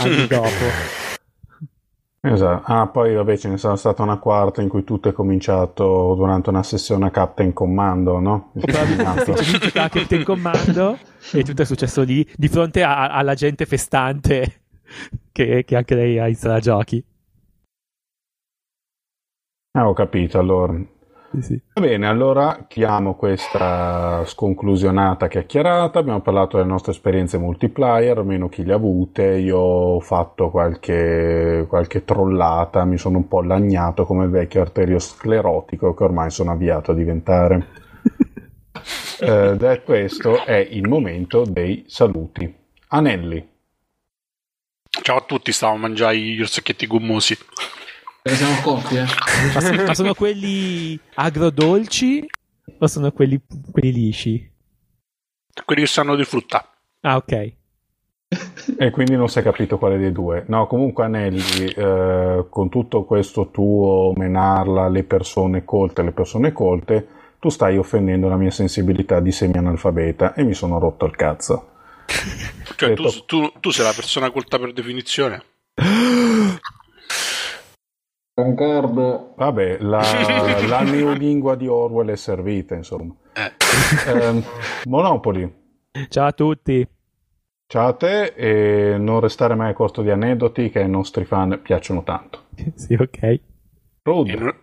[0.00, 0.48] anni dopo
[2.28, 2.72] Esatto.
[2.72, 6.48] Ah, poi vabbè ce ne sarà stata una quarta in cui tutto è cominciato durante
[6.50, 8.50] una sessione a Captain Commando, no?
[8.54, 9.32] Il filmato.
[9.34, 10.98] C'è la Captain Commando
[11.32, 14.62] e tutto è successo lì di fronte a- alla gente festante
[15.30, 17.04] che, che anche lei ha iniziato a giochi.
[19.78, 20.74] Ah, ho capito, allora.
[21.32, 21.60] Sì, sì.
[21.74, 25.98] Va bene, allora chiamo questa sconclusionata chiacchierata.
[25.98, 29.36] Abbiamo parlato delle nostre esperienze multiplayer, almeno chi le ha avute.
[29.36, 35.94] Io ho fatto qualche, qualche trollata, mi sono un po' lagnato come il vecchio arteriosclerotico
[35.94, 37.66] che ormai sono avviato a diventare.
[39.18, 42.54] Eh, questo, è il momento dei saluti.
[42.88, 43.48] Anelli.
[45.02, 47.36] Ciao a tutti, stavo a mangiare gli orsacchetti gommosi.
[48.34, 49.04] Siamo accorti, eh?
[49.54, 52.26] Ma, sì, ma sono quelli agrodolci
[52.78, 53.40] o sono quelli,
[53.70, 54.50] quelli lisci?
[55.64, 56.68] Quelli che sanno di frutta.
[57.00, 57.52] Ah, ok.
[58.78, 60.44] E quindi non si è capito quale dei due.
[60.48, 67.06] No, comunque Anelli, eh, con tutto questo tuo menarla alle persone colte, le persone colte,
[67.38, 71.68] tu stai offendendo la mia sensibilità di semi-analfabeta e mi sono rotto il cazzo.
[72.74, 75.42] Cioè, tu, tu- tu sei la persona colta per definizione.
[78.46, 79.32] Concordo.
[79.36, 80.02] Vabbè, la,
[80.68, 83.14] la neolingua di Orwell è servita, insomma.
[83.32, 83.52] Eh.
[84.10, 84.44] Ehm,
[84.84, 85.50] Monopoli,
[86.10, 86.86] Ciao a tutti.
[87.66, 91.60] ciao a te e non restare mai a corto di aneddoti che ai nostri fan
[91.62, 92.48] piacciono tanto.
[92.76, 93.40] sì, ok.
[94.02, 94.58] Rud, E non-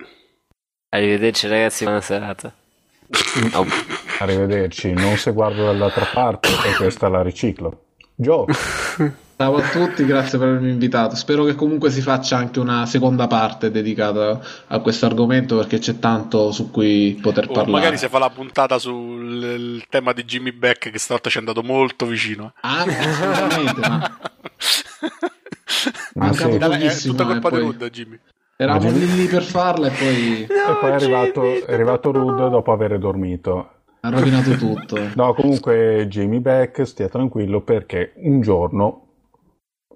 [0.90, 2.54] Arrivederci ragazzi, buona serata.
[3.56, 3.66] Oh,
[4.20, 4.94] arrivederci.
[4.94, 7.86] Non se guardo dall'altra parte e questa la riciclo.
[8.16, 8.46] Joe,
[9.36, 11.16] Ciao a tutti, grazie per avermi invitato.
[11.16, 16.00] Spero che comunque si faccia anche una seconda parte dedicata a questo argomento perché c'è
[16.00, 17.70] tanto su cui poter o parlare.
[17.70, 21.38] Oh, magari si fa la puntata sul il tema di Jimmy Beck che stavolta ci
[21.38, 22.54] è andato molto vicino.
[22.62, 24.18] Ah, assolutamente, ma
[26.16, 27.08] Ma Mancato sì.
[27.10, 28.20] È tutta colpa e di poi- Wood, Jimmy.
[28.56, 30.48] eravamo lì lì per farla e poi E
[30.80, 33.70] poi è arrivato, è arrivato Rud dopo aver dormito.
[34.02, 35.00] ha rovinato tutto.
[35.16, 39.08] No, comunque Jamie Beck stia tranquillo perché un giorno,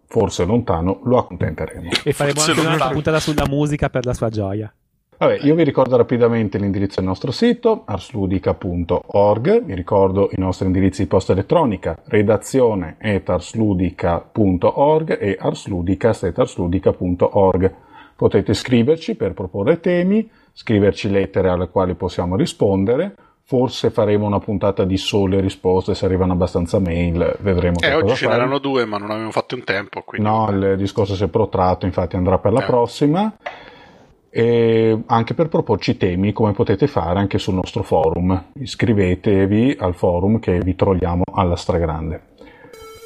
[0.08, 1.90] forse lontano, lo accontenteremo.
[2.04, 4.72] E faremo Forse anche non un'altra puntata sulla musica per la sua gioia.
[5.20, 11.02] Vabbè, io vi ricordo rapidamente l'indirizzo del nostro sito, arsludica.org, vi ricordo i nostri indirizzi
[11.02, 17.74] di posta elettronica, redazione at arsludica.org e arsludica.org.
[18.16, 23.16] Potete scriverci per proporre temi, scriverci lettere alle quali possiamo rispondere,
[23.50, 27.80] Forse faremo una puntata di sole risposte se arrivano abbastanza mail, vedremo.
[27.80, 28.36] Eh, oggi ce fare.
[28.40, 30.02] n'erano due, ma non avevamo fatto in tempo.
[30.02, 30.28] Quindi...
[30.28, 32.66] No, il discorso si è protratto, infatti andrà per la Eh.
[32.66, 33.34] prossima.
[34.30, 38.48] E anche per proporci temi, come potete fare anche sul nostro forum.
[38.60, 42.22] Iscrivetevi al forum che vi trolliamo alla stragrande.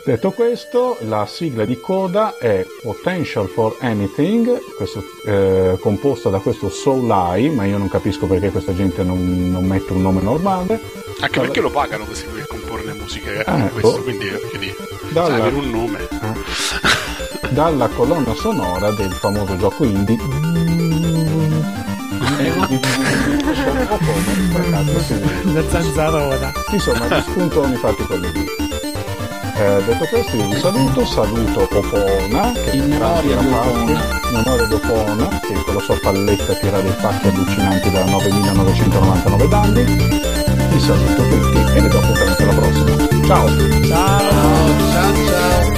[0.04, 6.70] Detto questo, la sigla di coda è Potential for Anything, questo, eh, composta da questo
[6.70, 10.80] Soul Eye, ma io non capisco perché questa gente non, non mette un nome normale.
[11.20, 13.44] Anche perché lo pagano questi qui per comporre le musiche.
[13.44, 14.02] Ah, eh, questo, ecco.
[14.04, 14.76] quindi, quindi
[15.12, 16.00] Dalla- sai, avere un nome.
[16.10, 17.50] Eh.
[17.54, 20.18] dalla colonna sonora del famoso gioco indie.
[25.44, 26.52] Una zanzarona.
[26.72, 28.61] Insomma, gli spuntoni fatti con le dita.
[29.62, 33.92] Eh, detto questo, io vi saluto, saluto Opona, che In memoria di pacchi, Opona.
[33.92, 39.48] in memoria di Opona, che con la sua palletta tira dei pacchi allucinanti da 9999
[39.48, 39.84] danni.
[39.84, 43.26] Vi saluto tutti e vi do appuntamento alla prossima.
[43.28, 43.48] Ciao!
[43.86, 44.20] Ciao.
[44.90, 45.71] Ciao ciao.